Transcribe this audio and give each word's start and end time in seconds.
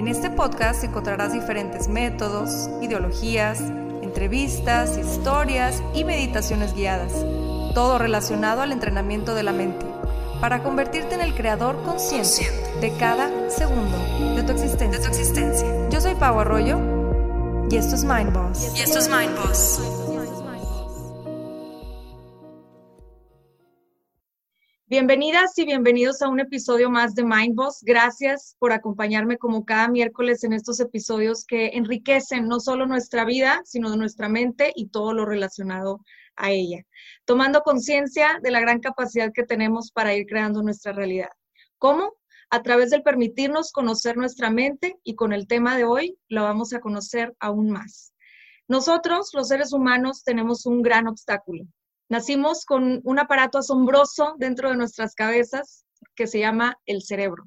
En 0.00 0.08
este 0.08 0.30
podcast 0.30 0.82
encontrarás 0.82 1.34
diferentes 1.34 1.86
métodos, 1.86 2.70
ideologías, 2.80 3.60
entrevistas, 4.00 4.96
historias 4.96 5.82
y 5.92 6.04
meditaciones 6.04 6.72
guiadas, 6.72 7.12
todo 7.74 7.98
relacionado 7.98 8.62
al 8.62 8.72
entrenamiento 8.72 9.34
de 9.34 9.42
la 9.42 9.52
mente, 9.52 9.84
para 10.40 10.62
convertirte 10.62 11.16
en 11.16 11.20
el 11.20 11.34
creador 11.34 11.82
consciente 11.82 12.50
de 12.80 12.96
cada 12.96 13.50
segundo 13.50 13.98
de 14.36 14.42
tu 14.42 14.52
existencia. 14.52 15.68
Yo 15.90 16.00
soy 16.00 16.14
Pau 16.14 16.40
Arroyo 16.40 16.80
y 17.70 17.76
esto 17.76 17.94
es 17.94 18.02
Mind 18.02 18.32
Boss. 18.32 18.72
Y 18.74 18.80
esto 18.80 19.00
es 19.00 19.10
Mind 19.10 19.36
Boss. 19.36 19.99
Bienvenidas 24.90 25.56
y 25.56 25.66
bienvenidos 25.66 26.20
a 26.20 26.28
un 26.28 26.40
episodio 26.40 26.90
más 26.90 27.14
de 27.14 27.22
Mind 27.22 27.54
Boss. 27.54 27.78
Gracias 27.82 28.56
por 28.58 28.72
acompañarme 28.72 29.38
como 29.38 29.64
cada 29.64 29.86
miércoles 29.86 30.42
en 30.42 30.52
estos 30.52 30.80
episodios 30.80 31.44
que 31.44 31.68
enriquecen 31.74 32.48
no 32.48 32.58
solo 32.58 32.86
nuestra 32.86 33.24
vida, 33.24 33.60
sino 33.64 33.94
nuestra 33.94 34.28
mente 34.28 34.72
y 34.74 34.88
todo 34.88 35.12
lo 35.12 35.26
relacionado 35.26 36.00
a 36.34 36.50
ella, 36.50 36.82
tomando 37.24 37.60
conciencia 37.60 38.40
de 38.42 38.50
la 38.50 38.58
gran 38.58 38.80
capacidad 38.80 39.30
que 39.32 39.44
tenemos 39.44 39.92
para 39.92 40.12
ir 40.16 40.26
creando 40.26 40.60
nuestra 40.60 40.90
realidad. 40.90 41.30
¿Cómo? 41.78 42.14
A 42.50 42.60
través 42.62 42.90
del 42.90 43.04
permitirnos 43.04 43.70
conocer 43.70 44.16
nuestra 44.16 44.50
mente 44.50 44.98
y 45.04 45.14
con 45.14 45.32
el 45.32 45.46
tema 45.46 45.76
de 45.76 45.84
hoy 45.84 46.18
lo 46.26 46.42
vamos 46.42 46.72
a 46.72 46.80
conocer 46.80 47.32
aún 47.38 47.70
más. 47.70 48.12
Nosotros, 48.66 49.30
los 49.34 49.46
seres 49.46 49.72
humanos, 49.72 50.24
tenemos 50.24 50.66
un 50.66 50.82
gran 50.82 51.06
obstáculo 51.06 51.68
Nacimos 52.10 52.64
con 52.64 53.00
un 53.04 53.18
aparato 53.20 53.58
asombroso 53.58 54.34
dentro 54.36 54.68
de 54.68 54.76
nuestras 54.76 55.14
cabezas 55.14 55.84
que 56.16 56.26
se 56.26 56.40
llama 56.40 56.76
el 56.84 57.02
cerebro. 57.02 57.44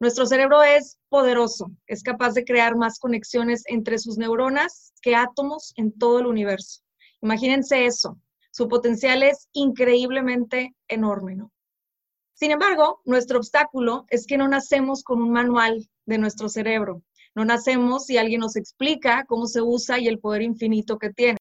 Nuestro 0.00 0.26
cerebro 0.26 0.64
es 0.64 0.98
poderoso, 1.08 1.70
es 1.86 2.02
capaz 2.02 2.34
de 2.34 2.44
crear 2.44 2.74
más 2.74 2.98
conexiones 2.98 3.62
entre 3.66 3.98
sus 3.98 4.18
neuronas 4.18 4.92
que 5.02 5.14
átomos 5.14 5.72
en 5.76 5.96
todo 5.96 6.18
el 6.18 6.26
universo. 6.26 6.82
Imagínense 7.20 7.86
eso, 7.86 8.18
su 8.50 8.66
potencial 8.66 9.22
es 9.22 9.48
increíblemente 9.52 10.74
enorme, 10.88 11.36
¿no? 11.36 11.52
Sin 12.34 12.50
embargo, 12.50 13.02
nuestro 13.04 13.38
obstáculo 13.38 14.04
es 14.10 14.26
que 14.26 14.36
no 14.36 14.48
nacemos 14.48 15.04
con 15.04 15.22
un 15.22 15.30
manual 15.30 15.88
de 16.06 16.18
nuestro 16.18 16.48
cerebro. 16.48 17.02
No 17.36 17.44
nacemos 17.44 18.10
y 18.10 18.18
alguien 18.18 18.40
nos 18.40 18.56
explica 18.56 19.24
cómo 19.28 19.46
se 19.46 19.62
usa 19.62 20.00
y 20.00 20.08
el 20.08 20.18
poder 20.18 20.42
infinito 20.42 20.98
que 20.98 21.10
tiene. 21.10 21.38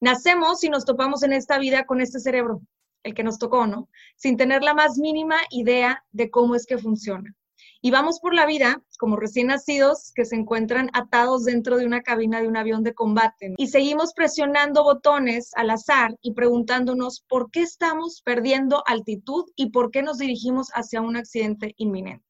Nacemos 0.00 0.64
y 0.64 0.70
nos 0.70 0.86
topamos 0.86 1.22
en 1.22 1.34
esta 1.34 1.58
vida 1.58 1.84
con 1.84 2.00
este 2.00 2.20
cerebro, 2.20 2.62
el 3.02 3.14
que 3.14 3.22
nos 3.22 3.38
tocó, 3.38 3.66
¿no? 3.66 3.88
Sin 4.16 4.36
tener 4.38 4.62
la 4.62 4.72
más 4.72 4.96
mínima 4.96 5.36
idea 5.50 6.04
de 6.10 6.30
cómo 6.30 6.54
es 6.54 6.64
que 6.64 6.78
funciona. 6.78 7.34
Y 7.82 7.90
vamos 7.90 8.20
por 8.20 8.34
la 8.34 8.46
vida 8.46 8.82
como 8.98 9.16
recién 9.16 9.48
nacidos 9.48 10.12
que 10.14 10.24
se 10.24 10.36
encuentran 10.36 10.90
atados 10.94 11.44
dentro 11.44 11.76
de 11.76 11.86
una 11.86 12.02
cabina 12.02 12.40
de 12.40 12.48
un 12.48 12.56
avión 12.56 12.82
de 12.82 12.94
combate. 12.94 13.54
Y 13.56 13.68
seguimos 13.68 14.12
presionando 14.14 14.84
botones 14.84 15.50
al 15.54 15.70
azar 15.70 16.16
y 16.22 16.32
preguntándonos 16.32 17.24
por 17.28 17.50
qué 17.50 17.60
estamos 17.60 18.22
perdiendo 18.22 18.82
altitud 18.86 19.44
y 19.56 19.70
por 19.70 19.90
qué 19.90 20.02
nos 20.02 20.18
dirigimos 20.18 20.68
hacia 20.74 21.00
un 21.00 21.16
accidente 21.16 21.74
inminente. 21.76 22.24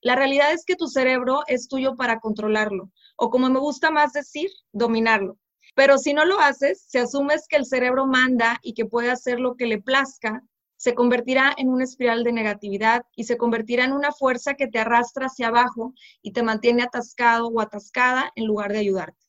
La 0.00 0.16
realidad 0.16 0.52
es 0.52 0.64
que 0.64 0.74
tu 0.74 0.88
cerebro 0.88 1.42
es 1.46 1.68
tuyo 1.68 1.94
para 1.94 2.18
controlarlo, 2.18 2.90
o 3.16 3.30
como 3.30 3.48
me 3.50 3.60
gusta 3.60 3.92
más 3.92 4.12
decir, 4.12 4.50
dominarlo. 4.72 5.38
Pero 5.74 5.98
si 5.98 6.12
no 6.12 6.24
lo 6.24 6.38
haces, 6.40 6.84
si 6.86 6.98
asumes 6.98 7.46
que 7.48 7.56
el 7.56 7.66
cerebro 7.66 8.06
manda 8.06 8.58
y 8.62 8.74
que 8.74 8.84
puede 8.84 9.10
hacer 9.10 9.40
lo 9.40 9.56
que 9.56 9.66
le 9.66 9.80
plazca, 9.80 10.42
se 10.76 10.94
convertirá 10.94 11.54
en 11.56 11.68
una 11.68 11.84
espiral 11.84 12.24
de 12.24 12.32
negatividad 12.32 13.04
y 13.14 13.24
se 13.24 13.36
convertirá 13.36 13.84
en 13.84 13.92
una 13.92 14.10
fuerza 14.10 14.54
que 14.54 14.66
te 14.66 14.80
arrastra 14.80 15.26
hacia 15.26 15.48
abajo 15.48 15.94
y 16.22 16.32
te 16.32 16.42
mantiene 16.42 16.82
atascado 16.82 17.46
o 17.46 17.60
atascada 17.60 18.32
en 18.34 18.46
lugar 18.46 18.72
de 18.72 18.80
ayudarte. 18.80 19.24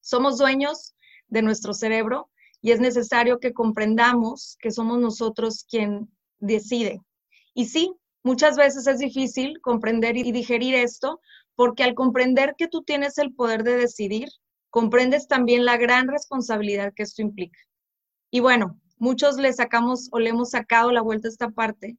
Somos 0.00 0.36
dueños 0.36 0.94
de 1.28 1.42
nuestro 1.42 1.74
cerebro 1.74 2.28
y 2.60 2.72
es 2.72 2.80
necesario 2.80 3.38
que 3.38 3.52
comprendamos 3.52 4.56
que 4.60 4.70
somos 4.70 4.98
nosotros 4.98 5.64
quien 5.68 6.10
decide. 6.40 7.00
Y 7.54 7.66
sí, 7.66 7.94
muchas 8.24 8.56
veces 8.56 8.86
es 8.86 8.98
difícil 8.98 9.60
comprender 9.60 10.16
y 10.16 10.32
digerir 10.32 10.74
esto 10.74 11.20
porque 11.54 11.84
al 11.84 11.94
comprender 11.94 12.54
que 12.58 12.66
tú 12.66 12.82
tienes 12.82 13.18
el 13.18 13.32
poder 13.32 13.62
de 13.62 13.76
decidir, 13.76 14.28
comprendes 14.74 15.28
también 15.28 15.64
la 15.64 15.76
gran 15.76 16.08
responsabilidad 16.08 16.92
que 16.96 17.04
esto 17.04 17.22
implica. 17.22 17.60
Y 18.32 18.40
bueno, 18.40 18.76
muchos 18.98 19.36
le 19.36 19.52
sacamos 19.52 20.08
o 20.10 20.18
le 20.18 20.30
hemos 20.30 20.50
sacado 20.50 20.90
la 20.90 21.00
vuelta 21.00 21.28
a 21.28 21.30
esta 21.30 21.50
parte 21.50 21.96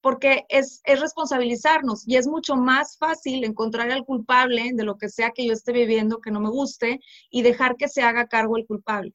porque 0.00 0.44
es, 0.48 0.82
es 0.84 1.00
responsabilizarnos 1.00 2.06
y 2.06 2.14
es 2.14 2.28
mucho 2.28 2.54
más 2.54 2.96
fácil 2.96 3.42
encontrar 3.42 3.90
al 3.90 4.04
culpable 4.04 4.70
de 4.72 4.84
lo 4.84 4.98
que 4.98 5.08
sea 5.08 5.32
que 5.32 5.44
yo 5.44 5.52
esté 5.52 5.72
viviendo 5.72 6.20
que 6.20 6.30
no 6.30 6.38
me 6.38 6.48
guste 6.48 7.00
y 7.28 7.42
dejar 7.42 7.74
que 7.74 7.88
se 7.88 8.02
haga 8.02 8.28
cargo 8.28 8.56
el 8.56 8.66
culpable. 8.66 9.12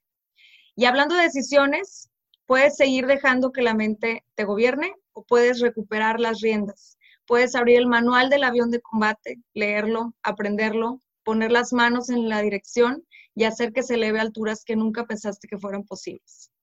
Y 0.76 0.84
hablando 0.84 1.16
de 1.16 1.24
decisiones, 1.24 2.10
puedes 2.46 2.76
seguir 2.76 3.08
dejando 3.08 3.54
que 3.54 3.62
la 3.62 3.74
mente 3.74 4.26
te 4.36 4.44
gobierne 4.44 4.94
o 5.14 5.24
puedes 5.24 5.62
recuperar 5.62 6.20
las 6.20 6.42
riendas. 6.42 6.98
Puedes 7.26 7.56
abrir 7.56 7.78
el 7.78 7.88
manual 7.88 8.30
del 8.30 8.44
avión 8.44 8.70
de 8.70 8.82
combate, 8.82 9.40
leerlo, 9.54 10.14
aprenderlo 10.24 11.02
poner 11.28 11.52
las 11.52 11.74
manos 11.74 12.10
en 12.10 12.30
la 12.30 12.42
dirección 12.42 13.06
y 13.36 13.44
hacer 13.44 13.74
que 13.74 13.84
se 13.84 13.96
eleve 13.96 14.20
a 14.20 14.22
alturas 14.22 14.64
que 14.64 14.78
nunca 14.78 15.06
pensaste 15.06 15.50
que 15.50 15.58
fueran 15.58 15.84
posibles. 15.84 16.54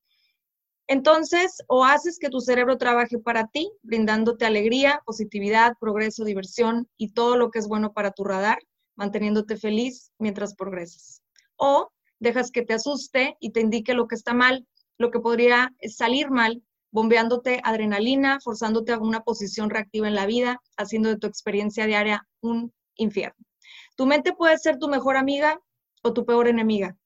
Entonces, 0.87 1.59
o 1.69 1.85
haces 1.85 2.19
que 2.19 2.31
tu 2.31 2.41
cerebro 2.41 2.79
trabaje 2.79 3.19
para 3.19 3.47
ti, 3.49 3.71
brindándote 3.83 4.47
alegría, 4.47 5.03
positividad, 5.05 5.75
progreso, 5.79 6.25
diversión 6.25 6.89
y 6.97 7.13
todo 7.13 7.37
lo 7.37 7.51
que 7.51 7.59
es 7.59 7.69
bueno 7.69 7.93
para 7.93 8.13
tu 8.13 8.25
radar, 8.25 8.57
manteniéndote 8.97 9.59
feliz 9.59 10.13
mientras 10.19 10.55
progresas. 10.55 11.21
O 11.57 11.91
dejas 12.19 12.51
que 12.51 12.63
te 12.63 12.73
asuste 12.73 13.37
y 13.41 13.53
te 13.53 13.61
indique 13.61 13.93
lo 13.93 14.09
que 14.09 14.15
está 14.15 14.33
mal, 14.33 14.67
lo 14.97 15.11
que 15.11 15.21
podría 15.21 15.75
salir 15.95 16.31
mal, 16.31 16.63
bombeándote 16.91 17.61
adrenalina, 17.65 18.39
forzándote 18.43 18.93
a 18.93 18.99
una 18.99 19.25
posición 19.25 19.69
reactiva 19.69 20.09
en 20.09 20.15
la 20.15 20.25
vida, 20.25 20.63
haciendo 20.79 21.11
de 21.11 21.19
tu 21.19 21.27
experiencia 21.27 21.85
diaria 21.85 22.27
un 22.41 22.73
infierno. 22.97 23.45
Tu 23.97 24.07
mente 24.07 24.33
puede 24.33 24.59
ser 24.59 24.79
tu 24.79 24.89
mejor 24.89 25.17
amiga 25.17 25.61
o 26.03 26.13
tu 26.13 26.25
peor 26.25 26.49
enemiga. 26.49 26.97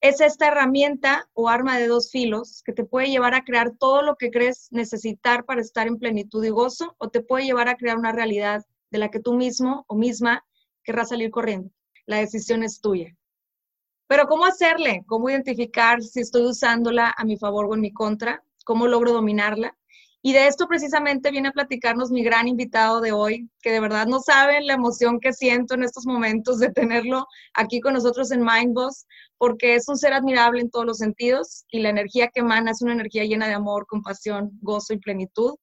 Es 0.00 0.20
esta 0.20 0.48
herramienta 0.48 1.28
o 1.32 1.48
arma 1.48 1.78
de 1.78 1.88
dos 1.88 2.10
filos 2.10 2.62
que 2.64 2.72
te 2.72 2.84
puede 2.84 3.08
llevar 3.08 3.34
a 3.34 3.44
crear 3.44 3.72
todo 3.78 4.02
lo 4.02 4.16
que 4.16 4.30
crees 4.30 4.68
necesitar 4.70 5.44
para 5.44 5.62
estar 5.62 5.86
en 5.86 5.98
plenitud 5.98 6.44
y 6.44 6.50
gozo 6.50 6.94
o 6.98 7.08
te 7.08 7.22
puede 7.22 7.46
llevar 7.46 7.68
a 7.68 7.76
crear 7.76 7.96
una 7.96 8.12
realidad 8.12 8.64
de 8.90 8.98
la 8.98 9.10
que 9.10 9.20
tú 9.20 9.34
mismo 9.34 9.84
o 9.88 9.96
misma 9.96 10.44
querrás 10.84 11.08
salir 11.08 11.30
corriendo. 11.30 11.70
La 12.04 12.18
decisión 12.18 12.62
es 12.62 12.80
tuya. 12.80 13.16
Pero 14.06 14.26
¿cómo 14.26 14.44
hacerle? 14.44 15.02
¿Cómo 15.06 15.30
identificar 15.30 16.02
si 16.02 16.20
estoy 16.20 16.46
usándola 16.46 17.12
a 17.16 17.24
mi 17.24 17.36
favor 17.36 17.66
o 17.66 17.74
en 17.74 17.80
mi 17.80 17.92
contra? 17.92 18.44
¿Cómo 18.64 18.86
logro 18.86 19.12
dominarla? 19.12 19.76
Y 20.26 20.32
de 20.32 20.48
esto 20.48 20.66
precisamente 20.66 21.30
viene 21.30 21.50
a 21.50 21.52
platicarnos 21.52 22.10
mi 22.10 22.24
gran 22.24 22.48
invitado 22.48 23.00
de 23.00 23.12
hoy, 23.12 23.48
que 23.62 23.70
de 23.70 23.78
verdad 23.78 24.08
no 24.08 24.18
saben 24.18 24.66
la 24.66 24.72
emoción 24.72 25.20
que 25.20 25.32
siento 25.32 25.74
en 25.74 25.84
estos 25.84 26.04
momentos 26.04 26.58
de 26.58 26.72
tenerlo 26.72 27.28
aquí 27.54 27.78
con 27.78 27.94
nosotros 27.94 28.32
en 28.32 28.42
Mindboss, 28.42 29.06
porque 29.38 29.76
es 29.76 29.86
un 29.86 29.96
ser 29.96 30.14
admirable 30.14 30.62
en 30.62 30.68
todos 30.68 30.84
los 30.84 30.98
sentidos 30.98 31.64
y 31.70 31.78
la 31.78 31.90
energía 31.90 32.26
que 32.34 32.40
emana 32.40 32.72
es 32.72 32.82
una 32.82 32.94
energía 32.94 33.22
llena 33.22 33.46
de 33.46 33.54
amor, 33.54 33.86
compasión, 33.86 34.50
gozo 34.62 34.94
y 34.94 34.98
plenitud. 34.98 35.54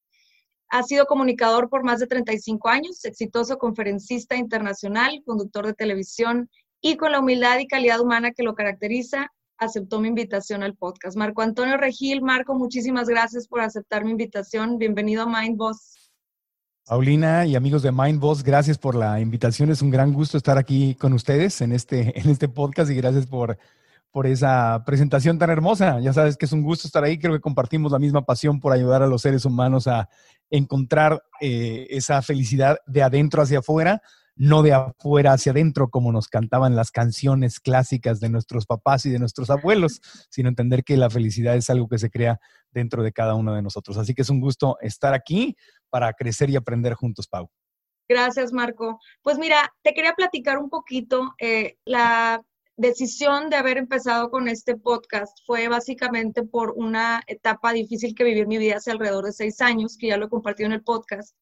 Ha 0.70 0.84
sido 0.84 1.08
comunicador 1.08 1.68
por 1.68 1.84
más 1.84 2.00
de 2.00 2.08
35 2.08 2.70
años, 2.70 3.04
exitoso 3.04 3.58
conferencista 3.58 4.38
internacional, 4.38 5.22
conductor 5.26 5.68
de 5.68 5.74
televisión 5.74 6.50
y 6.80 6.96
con 6.96 7.12
la 7.12 7.20
humildad 7.20 7.60
y 7.60 7.68
calidad 7.68 8.00
humana 8.00 8.32
que 8.32 8.44
lo 8.44 8.56
caracteriza, 8.56 9.30
aceptó 9.58 10.00
mi 10.00 10.08
invitación 10.08 10.64
al 10.64 10.76
podcast. 10.76 11.18
Marco 11.18 11.42
Antonio 11.42 11.78
Regil, 11.78 12.22
Marco, 12.22 12.56
muchísimas 12.56 13.08
gracias 13.08 13.48
por 13.48 13.62
aceptar 13.62 14.04
mi 14.06 14.12
invitación. 14.12 14.78
Bienvenido 14.78 15.24
a 15.24 15.26
Mind 15.26 15.58
Boss. 15.58 16.12
Paulina 16.86 17.46
y 17.46 17.56
amigos 17.56 17.82
de 17.82 17.94
Mind 17.94 18.20
Boss, 18.20 18.44
gracias 18.44 18.78
por 18.78 18.96
la 18.96 19.20
invitación. 19.22 19.70
Es 19.70 19.82
un 19.82 19.90
gran 19.90 20.12
gusto 20.12 20.38
estar 20.38 20.58
aquí 20.58 20.96
con 20.96 21.14
ustedes 21.14 21.62
en 21.62 21.72
este, 21.72 22.20
en 22.20 22.30
este 22.30 22.50
podcast 22.50 22.92
y 22.92 22.96
gracias 22.96 23.26
por, 23.26 23.58
por 24.12 24.28
esa 24.28 24.84
presentación 24.86 25.40
tan 25.40 25.50
hermosa. 25.50 26.00
Ya 26.02 26.12
sabes 26.12 26.36
que 26.36 26.46
es 26.46 26.52
un 26.52 26.62
gusto 26.62 26.88
estar 26.88 27.04
ahí. 27.04 27.18
Creo 27.18 27.34
que 27.34 27.40
compartimos 27.40 27.92
la 27.92 28.00
misma 28.00 28.26
pasión 28.26 28.60
por 28.60 28.74
ayudar 28.74 29.02
a 29.02 29.08
los 29.08 29.22
seres 29.22 29.46
humanos 29.46 29.88
a 29.88 30.10
encontrar 30.50 31.24
eh, 31.42 31.88
esa 31.90 32.22
felicidad 32.22 32.78
de 32.86 33.02
adentro 33.02 33.42
hacia 33.42 33.60
afuera, 33.60 34.02
no 34.36 34.64
de 34.64 34.74
afuera 34.74 35.34
hacia 35.34 35.52
adentro, 35.52 35.90
como 35.90 36.12
nos 36.12 36.28
cantaban 36.28 36.76
las 36.76 36.92
canciones 36.92 37.60
clásicas 37.60 38.20
de 38.20 38.30
nuestros 38.30 38.66
papás 38.66 39.06
y 39.06 39.12
de 39.12 39.20
nuestros 39.20 39.50
abuelos, 39.50 40.02
sino 40.30 40.50
entender 40.50 40.84
que 40.84 40.98
la 40.98 41.10
felicidad 41.10 41.56
es 41.56 41.70
algo 41.70 41.88
que 41.88 42.00
se 42.00 42.10
crea 42.10 42.40
dentro 42.72 43.04
de 43.04 43.12
cada 43.12 43.36
uno 43.36 43.54
de 43.54 43.62
nosotros. 43.62 43.98
Así 43.98 44.14
que 44.14 44.24
es 44.24 44.30
un 44.30 44.42
gusto 44.42 44.78
estar 44.82 45.14
aquí 45.14 45.56
para 45.90 46.14
crecer 46.14 46.50
y 46.50 46.56
aprender 46.56 46.94
juntos, 46.94 47.28
Pau. 47.28 47.50
Gracias, 48.10 48.52
Marco. 48.52 49.00
Pues 49.22 49.38
mira, 49.38 49.74
te 49.82 49.94
quería 49.94 50.14
platicar 50.14 50.58
un 50.58 50.70
poquito. 50.70 51.34
Eh, 51.40 51.78
la 51.86 52.44
decisión 52.76 53.50
de 53.50 53.56
haber 53.56 53.78
empezado 53.78 54.30
con 54.30 54.48
este 54.48 54.76
podcast 54.76 55.38
fue 55.46 55.68
básicamente 55.68 56.44
por 56.44 56.74
una 56.76 57.22
etapa 57.28 57.72
difícil 57.72 58.16
que 58.16 58.24
viví 58.24 58.42
en 58.42 58.48
mi 58.48 58.58
vida 58.58 58.78
hace 58.78 58.92
alrededor 58.92 59.26
de 59.26 59.32
seis 59.32 59.62
años, 59.62 59.98
que 59.98 60.08
ya 60.08 60.18
lo 60.18 60.26
he 60.26 60.30
compartido 60.30 60.68
en 60.68 60.74
el 60.74 60.84
podcast. 60.84 61.38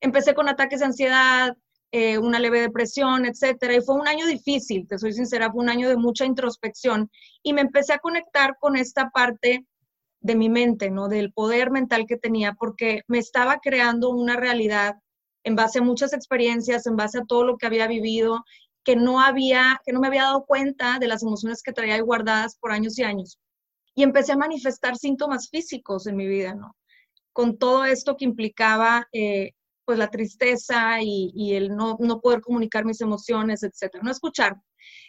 Empecé 0.00 0.34
con 0.34 0.48
ataques 0.48 0.80
de 0.80 0.86
ansiedad, 0.86 1.56
eh, 1.96 2.18
una 2.18 2.40
leve 2.40 2.60
depresión, 2.60 3.24
etcétera, 3.24 3.76
y 3.76 3.80
fue 3.80 3.94
un 3.94 4.08
año 4.08 4.26
difícil, 4.26 4.84
te 4.88 4.98
soy 4.98 5.12
sincera, 5.12 5.52
fue 5.52 5.62
un 5.62 5.68
año 5.68 5.88
de 5.88 5.96
mucha 5.96 6.24
introspección 6.24 7.08
y 7.40 7.52
me 7.52 7.60
empecé 7.60 7.92
a 7.92 8.00
conectar 8.00 8.56
con 8.58 8.74
esta 8.74 9.10
parte 9.10 9.64
de 10.18 10.34
mi 10.34 10.48
mente, 10.48 10.90
¿no? 10.90 11.06
Del 11.06 11.32
poder 11.32 11.70
mental 11.70 12.06
que 12.08 12.16
tenía, 12.16 12.54
porque 12.54 13.02
me 13.06 13.18
estaba 13.18 13.60
creando 13.62 14.10
una 14.10 14.34
realidad 14.34 14.96
en 15.44 15.54
base 15.54 15.78
a 15.78 15.82
muchas 15.82 16.12
experiencias, 16.12 16.84
en 16.88 16.96
base 16.96 17.18
a 17.18 17.26
todo 17.28 17.44
lo 17.44 17.58
que 17.58 17.66
había 17.66 17.86
vivido 17.86 18.42
que 18.82 18.96
no 18.96 19.20
había, 19.20 19.80
que 19.86 19.92
no 19.92 20.00
me 20.00 20.08
había 20.08 20.24
dado 20.24 20.46
cuenta 20.46 20.98
de 20.98 21.06
las 21.06 21.22
emociones 21.22 21.62
que 21.62 21.72
traía 21.72 21.94
ahí 21.94 22.00
guardadas 22.00 22.56
por 22.58 22.72
años 22.72 22.98
y 22.98 23.04
años. 23.04 23.38
Y 23.94 24.02
empecé 24.02 24.32
a 24.32 24.36
manifestar 24.36 24.96
síntomas 24.96 25.48
físicos 25.48 26.08
en 26.08 26.16
mi 26.16 26.26
vida, 26.26 26.56
¿no? 26.56 26.74
Con 27.32 27.56
todo 27.56 27.84
esto 27.84 28.16
que 28.16 28.24
implicaba, 28.24 29.06
eh, 29.12 29.52
pues, 29.84 29.98
la 29.98 30.10
tristeza 30.10 31.02
y, 31.02 31.54
el 31.54 31.76
no, 31.76 31.96
no, 32.00 32.20
poder 32.20 32.40
comunicar 32.40 32.84
mis 32.84 33.00
emociones, 33.00 33.62
etcétera, 33.62 34.02
no 34.02 34.10
escuchar. 34.10 34.56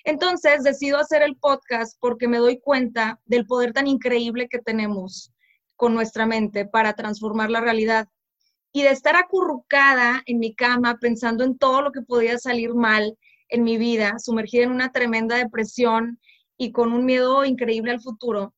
Entonces, 0.04 0.64
decido 0.64 0.98
hacer 0.98 1.22
el 1.22 1.36
podcast 1.38 1.98
porque 2.00 2.28
me 2.28 2.38
doy 2.38 2.60
cuenta 2.60 3.20
del 3.26 3.46
poder 3.46 3.74
tan 3.74 3.88
increíble 3.88 4.48
que 4.50 4.60
tenemos 4.60 5.34
con 5.76 5.94
nuestra 5.94 6.26
mente 6.26 6.66
para 6.66 6.94
transformar 6.94 7.52
la 7.52 7.62
realidad. 7.62 8.08
Y 8.72 8.84
de 8.84 8.90
estar 8.90 9.16
acurrucada 9.16 10.22
en 10.26 10.40
mi 10.40 10.54
cama 10.54 10.98
pensando 11.00 11.44
en 11.44 11.58
todo 11.58 11.82
lo 11.82 11.92
que 11.92 12.02
podía 12.02 12.38
salir 12.38 12.74
mal, 12.74 13.18
en 13.50 13.64
mi 13.64 13.78
vida, 13.78 14.16
sumergida 14.20 14.64
en 14.64 14.72
una 14.72 14.92
tremenda 14.92 15.38
depresión 15.38 16.20
y 16.58 16.72
con 16.72 16.92
un 16.92 17.06
miedo 17.06 17.46
increíble 17.46 17.92
al 17.92 18.02
futuro, 18.02 18.54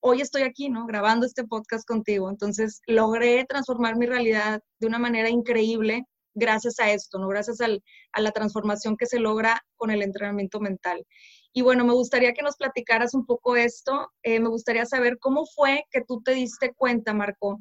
hoy 0.00 0.20
estoy 0.20 0.42
aquí, 0.42 0.68
¿no? 0.68 0.86
Grabando 0.86 1.26
este 1.26 1.44
podcast 1.44 1.86
contigo. 1.86 2.30
Entonces, 2.30 2.80
logré 2.86 3.44
transformar 3.44 3.96
mi 3.96 4.06
realidad 4.06 4.60
de 4.78 4.86
una 4.86 4.98
manera 4.98 5.28
increíble 5.28 6.04
gracias 6.34 6.78
a 6.80 6.90
esto, 6.90 7.18
¿no? 7.18 7.28
Gracias 7.28 7.58
a 7.60 8.20
la 8.20 8.30
transformación 8.32 8.96
que 8.96 9.06
se 9.06 9.18
logra 9.18 9.60
con 9.76 9.90
el 9.90 10.02
entrenamiento 10.02 10.60
mental. 10.60 11.04
Y 11.52 11.62
bueno, 11.62 11.84
me 11.84 11.92
gustaría 11.92 12.32
que 12.32 12.42
nos 12.42 12.56
platicaras 12.56 13.14
un 13.14 13.26
poco 13.26 13.56
esto. 13.56 14.10
Eh, 14.22 14.40
me 14.40 14.48
gustaría 14.48 14.86
saber 14.86 15.18
cómo 15.18 15.46
fue 15.46 15.84
que 15.90 16.02
tú 16.06 16.22
te 16.22 16.32
diste 16.32 16.72
cuenta, 16.74 17.14
Marco, 17.14 17.60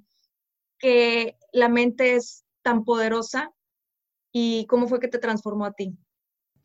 que 0.78 1.38
la 1.51 1.69
mente 1.69 2.16
es 2.16 2.45
tan 2.62 2.84
poderosa 2.84 3.51
y 4.31 4.66
cómo 4.68 4.88
fue 4.88 5.00
que 5.00 5.07
te 5.07 5.19
transformó 5.19 5.66
a 5.66 5.74
ti. 5.74 5.98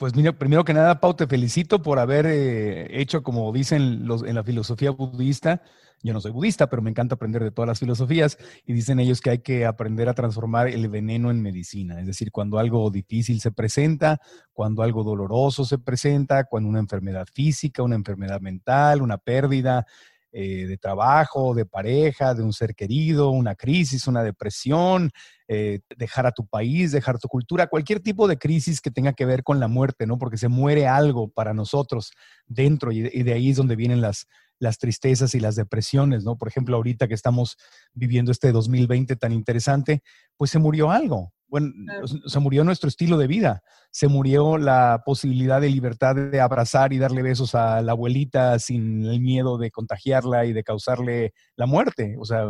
Pues 0.02 0.16
mira, 0.16 0.32
primero 0.32 0.64
que 0.64 0.74
nada, 0.74 0.98
Pau, 0.98 1.14
te 1.14 1.28
felicito 1.28 1.80
por 1.80 2.00
haber 2.00 2.26
eh, 2.26 3.00
hecho, 3.00 3.22
como 3.22 3.52
dicen 3.52 4.04
los, 4.04 4.24
en 4.24 4.34
la 4.34 4.42
filosofía 4.42 4.90
budista, 4.90 5.62
yo 6.02 6.12
no 6.12 6.20
soy 6.20 6.32
budista, 6.32 6.68
pero 6.68 6.82
me 6.82 6.90
encanta 6.90 7.14
aprender 7.14 7.44
de 7.44 7.52
todas 7.52 7.68
las 7.68 7.78
filosofías, 7.78 8.36
y 8.66 8.72
dicen 8.72 8.98
ellos 8.98 9.20
que 9.20 9.30
hay 9.30 9.38
que 9.38 9.64
aprender 9.64 10.08
a 10.08 10.14
transformar 10.14 10.66
el 10.66 10.88
veneno 10.88 11.30
en 11.30 11.40
medicina, 11.40 12.00
es 12.00 12.06
decir, 12.08 12.32
cuando 12.32 12.58
algo 12.58 12.90
difícil 12.90 13.40
se 13.40 13.52
presenta, 13.52 14.20
cuando 14.52 14.82
algo 14.82 15.04
doloroso 15.04 15.64
se 15.64 15.78
presenta, 15.78 16.46
cuando 16.46 16.68
una 16.68 16.80
enfermedad 16.80 17.28
física, 17.32 17.84
una 17.84 17.94
enfermedad 17.94 18.40
mental, 18.40 19.02
una 19.02 19.18
pérdida, 19.18 19.86
eh, 20.34 20.66
de 20.66 20.78
trabajo, 20.78 21.54
de 21.54 21.66
pareja, 21.66 22.32
de 22.32 22.42
un 22.42 22.54
ser 22.54 22.74
querido, 22.74 23.28
una 23.28 23.54
crisis, 23.54 24.06
una 24.06 24.22
depresión, 24.22 25.10
eh, 25.46 25.80
dejar 25.98 26.26
a 26.26 26.32
tu 26.32 26.46
país, 26.46 26.90
dejar 26.90 27.18
tu 27.18 27.28
cultura, 27.28 27.66
cualquier 27.66 28.00
tipo 28.00 28.26
de 28.26 28.38
crisis 28.38 28.80
que 28.80 28.90
tenga 28.90 29.12
que 29.12 29.26
ver 29.26 29.42
con 29.42 29.60
la 29.60 29.68
muerte, 29.68 30.06
¿no? 30.06 30.16
Porque 30.16 30.38
se 30.38 30.48
muere 30.48 30.88
algo 30.88 31.28
para 31.28 31.52
nosotros 31.52 32.12
dentro 32.46 32.92
y 32.92 33.02
de, 33.02 33.32
ahí 33.34 33.50
es 33.50 33.56
donde 33.58 33.76
vienen 33.76 34.00
las, 34.00 34.26
las 34.58 34.78
tristezas 34.78 35.34
y 35.34 35.40
las 35.40 35.54
depresiones, 35.54 36.24
¿no? 36.24 36.38
Por 36.38 36.48
ejemplo, 36.48 36.76
ahorita 36.76 37.08
que 37.08 37.14
estamos 37.14 37.58
viviendo 37.92 38.32
este 38.32 38.52
2020 38.52 39.16
tan 39.16 39.32
interesante, 39.32 40.02
pues 40.38 40.50
se 40.50 40.58
murió 40.58 40.90
algo, 40.90 41.34
bueno, 41.52 41.70
se 42.06 42.38
murió 42.38 42.64
nuestro 42.64 42.88
estilo 42.88 43.18
de 43.18 43.26
vida, 43.26 43.62
se 43.90 44.08
murió 44.08 44.56
la 44.56 45.02
posibilidad 45.04 45.60
de 45.60 45.68
libertad 45.68 46.14
de 46.14 46.40
abrazar 46.40 46.94
y 46.94 46.98
darle 46.98 47.20
besos 47.20 47.54
a 47.54 47.82
la 47.82 47.92
abuelita 47.92 48.58
sin 48.58 49.04
el 49.04 49.20
miedo 49.20 49.58
de 49.58 49.70
contagiarla 49.70 50.46
y 50.46 50.54
de 50.54 50.64
causarle 50.64 51.34
la 51.56 51.66
muerte. 51.66 52.16
O 52.18 52.24
sea, 52.24 52.46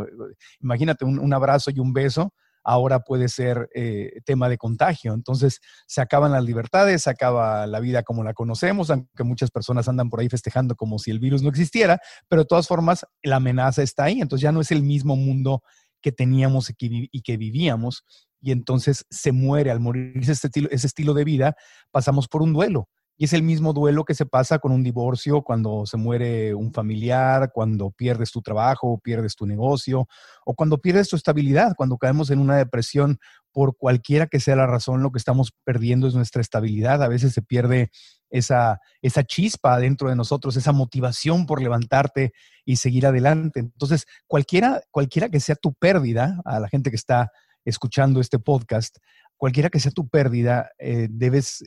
imagínate 0.61 1.03
un, 1.03 1.33
abrazo 1.33 1.69
y 1.69 1.79
un 1.79 1.91
beso, 1.91 2.33
ahora 2.63 3.01
puede 3.01 3.27
ser 3.27 3.67
eh, 3.75 4.21
tema 4.23 4.47
de 4.47 4.57
contagio. 4.57 5.13
Entonces, 5.13 5.59
se 5.85 5.99
acaban 5.99 6.31
las 6.31 6.45
libertades, 6.45 7.01
se 7.01 7.09
acaba 7.09 7.67
la 7.67 7.81
vida 7.81 8.03
como 8.03 8.23
la 8.23 8.33
conocemos, 8.33 8.89
aunque 8.89 9.25
muchas 9.25 9.51
personas 9.51 9.89
andan 9.89 10.09
por 10.09 10.21
ahí 10.21 10.29
festejando 10.29 10.77
como 10.77 10.97
si 10.97 11.11
el 11.11 11.19
virus 11.19 11.43
no 11.43 11.49
existiera, 11.49 11.99
pero 12.29 12.43
de 12.43 12.47
todas 12.47 12.69
formas, 12.69 13.05
la 13.21 13.35
amenaza 13.35 13.83
está 13.83 14.05
ahí. 14.05 14.21
Entonces, 14.21 14.43
ya 14.43 14.53
no 14.53 14.61
es 14.61 14.71
el 14.71 14.81
mismo 14.81 15.17
mundo 15.17 15.61
que 16.01 16.13
teníamos 16.13 16.71
y 16.79 17.21
que 17.21 17.35
vivíamos 17.35 18.05
y 18.43 18.51
entonces 18.51 19.05
se 19.09 19.31
muere. 19.31 19.71
Al 19.71 19.79
morirse 19.79 20.33
ese 20.33 20.87
estilo 20.87 21.13
de 21.13 21.23
vida, 21.23 21.55
pasamos 21.91 22.27
por 22.27 22.41
un 22.41 22.51
duelo. 22.53 22.89
Y 23.15 23.25
es 23.25 23.33
el 23.33 23.43
mismo 23.43 23.73
duelo 23.73 24.05
que 24.05 24.15
se 24.15 24.25
pasa 24.25 24.57
con 24.57 24.71
un 24.71 24.83
divorcio, 24.83 25.43
cuando 25.43 25.85
se 25.85 25.97
muere 25.97 26.55
un 26.55 26.73
familiar, 26.73 27.51
cuando 27.53 27.91
pierdes 27.91 28.31
tu 28.31 28.41
trabajo, 28.41 28.99
pierdes 29.03 29.35
tu 29.35 29.45
negocio, 29.45 30.07
o 30.45 30.55
cuando 30.55 30.79
pierdes 30.79 31.09
tu 31.09 31.15
estabilidad, 31.15 31.75
cuando 31.77 31.97
caemos 31.97 32.31
en 32.31 32.39
una 32.39 32.57
depresión 32.57 33.19
por 33.51 33.77
cualquiera 33.77 34.25
que 34.25 34.39
sea 34.39 34.55
la 34.55 34.65
razón, 34.65 35.03
lo 35.03 35.11
que 35.11 35.19
estamos 35.19 35.53
perdiendo 35.63 36.07
es 36.07 36.15
nuestra 36.15 36.41
estabilidad. 36.41 37.03
A 37.03 37.07
veces 37.07 37.33
se 37.33 37.43
pierde 37.43 37.91
esa, 38.31 38.79
esa 39.01 39.23
chispa 39.23 39.79
dentro 39.79 40.09
de 40.09 40.15
nosotros, 40.15 40.57
esa 40.57 40.71
motivación 40.71 41.45
por 41.45 41.61
levantarte 41.61 42.33
y 42.65 42.77
seguir 42.77 43.05
adelante. 43.05 43.59
Entonces, 43.59 44.05
cualquiera, 44.25 44.81
cualquiera 44.89 45.29
que 45.29 45.39
sea 45.39 45.55
tu 45.55 45.73
pérdida, 45.75 46.41
a 46.45 46.59
la 46.59 46.67
gente 46.67 46.89
que 46.89 46.95
está 46.95 47.31
escuchando 47.65 48.19
este 48.19 48.39
podcast, 48.39 48.97
cualquiera 49.37 49.69
que 49.69 49.79
sea 49.79 49.91
tu 49.91 50.07
pérdida, 50.07 50.71
eh, 50.79 51.07
debes, 51.09 51.63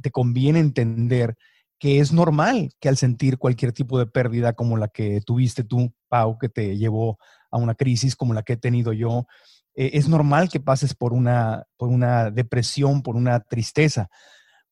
te 0.00 0.10
conviene 0.10 0.60
entender 0.60 1.36
que 1.78 2.00
es 2.00 2.12
normal 2.12 2.70
que 2.80 2.88
al 2.88 2.96
sentir 2.96 3.38
cualquier 3.38 3.72
tipo 3.72 3.98
de 3.98 4.06
pérdida 4.06 4.54
como 4.54 4.76
la 4.76 4.88
que 4.88 5.20
tuviste 5.20 5.64
tú, 5.64 5.92
Pau, 6.08 6.38
que 6.38 6.48
te 6.48 6.76
llevó 6.76 7.18
a 7.50 7.58
una 7.58 7.74
crisis 7.74 8.16
como 8.16 8.34
la 8.34 8.42
que 8.42 8.54
he 8.54 8.56
tenido 8.56 8.92
yo, 8.92 9.26
eh, 9.74 9.90
es 9.94 10.08
normal 10.08 10.48
que 10.48 10.60
pases 10.60 10.94
por 10.94 11.12
una, 11.12 11.64
por 11.76 11.88
una 11.88 12.30
depresión, 12.30 13.02
por 13.02 13.16
una 13.16 13.40
tristeza. 13.40 14.08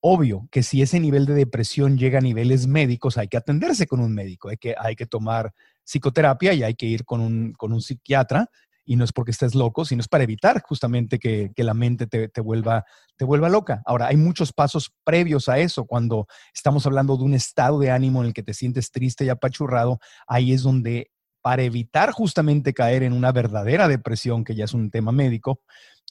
Obvio 0.00 0.48
que 0.50 0.62
si 0.62 0.82
ese 0.82 1.00
nivel 1.00 1.26
de 1.26 1.34
depresión 1.34 1.96
llega 1.98 2.18
a 2.18 2.22
niveles 2.22 2.66
médicos, 2.66 3.18
hay 3.18 3.28
que 3.28 3.36
atenderse 3.36 3.86
con 3.86 4.00
un 4.00 4.12
médico, 4.14 4.48
hay 4.48 4.56
que, 4.56 4.74
hay 4.78 4.96
que 4.96 5.06
tomar 5.06 5.52
psicoterapia 5.84 6.52
y 6.54 6.62
hay 6.62 6.74
que 6.74 6.86
ir 6.86 7.04
con 7.04 7.20
un, 7.20 7.52
con 7.52 7.72
un 7.72 7.80
psiquiatra 7.80 8.48
y 8.84 8.96
no 8.96 9.04
es 9.04 9.12
porque 9.12 9.30
estés 9.30 9.54
loco, 9.54 9.84
sino 9.84 10.00
es 10.00 10.08
para 10.08 10.24
evitar 10.24 10.62
justamente 10.62 11.18
que, 11.18 11.50
la 11.56 11.74
mente 11.74 12.06
te, 12.06 12.40
vuelva, 12.40 12.84
te 13.16 13.24
vuelva 13.24 13.48
loca. 13.48 13.82
Ahora, 13.86 14.08
hay 14.08 14.16
muchos 14.16 14.52
pasos 14.52 14.92
previos 15.04 15.48
a 15.48 15.58
eso. 15.58 15.86
Cuando 15.86 16.26
estamos 16.54 16.86
hablando 16.86 17.16
de 17.16 17.24
un 17.24 17.34
estado 17.34 17.78
de 17.78 17.90
ánimo 17.90 18.20
en 18.20 18.28
el 18.28 18.34
que 18.34 18.42
te 18.42 18.54
sientes 18.54 18.90
triste 18.90 19.24
y 19.24 19.30
apachurrado, 19.30 19.98
ahí 20.26 20.52
es 20.52 20.62
donde 20.62 21.10
para 21.40 21.62
evitar 21.62 22.10
justamente 22.10 22.72
caer 22.72 23.02
en 23.02 23.12
una 23.12 23.32
verdadera 23.32 23.88
depresión, 23.88 24.44
que 24.44 24.54
ya 24.54 24.64
es 24.64 24.74
un 24.74 24.90
tema 24.90 25.12
médico, 25.12 25.60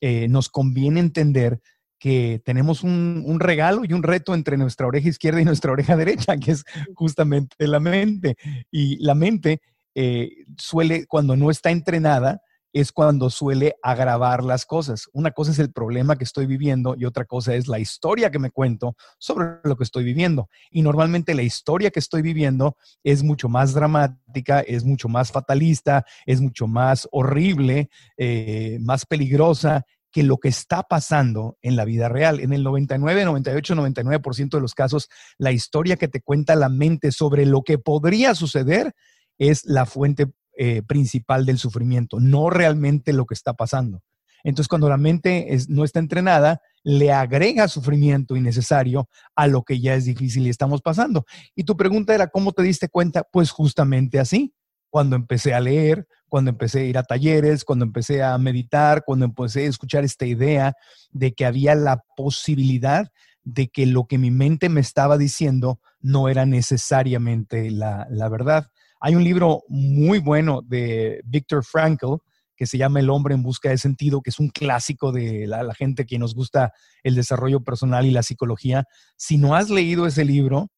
eh, 0.01 0.27
nos 0.27 0.49
conviene 0.49 0.99
entender 0.99 1.59
que 2.03 2.41
tenemos 2.43 2.83
un, 2.83 3.37
regalo 3.39 3.83
y 3.85 3.93
un 3.93 4.03
reto 4.03 4.33
entre 4.33 4.57
nuestra 4.57 4.85
oreja 4.85 5.07
izquierda 5.07 5.39
y 5.39 5.45
nuestra 5.45 5.71
oreja 5.71 5.95
derecha, 5.95 6.35
que 6.35 6.51
es 6.51 6.65
justamente 6.95 7.55
la 7.59 7.79
mente. 7.79 8.35
Y 8.69 8.97
la 8.97 9.15
mente 9.15 9.61
eh, 9.95 10.29
suele, 10.57 11.05
cuando 11.07 11.37
no 11.37 11.49
está 11.49 11.71
entrenada, 11.71 12.41
es 12.73 12.91
cuando 12.91 13.29
suele 13.29 13.75
agravar 13.83 14.43
las 14.43 14.65
cosas. 14.65 15.07
Una 15.13 15.31
cosa 15.31 15.51
es 15.51 15.59
el 15.59 15.71
problema 15.71 16.17
que 16.17 16.23
estoy 16.23 16.47
viviendo 16.47 16.95
y 16.97 17.05
otra 17.05 17.25
cosa 17.25 17.53
es 17.53 17.67
la 17.67 17.79
historia 17.79 18.31
que 18.31 18.39
me 18.39 18.49
cuento 18.49 18.95
sobre 19.19 19.59
lo 19.63 19.77
que 19.77 19.83
estoy 19.83 20.03
viviendo. 20.03 20.49
Y 20.71 20.81
normalmente 20.81 21.35
la 21.35 21.43
historia 21.43 21.91
que 21.91 21.99
estoy 21.99 22.23
viviendo 22.23 22.75
es 23.03 23.23
mucho 23.23 23.47
más 23.47 23.73
dramática, 23.73 24.59
es 24.61 24.83
mucho 24.83 25.07
más 25.07 25.31
fatalista, 25.31 26.03
es 26.25 26.41
mucho 26.41 26.67
más 26.67 27.07
horrible, 27.11 27.89
eh, 28.17 28.79
más 28.81 29.05
peligrosa 29.05 29.85
que 30.11 30.23
lo 30.23 30.37
que 30.37 30.47
está 30.47 30.83
pasando 30.83 31.57
en 31.61 31.75
la 31.75 31.85
vida 31.85 32.09
real. 32.09 32.39
En 32.39 32.53
el 32.53 32.63
99, 32.63 33.25
98, 33.25 33.75
99% 33.75 34.49
de 34.49 34.61
los 34.61 34.75
casos, 34.75 35.09
la 35.37 35.51
historia 35.51 35.97
que 35.97 36.07
te 36.07 36.21
cuenta 36.21 36.55
la 36.55 36.69
mente 36.69 37.11
sobre 37.11 37.45
lo 37.45 37.63
que 37.63 37.77
podría 37.77 38.35
suceder 38.35 38.93
es 39.37 39.65
la 39.65 39.85
fuente 39.85 40.27
eh, 40.57 40.81
principal 40.83 41.45
del 41.45 41.57
sufrimiento, 41.57 42.19
no 42.19 42.49
realmente 42.49 43.13
lo 43.13 43.25
que 43.25 43.33
está 43.33 43.53
pasando. 43.53 44.01
Entonces, 44.43 44.67
cuando 44.67 44.89
la 44.89 44.97
mente 44.97 45.57
no 45.69 45.83
está 45.83 45.99
entrenada, 45.99 46.61
le 46.83 47.13
agrega 47.13 47.67
sufrimiento 47.69 48.35
innecesario 48.35 49.07
a 49.35 49.47
lo 49.47 49.63
que 49.63 49.79
ya 49.79 49.95
es 49.95 50.05
difícil 50.05 50.45
y 50.45 50.49
estamos 50.49 50.81
pasando. 50.81 51.25
Y 51.55 51.63
tu 51.63 51.77
pregunta 51.77 52.13
era, 52.13 52.27
¿cómo 52.27 52.51
te 52.51 52.61
diste 52.61 52.89
cuenta? 52.89 53.23
Pues 53.23 53.51
justamente 53.51 54.19
así, 54.19 54.53
cuando 54.89 55.15
empecé 55.15 55.53
a 55.53 55.61
leer, 55.61 56.07
cuando 56.27 56.51
empecé 56.51 56.81
a 56.81 56.83
ir 56.85 56.97
a 56.97 57.03
talleres, 57.03 57.63
cuando 57.63 57.85
empecé 57.85 58.21
a 58.21 58.37
meditar, 58.37 59.03
cuando 59.05 59.25
empecé 59.25 59.65
a 59.65 59.69
escuchar 59.69 60.03
esta 60.03 60.25
idea 60.25 60.73
de 61.11 61.33
que 61.33 61.45
había 61.45 61.73
la 61.73 62.03
posibilidad 62.17 63.11
de 63.43 63.67
que 63.69 63.85
lo 63.85 64.05
que 64.05 64.17
mi 64.17 64.31
mente 64.31 64.69
me 64.69 64.81
estaba 64.81 65.17
diciendo 65.17 65.79
no 66.01 66.29
era 66.29 66.45
necesariamente 66.45 67.71
la, 67.71 68.07
la 68.09 68.29
verdad. 68.29 68.67
Hay 69.05 69.15
un 69.15 69.23
libro 69.25 69.63
muy 69.67 70.19
bueno 70.19 70.61
de 70.61 71.19
Viktor 71.25 71.65
Frankl 71.65 72.15
que 72.55 72.65
se 72.65 72.77
llama 72.77 73.01
El 73.01 73.09
hombre 73.09 73.35
en 73.35 73.43
busca 73.43 73.69
de 73.69 73.77
sentido, 73.77 74.21
que 74.21 74.29
es 74.29 74.39
un 74.39 74.47
clásico 74.47 75.11
de 75.11 75.45
la, 75.45 75.73
gente 75.73 76.05
que 76.05 76.17
nos 76.17 76.33
gusta 76.33 76.71
el 77.03 77.13
desarrollo 77.13 77.59
personal 77.59 78.05
y 78.05 78.11
la 78.11 78.23
psicología. 78.23 78.85
Si 79.17 79.37
no 79.37 79.55
has 79.55 79.69
leído 79.69 80.07
ese 80.07 80.23
libro, 80.23 80.71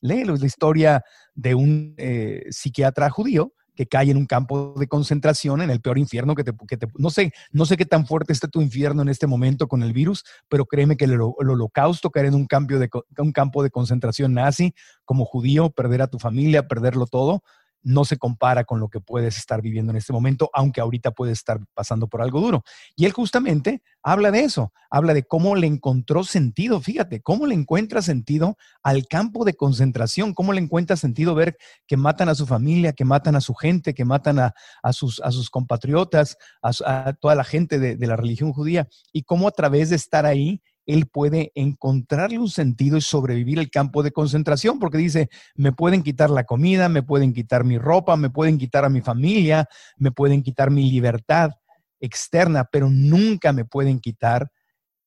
léelo. 0.00 0.34
Es 0.34 0.40
la 0.40 0.46
historia 0.46 1.02
de 1.34 1.56
un 1.56 1.94
eh, 1.96 2.44
psiquiatra 2.50 3.10
judío 3.10 3.52
que 3.74 3.86
cae 3.86 4.12
en 4.12 4.16
un 4.16 4.26
campo 4.26 4.74
de 4.78 4.86
concentración 4.86 5.60
en 5.60 5.70
el 5.70 5.80
peor 5.80 5.98
infierno 5.98 6.36
que 6.36 6.44
te, 6.44 6.52
no 6.98 7.10
sé, 7.10 7.32
no 7.50 7.64
sé 7.64 7.76
qué 7.76 7.86
tan 7.86 8.06
fuerte 8.06 8.32
esté 8.32 8.46
tu 8.46 8.60
infierno 8.60 9.02
en 9.02 9.08
este 9.08 9.26
momento 9.26 9.66
con 9.66 9.82
el 9.82 9.92
virus, 9.92 10.22
pero 10.48 10.66
créeme 10.66 10.96
que 10.96 11.06
el, 11.06 11.18
holocausto 11.20 12.10
caer 12.10 12.26
en 12.26 12.34
un, 12.34 12.46
cambio 12.46 12.78
de, 12.78 12.88
un 13.18 13.32
campo 13.32 13.62
de 13.62 13.70
concentración 13.70 14.34
nazi 14.34 14.72
como 15.04 15.24
judío, 15.24 15.70
perder 15.70 16.02
a 16.02 16.06
tu 16.06 16.20
familia, 16.20 16.68
perderlo 16.68 17.06
todo, 17.06 17.42
no 17.82 18.04
se 18.04 18.16
compara 18.16 18.64
con 18.64 18.80
lo 18.80 18.88
que 18.88 19.00
puedes 19.00 19.36
estar 19.36 19.60
viviendo 19.60 19.90
en 19.90 19.96
este 19.96 20.12
momento, 20.12 20.50
aunque 20.52 20.80
ahorita 20.80 21.10
puedes 21.10 21.38
estar 21.38 21.60
pasando 21.74 22.08
por 22.08 22.22
algo 22.22 22.40
duro. 22.40 22.64
Y 22.96 23.04
él 23.04 23.12
justamente 23.12 23.82
habla 24.02 24.30
de 24.30 24.40
eso, 24.40 24.72
habla 24.90 25.14
de 25.14 25.24
cómo 25.24 25.54
le 25.56 25.66
encontró 25.66 26.24
sentido, 26.24 26.80
fíjate, 26.80 27.20
cómo 27.20 27.46
le 27.46 27.54
encuentra 27.54 28.02
sentido 28.02 28.56
al 28.82 29.06
campo 29.06 29.44
de 29.44 29.54
concentración, 29.54 30.34
cómo 30.34 30.52
le 30.52 30.60
encuentra 30.60 30.96
sentido 30.96 31.34
ver 31.34 31.56
que 31.86 31.96
matan 31.96 32.28
a 32.28 32.34
su 32.34 32.46
familia, 32.46 32.92
que 32.92 33.04
matan 33.04 33.36
a 33.36 33.40
su 33.40 33.54
gente, 33.54 33.94
que 33.94 34.04
matan 34.04 34.38
a, 34.38 34.52
sus, 34.92 35.50
compatriotas, 35.50 36.36
a, 36.62 37.12
toda 37.14 37.34
la 37.34 37.44
gente 37.44 37.78
de, 37.78 37.96
de 37.96 38.06
la 38.06 38.16
religión 38.16 38.52
judía, 38.52 38.88
y 39.12 39.22
cómo 39.22 39.48
a 39.48 39.52
través 39.52 39.90
de 39.90 39.96
estar 39.96 40.26
ahí, 40.26 40.62
él 40.92 41.06
puede 41.06 41.52
encontrarle 41.54 42.38
un 42.38 42.48
sentido 42.48 42.96
y 42.96 43.00
sobrevivir 43.00 43.58
el 43.58 43.70
campo 43.70 44.02
de 44.02 44.12
concentración, 44.12 44.78
porque 44.78 44.98
dice, 44.98 45.28
me 45.54 45.72
pueden 45.72 46.02
quitar 46.02 46.30
la 46.30 46.44
comida, 46.44 46.88
me 46.88 47.02
pueden 47.02 47.32
quitar 47.32 47.64
mi 47.64 47.78
ropa, 47.78 48.16
me 48.16 48.30
pueden 48.30 48.58
quitar 48.58 48.84
a 48.84 48.88
mi 48.88 49.00
familia, 49.00 49.66
me 49.96 50.12
pueden 50.12 50.42
quitar 50.42 50.70
mi 50.70 50.90
libertad 50.90 51.52
externa, 52.00 52.68
pero 52.70 52.90
nunca 52.90 53.52
me 53.52 53.64
pueden 53.64 54.00
quitar 54.00 54.50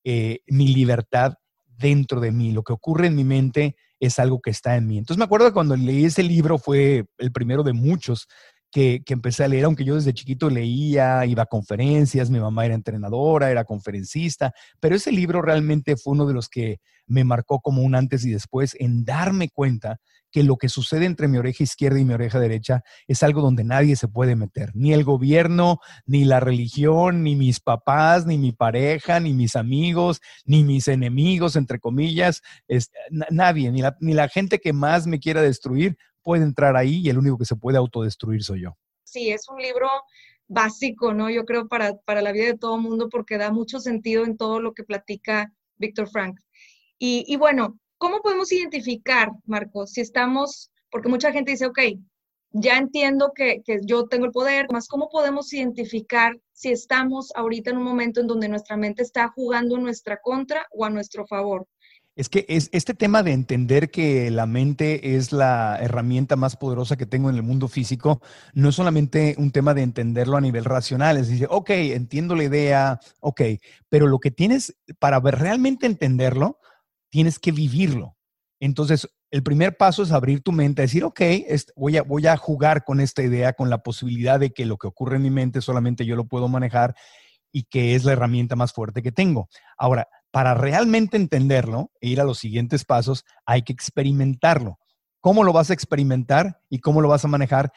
eh, 0.04 0.40
mi 0.48 0.70
libertad 0.70 1.34
dentro 1.66 2.20
de 2.20 2.32
mí. 2.32 2.52
Lo 2.52 2.64
que 2.64 2.74
ocurre 2.74 3.08
en 3.08 3.16
mi 3.16 3.24
mente 3.24 3.76
es 4.00 4.18
algo 4.20 4.40
que 4.42 4.52
está 4.52 4.76
en 4.76 4.88
mí. 4.88 4.98
Entonces 4.98 5.20
me 5.20 5.26
acuerdo 5.26 5.54
cuando 5.54 5.76
leí 5.76 6.06
ese 6.06 6.24
libro, 6.24 6.58
fue 6.58 7.06
el 7.18 7.32
primero 7.32 7.64
de 7.64 7.74
muchos 7.74 8.28
que, 8.76 9.02
empecé 9.08 9.46
a 9.46 9.48
leer, 9.48 9.64
aunque 9.64 9.86
yo 9.86 9.96
desde 9.96 10.14
chiquito 10.14 10.50
leía, 10.50 11.26
iba 11.26 11.44
a 11.44 11.46
conferencias, 11.46 12.30
mi 12.30 12.42
mamá 12.42 12.66
era 12.66 12.76
entrenadora, 12.76 13.50
era 13.50 13.64
conferencista, 13.64 14.52
pero 14.82 14.98
ese 14.98 15.14
libro 15.14 15.42
realmente 15.42 15.96
fue 15.96 16.12
uno 16.12 16.26
de 16.26 16.34
los 16.34 16.50
que 16.50 16.82
me 17.08 17.24
marcó 17.24 17.62
como 17.62 17.84
un 17.84 17.96
antes 17.96 18.26
y 18.26 18.32
después 18.32 18.76
en 18.78 19.06
darme 19.06 19.48
cuenta 19.48 20.02
que 20.30 20.44
lo 20.44 20.58
que 20.58 20.68
sucede 20.68 21.06
entre 21.06 21.30
mi 21.30 21.38
oreja 21.38 21.64
izquierda 21.64 22.02
y 22.02 22.04
mi 22.04 22.16
oreja 22.16 22.38
derecha 22.38 22.84
es 23.08 23.24
algo 23.24 23.40
donde 23.40 23.64
nadie 23.64 23.96
se 23.96 24.10
puede 24.10 24.36
meter, 24.36 24.72
ni 24.74 24.92
el 24.92 25.06
gobierno, 25.06 25.80
ni 26.06 26.26
la 26.26 26.42
religión, 26.42 27.24
ni 27.24 27.38
mis 27.38 27.62
papás, 27.62 28.26
ni 28.26 28.38
mi 28.38 28.52
pareja, 28.52 29.22
ni 29.22 29.32
mis 29.32 29.56
amigos, 29.56 30.20
ni 30.44 30.66
mis 30.66 30.90
enemigos, 30.90 31.56
entre 31.56 31.80
comillas, 31.80 32.42
nadie, 33.30 33.72
ni 33.72 33.82
la, 33.82 33.96
ni 34.02 34.14
la 34.14 34.28
gente 34.28 34.60
que 34.60 34.74
más 34.74 35.08
me 35.08 35.22
quiera 35.22 35.42
destruir 35.42 35.96
puede 36.26 36.44
entrar 36.44 36.76
ahí 36.76 37.02
y 37.04 37.10
el 37.10 37.20
único 37.20 37.38
que 37.38 37.46
se 37.46 37.56
puede 37.56 37.78
autodestruir 37.78 38.44
soy 38.44 38.64
yo. 38.64 38.76
Sí, 39.04 39.30
es 39.30 39.48
un 39.48 39.62
libro 39.62 39.88
básico, 40.48 41.14
¿no? 41.14 41.30
Yo 41.30 41.46
creo 41.46 41.68
para, 41.68 41.96
para 41.98 42.24
la 42.24 42.32
vida 42.32 42.48
de 42.48 42.58
todo 42.58 42.80
mundo 42.80 43.10
porque 43.10 43.38
da 43.38 43.52
mucho 43.52 43.80
sentido 43.80 44.26
en 44.26 44.36
todo 44.36 44.60
lo 44.60 44.74
que 44.74 44.84
platica 44.84 45.54
Víctor 45.78 46.10
Frank. 46.10 46.40
Y, 46.98 47.24
y 47.28 47.36
bueno, 47.38 47.80
¿cómo 48.00 48.22
podemos 48.22 48.52
identificar, 48.52 49.30
Marcos, 49.46 49.92
si 49.92 50.02
estamos, 50.02 50.72
porque 50.90 51.10
mucha 51.10 51.32
gente 51.32 51.52
dice, 51.52 51.68
ok, 51.68 51.80
ya 52.50 52.78
entiendo 52.78 53.32
que, 53.36 53.62
que, 53.64 53.82
yo 53.84 54.08
tengo 54.08 54.26
el 54.26 54.32
poder, 54.32 54.66
más 54.72 54.88
cómo 54.88 55.10
podemos 55.10 55.54
identificar 55.54 56.36
si 56.54 56.72
estamos 56.72 57.32
ahorita 57.36 57.70
en 57.70 57.78
un 57.78 57.84
momento 57.84 58.20
en 58.20 58.28
donde 58.28 58.50
nuestra 58.50 58.78
mente 58.78 59.04
está 59.04 59.28
jugando 59.28 59.76
en 59.76 59.84
nuestra 59.84 60.20
contra 60.22 60.66
o 60.72 60.86
a 60.86 60.90
nuestro 60.90 61.28
favor. 61.28 61.68
Es 62.16 62.30
que 62.30 62.46
es 62.48 62.70
este 62.72 62.94
tema 62.94 63.24
de 63.24 63.34
entender 63.34 63.92
que 63.92 64.32
la 64.32 64.46
mente 64.46 65.18
es 65.18 65.34
la 65.34 65.78
herramienta 65.82 66.38
más 66.38 66.56
poderosa 66.56 66.96
que 66.96 67.06
tengo 67.06 67.30
en 67.30 67.36
el 67.36 67.44
mundo 67.44 67.68
físico, 67.68 68.22
no 68.54 68.70
es 68.70 68.76
solamente 68.76 69.36
un 69.38 69.52
tema 69.52 69.74
de 69.74 69.82
entenderlo 69.82 70.38
a 70.38 70.42
nivel 70.42 70.64
racional, 70.64 71.18
es 71.18 71.28
decir, 71.28 71.48
ok, 71.50 71.70
entiendo 71.72 72.36
la 72.36 72.46
idea, 72.46 73.00
ok, 73.20 73.42
pero 73.90 74.08
lo 74.08 74.20
que 74.20 74.32
tienes, 74.32 74.78
para 74.98 75.20
realmente 75.20 75.88
entenderlo, 75.88 76.60
tienes 77.10 77.38
que 77.38 77.52
vivirlo. 77.52 78.16
Entonces, 78.62 79.10
el 79.30 79.44
primer 79.44 79.76
paso 79.76 80.02
es 80.04 80.14
abrir 80.14 80.42
tu 80.42 80.54
mente, 80.54 80.84
decir, 80.84 81.04
ok, 81.04 81.22
a, 81.22 82.02
voy 82.04 82.28
a 82.28 82.38
jugar 82.38 82.86
con 82.86 83.02
esta 83.02 83.24
idea, 83.24 83.52
con 83.52 83.70
la 83.70 83.80
posibilidad 83.80 84.40
de 84.40 84.52
que 84.52 84.66
lo 84.66 84.78
que 84.78 84.88
ocurre 84.88 85.18
en 85.18 85.24
mi 85.24 85.32
mente 85.32 85.60
solamente 85.60 86.06
yo 86.06 86.16
lo 86.16 86.28
puedo 86.28 86.48
manejar 86.48 86.96
y 87.52 87.64
que 87.64 87.96
es 87.96 88.06
la 88.06 88.14
herramienta 88.14 88.56
más 88.56 88.72
fuerte 88.72 89.02
que 89.02 89.12
tengo. 89.12 89.50
Ahora, 89.78 90.08
para 90.36 90.54
realmente 90.54 91.16
entenderlo 91.16 91.94
e 92.02 92.10
ir 92.10 92.20
a 92.20 92.26
los 92.26 92.40
siguientes 92.40 92.84
pasos, 92.84 93.24
hay 93.46 93.62
que 93.62 93.72
experimentarlo. 93.72 94.80
¿Cómo 95.22 95.46
lo 95.46 95.54
vas 95.54 95.70
a 95.70 95.74
experimentar 95.74 96.60
y 96.70 96.80
cómo 96.80 97.00
lo 97.00 97.08
vas 97.08 97.24
a 97.24 97.30
manejar? 97.30 97.72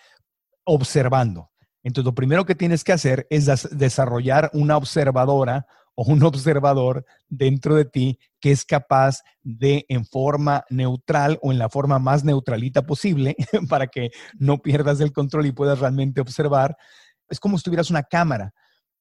Observando. 0.64 1.52
Entonces, 1.84 2.06
lo 2.06 2.16
primero 2.16 2.44
que 2.46 2.56
tienes 2.56 2.82
que 2.82 2.92
hacer 2.92 3.28
es 3.30 3.46
desarrollar 3.70 4.50
una 4.54 4.76
observadora 4.76 5.68
o 5.94 6.02
un 6.10 6.20
observador 6.24 7.06
dentro 7.28 7.76
de 7.76 7.84
ti 7.84 8.18
que 8.40 8.50
es 8.50 8.64
capaz 8.64 9.20
de, 9.40 9.86
en 9.88 10.04
forma 10.04 10.64
neutral 10.68 11.38
o 11.42 11.52
en 11.52 11.60
la 11.60 11.68
forma 11.68 12.00
más 12.00 12.24
neutralita 12.24 12.82
posible, 12.82 13.36
para 13.68 13.86
que 13.86 14.10
no 14.36 14.58
pierdas 14.58 14.98
el 14.98 15.12
control 15.12 15.46
y 15.46 15.52
puedas 15.52 15.78
realmente 15.78 16.20
observar, 16.20 16.76
es 17.28 17.38
como 17.38 17.56
si 17.56 17.62
tuvieras 17.62 17.90
una 17.90 18.02
cámara 18.02 18.52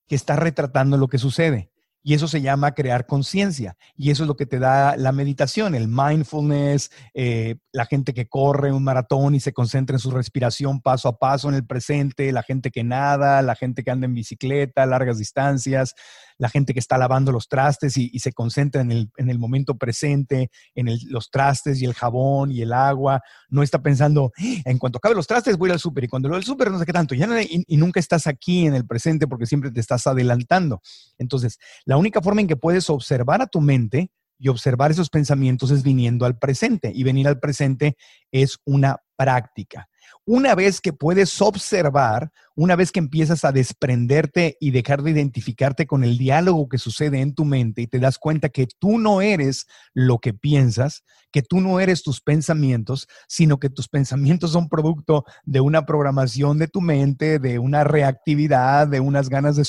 que 0.06 0.14
está 0.14 0.36
retratando 0.36 0.96
lo 0.96 1.08
que 1.08 1.18
sucede. 1.18 1.72
Y 2.04 2.13
eso 2.13 2.27
se 2.27 2.42
llama 2.42 2.74
crear 2.74 3.06
conciencia. 3.06 3.75
Y 3.96 4.12
eso 4.12 4.24
es 4.24 4.27
lo 4.27 4.36
que 4.36 4.46
te 4.46 4.60
da 4.60 4.96
la 4.96 5.12
meditación, 5.12 5.75
el 5.75 5.88
mindfulness, 5.88 6.92
eh, 7.13 7.58
la 7.72 7.86
gente 7.86 8.13
que 8.13 8.27
corre 8.27 8.72
un 8.72 8.84
maratón 8.84 9.36
y 9.36 9.39
se 9.39 9.54
concentra 9.54 9.96
en 9.96 10.00
su 10.00 10.12
respiración 10.12 10.82
paso 10.82 11.10
a 11.10 11.20
paso 11.20 11.50
en 11.50 11.56
el 11.56 11.66
presente, 11.66 12.32
la 12.32 12.44
gente 12.44 12.72
que 12.72 12.84
nada, 12.84 13.42
la 13.42 13.56
gente 13.56 13.84
que 13.84 13.92
anda 13.92 14.06
en 14.06 14.13
bicicleta, 14.13 14.86
largas 14.86 15.18
distancias, 15.18 15.96
la 16.38 16.50
gente 16.50 16.74
que 16.74 16.79
está 16.79 16.98
lavando 16.98 17.32
los 17.32 17.48
trastes 17.48 17.98
y, 17.98 18.17
se 18.20 18.34
concentra 18.34 18.82
en 18.82 18.91
el, 18.91 19.39
momento 19.39 19.77
presente, 19.77 20.50
en 20.75 20.89
los 21.10 21.29
trastes 21.29 21.82
y 21.82 21.86
el 21.86 21.94
jabón 21.94 22.51
y 22.51 22.62
el 22.62 22.74
agua, 22.74 23.22
no 23.50 23.63
está 23.63 23.82
pensando, 23.82 24.32
¡Ah! 24.38 24.62
en 24.65 24.77
cuanto 24.77 24.98
acabe 24.98 25.15
los 25.15 25.27
trastes 25.27 25.58
voy 25.58 25.72
al 25.72 25.79
súper 25.79 26.06
y 26.06 26.08
cuando 26.08 26.29
lo 26.29 26.36
del 26.36 26.44
súper 26.44 26.72
no 26.72 26.79
sé 26.79 26.86
qué 26.86 26.94
tanto, 26.94 27.15
ya 27.15 27.27
y, 27.41 27.77
nunca 27.77 28.00
estás 28.00 28.27
aquí 28.27 28.65
en 28.65 28.75
el 28.75 28.86
presente 28.86 29.27
porque 29.27 29.46
siempre 29.46 29.72
te 29.72 29.79
estás 29.79 30.08
adelantando. 30.08 30.82
Entonces, 31.17 31.60
la 31.86 31.98
única 31.98 32.22
forma 32.22 32.41
en 32.41 32.48
que 32.48 32.56
puedes 32.56 32.89
observar 32.89 33.41
a 33.41 33.48
tu 33.48 33.62
mente 33.62 34.12
y 34.39 34.50
observar 34.50 34.91
esos 34.91 35.10
pensamientos 35.10 35.72
es 35.72 35.84
viniendo 35.84 36.25
al 36.25 36.38
presente 36.38 36.91
y 36.94 37.03
venir 37.03 37.27
al 37.27 37.39
presente 37.39 37.98
es 38.32 38.58
una 38.65 38.98
práctica. 39.15 39.89
Una 40.30 40.56
vez 40.56 40.82
que 40.82 40.92
puedes 40.92 41.42
observar, 41.42 42.34
una 42.54 42.76
vez 42.76 42.92
que 42.92 43.00
empiezas 43.00 43.46
a 43.46 43.54
desprenderte 43.54 44.58
y 44.60 44.72
dejar 44.72 45.02
de 45.02 45.12
identificarte 45.12 45.88
con 45.88 46.04
el 46.04 46.18
diálogo 46.18 46.68
que 46.68 46.78
sucede 46.78 47.22
en 47.22 47.34
tu 47.34 47.46
mente 47.46 47.84
y 47.84 47.88
te 47.88 47.98
das 47.98 48.18
cuenta 48.18 48.50
que 48.50 48.68
tú 48.68 49.00
no 49.00 49.22
eres 49.22 49.68
lo 49.94 50.20
que 50.20 50.34
piensas, 50.34 51.06
que 51.32 51.44
tú 51.44 51.62
no 51.62 51.80
eres 51.80 52.04
tus 52.04 52.20
pensamientos, 52.20 53.08
sino 53.30 53.58
que 53.58 53.70
tus 53.70 53.88
pensamientos 53.88 54.52
son 54.52 54.68
producto 54.68 55.24
de 55.46 55.62
una 55.62 55.86
programación 55.86 56.58
de 56.58 56.68
tu 56.68 56.82
mente, 56.82 57.40
de 57.40 57.58
una 57.58 57.86
reactividad, 57.86 58.86
de 58.86 59.00
unas 59.00 59.30
ganas 59.30 59.56
de, 59.56 59.64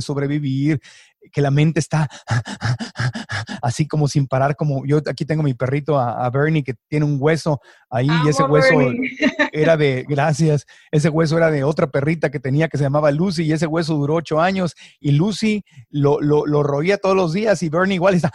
sobrevivir, 0.00 0.80
que 1.28 1.40
la 1.40 1.50
mente 1.50 1.80
está 1.80 2.08
así 3.62 3.86
como 3.86 4.08
sin 4.08 4.26
parar, 4.26 4.56
como 4.56 4.86
yo 4.86 5.00
aquí 5.06 5.24
tengo 5.24 5.42
mi 5.42 5.54
perrito 5.54 5.98
a, 5.98 6.28
Bernie 6.30 6.62
que 6.62 6.74
tiene 6.88 7.06
un 7.06 7.16
hueso 7.18 7.60
ahí 7.90 8.08
y 8.24 8.28
ese 8.28 8.42
hueso 8.44 8.74
era 9.52 9.76
de, 9.76 10.04
gracias, 10.08 10.66
ese 10.90 11.08
hueso 11.08 11.36
era 11.36 11.50
de 11.50 11.64
otra 11.64 11.86
perrita 11.86 12.30
que 12.30 12.38
tenía 12.38 12.68
que 12.68 12.76
se 12.76 12.84
llamaba 12.84 13.10
Lucy 13.10 13.44
y 13.44 13.52
ese 13.52 13.66
hueso 13.66 13.94
duró 13.94 14.16
ocho 14.16 14.40
años 14.40 14.74
y 15.00 15.12
Lucy 15.12 15.64
lo, 15.88 16.20
lo, 16.20 16.46
lo 16.46 16.62
roía 16.62 16.98
todos 16.98 17.16
los 17.16 17.32
días 17.32 17.62
y 17.62 17.68
Bernie 17.68 17.94
igual 17.94 18.14
está 18.14 18.30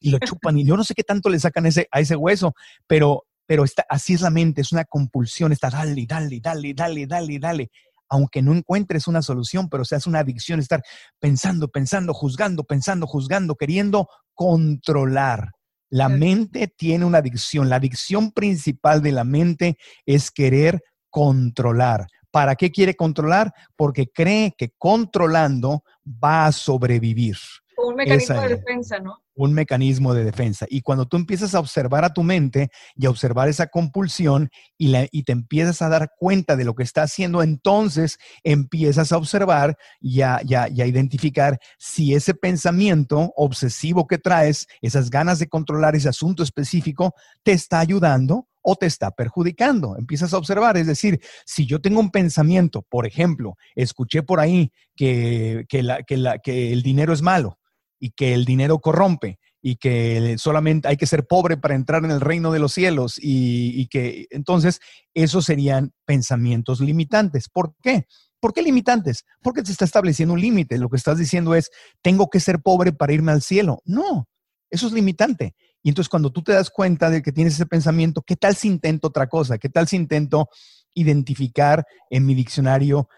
y 0.00 0.10
lo 0.10 0.18
chupan 0.18 0.58
y 0.58 0.64
yo 0.64 0.76
no 0.76 0.84
sé 0.84 0.94
qué 0.94 1.02
tanto 1.02 1.28
le 1.28 1.38
sacan 1.38 1.66
ese, 1.66 1.88
a 1.90 2.00
ese 2.00 2.16
hueso, 2.16 2.54
pero, 2.86 3.24
pero 3.46 3.64
está, 3.64 3.84
así 3.88 4.14
es 4.14 4.20
la 4.20 4.30
mente, 4.30 4.60
es 4.60 4.72
una 4.72 4.84
compulsión, 4.84 5.52
está 5.52 5.70
dale, 5.70 6.06
dale, 6.06 6.40
dale, 6.40 6.74
dale, 6.74 7.06
dale, 7.06 7.38
dale 7.38 7.70
aunque 8.08 8.42
no 8.42 8.54
encuentres 8.54 9.06
una 9.06 9.22
solución, 9.22 9.68
pero 9.68 9.84
seas 9.84 10.06
una 10.06 10.20
adicción, 10.20 10.60
estar 10.60 10.82
pensando, 11.18 11.68
pensando, 11.68 12.14
juzgando, 12.14 12.64
pensando, 12.64 13.06
juzgando, 13.06 13.54
queriendo 13.54 14.08
controlar. 14.34 15.52
La 15.90 16.08
mente 16.08 16.68
tiene 16.68 17.04
una 17.04 17.18
adicción. 17.18 17.68
La 17.68 17.76
adicción 17.76 18.32
principal 18.32 19.02
de 19.02 19.12
la 19.12 19.24
mente 19.24 19.78
es 20.04 20.30
querer 20.30 20.82
controlar. 21.10 22.06
¿Para 22.30 22.56
qué 22.56 22.70
quiere 22.70 22.94
controlar? 22.94 23.52
Porque 23.74 24.06
cree 24.06 24.54
que 24.56 24.70
controlando 24.76 25.82
va 26.04 26.46
a 26.46 26.52
sobrevivir. 26.52 27.36
Un 27.78 27.94
mecanismo 27.94 28.40
de 28.40 28.48
defensa, 28.48 28.98
¿no? 28.98 29.22
un 29.38 29.54
mecanismo 29.54 30.14
de 30.14 30.24
defensa. 30.24 30.66
Y 30.68 30.82
cuando 30.82 31.06
tú 31.06 31.16
empiezas 31.16 31.54
a 31.54 31.60
observar 31.60 32.04
a 32.04 32.12
tu 32.12 32.24
mente 32.24 32.70
y 32.96 33.06
a 33.06 33.10
observar 33.10 33.48
esa 33.48 33.68
compulsión 33.68 34.50
y, 34.76 34.92
y 35.12 35.22
te 35.22 35.32
empiezas 35.32 35.80
a 35.80 35.88
dar 35.88 36.10
cuenta 36.18 36.56
de 36.56 36.64
lo 36.64 36.74
que 36.74 36.82
está 36.82 37.02
haciendo, 37.02 37.42
entonces 37.44 38.18
empiezas 38.42 39.12
a 39.12 39.16
observar 39.16 39.78
y 40.00 40.22
a, 40.22 40.40
y 40.44 40.54
a 40.54 40.86
identificar 40.86 41.60
si 41.78 42.14
ese 42.14 42.34
pensamiento 42.34 43.32
obsesivo 43.36 44.08
que 44.08 44.18
traes, 44.18 44.66
esas 44.82 45.08
ganas 45.08 45.38
de 45.38 45.48
controlar 45.48 45.94
ese 45.94 46.08
asunto 46.08 46.42
específico, 46.42 47.14
te 47.44 47.52
está 47.52 47.78
ayudando 47.78 48.48
o 48.60 48.74
te 48.74 48.86
está 48.86 49.12
perjudicando. 49.12 49.96
Empiezas 49.96 50.34
a 50.34 50.38
observar, 50.38 50.76
es 50.78 50.88
decir, 50.88 51.20
si 51.46 51.64
yo 51.64 51.80
tengo 51.80 52.00
un 52.00 52.10
pensamiento, 52.10 52.82
por 52.82 53.06
ejemplo, 53.06 53.54
escuché 53.76 54.24
por 54.24 54.40
ahí 54.40 54.72
que, 54.96 55.64
que, 55.68 55.84
la, 55.84 56.02
que, 56.02 56.16
la, 56.16 56.38
que 56.40 56.72
el 56.72 56.82
dinero 56.82 57.12
es 57.12 57.22
malo 57.22 57.56
y 57.98 58.10
que 58.10 58.34
el 58.34 58.44
dinero 58.44 58.78
corrompe 58.80 59.38
y 59.60 59.76
que 59.76 60.36
solamente 60.38 60.88
hay 60.88 60.96
que 60.96 61.06
ser 61.06 61.26
pobre 61.26 61.56
para 61.56 61.74
entrar 61.74 62.04
en 62.04 62.10
el 62.10 62.20
reino 62.20 62.52
de 62.52 62.58
los 62.58 62.72
cielos 62.72 63.18
y, 63.20 63.86
que 63.88 64.26
entonces 64.30 64.80
esos 65.14 65.44
serían 65.44 65.92
pensamientos 66.04 66.80
limitantes. 66.80 67.48
¿Por 67.48 67.74
qué? 67.82 68.06
¿Por 68.40 68.52
qué 68.52 68.62
limitantes? 68.62 69.24
Porque 69.42 69.64
se 69.64 69.72
está 69.72 69.84
estableciendo 69.84 70.34
un 70.34 70.40
límite. 70.40 70.78
Lo 70.78 70.88
que 70.88 70.96
estás 70.96 71.18
diciendo 71.18 71.54
es, 71.54 71.70
tengo 72.02 72.30
que 72.30 72.38
ser 72.38 72.60
pobre 72.60 72.92
para 72.92 73.12
irme 73.12 73.32
al 73.32 73.42
cielo. 73.42 73.82
No, 73.84 74.28
eso 74.70 74.86
es 74.86 74.92
limitante. 74.92 75.54
Y 75.82 75.88
entonces 75.88 76.08
cuando 76.08 76.30
tú 76.30 76.42
te 76.42 76.52
das 76.52 76.70
cuenta 76.70 77.10
de 77.10 77.22
que 77.22 77.32
tienes 77.32 77.54
ese 77.54 77.66
pensamiento, 77.66 78.22
¿qué 78.22 78.36
tal 78.36 78.54
si 78.54 78.68
intento 78.68 79.08
otra 79.08 79.28
cosa? 79.28 79.58
¿Qué 79.58 79.68
tal 79.68 79.88
si 79.88 79.96
intento 79.96 80.48
identificar 80.94 81.84
en 82.10 82.26
mi 82.26 82.34
diccionario 82.34 83.08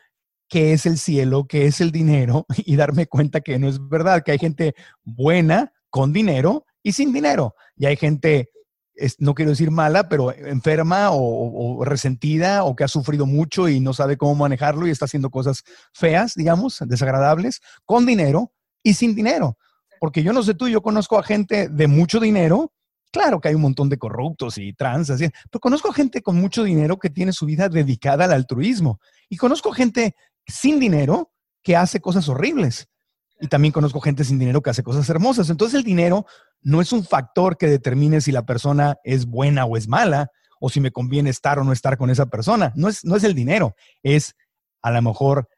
qué 0.51 0.73
es 0.73 0.85
el 0.85 0.99
cielo, 0.99 1.47
qué 1.47 1.67
es 1.67 1.81
el 1.81 1.93
dinero 1.93 2.45
y 2.59 2.77
darme 2.77 3.07
cuenta 3.07 3.41
que 3.41 3.59
no 3.59 3.69
es 3.69 3.79
verdad, 3.89 4.23
que 4.23 4.33
hay 4.33 4.39
gente 4.39 4.75
buena 5.03 5.73
con 5.89 6.13
dinero 6.13 6.67
y 6.83 6.93
sin 6.93 7.13
dinero. 7.13 7.55
Y 7.77 7.87
hay 7.87 7.97
gente, 7.97 8.51
no 9.19 9.35
quiero 9.35 9.53
decir 9.53 9.71
mala, 9.71 10.09
pero 10.09 10.33
enferma 10.33 11.11
o, 11.13 11.83
resentida 11.85 12.65
o 12.65 12.77
que 12.77 12.85
ha 12.85 12.89
sufrido 12.89 13.25
mucho 13.25 13.69
y 13.69 13.81
no 13.81 13.95
sabe 13.95 14.19
cómo 14.19 14.35
manejarlo 14.35 14.87
y 14.87 14.91
está 14.91 15.07
haciendo 15.07 15.31
cosas 15.31 15.63
feas, 15.95 16.35
digamos, 16.35 16.79
desagradables, 16.85 17.61
con 17.87 18.05
dinero 18.05 18.53
y 18.83 18.95
sin 18.95 19.15
dinero. 19.15 19.57
Porque 20.01 20.23
yo 20.23 20.33
no 20.33 20.43
sé 20.43 20.55
tú, 20.55 20.69
yo 20.69 20.83
conozco 20.83 21.19
a 21.19 21.23
gente 21.23 21.69
de 21.69 21.87
mucho 21.87 22.19
dinero. 22.19 22.73
Claro 23.13 23.41
que 23.41 23.49
hay 23.49 23.55
un 23.55 23.63
montón 23.63 23.89
de 23.89 23.99
corruptos 23.99 24.57
y 24.57 24.73
trans, 24.73 25.11
así, 25.11 25.29
pero 25.51 25.61
conozco 25.61 25.93
gente 25.93 26.23
con 26.23 26.37
mucho 26.37 26.63
dinero 26.63 26.97
que 26.97 27.11
tiene 27.11 27.33
su 27.33 27.45
vida 27.45 27.69
dedicada 27.69 28.25
al 28.25 28.33
altruismo. 28.33 29.01
Y 29.29 29.37
conozco 29.37 29.73
gente 29.73 30.15
sin 30.47 30.81
dinero 30.81 31.33
que 31.63 31.77
hace 31.77 32.01
cosas 32.01 32.29
horribles. 32.29 32.89
Y 33.41 33.49
también 33.49 33.73
conozco 33.73 34.01
gente 34.01 34.25
sin 34.25 34.39
dinero 34.39 34.63
que 34.63 34.71
hace 34.71 34.83
cosas 34.83 35.09
hermosas. 35.09 35.49
Entonces 35.49 35.79
el 35.79 35.85
dinero 35.85 36.27
no 36.61 36.81
es 36.81 36.93
un 36.93 37.05
factor 37.05 37.57
que 37.57 37.67
determine 37.67 38.21
si 38.21 38.33
la 38.33 38.45
persona 38.45 38.99
es 39.03 39.27
buena 39.27 39.65
o 39.65 39.77
es 39.77 39.89
mala, 39.89 40.31
o 40.61 40.69
si 40.69 40.81
me 40.81 40.93
conviene 40.93 41.31
estar 41.31 41.59
o 41.59 41.65
no 41.65 41.73
estar 41.73 41.97
con 41.97 42.11
esa 42.11 42.27
persona. 42.27 42.73
No 42.77 42.89
es, 42.89 43.05
no 43.05 43.17
es 43.17 43.25
el 43.25 43.35
dinero, 43.35 43.75
es 44.03 44.37
a 44.83 44.91
lo 44.91 45.01
mejor 45.01 45.49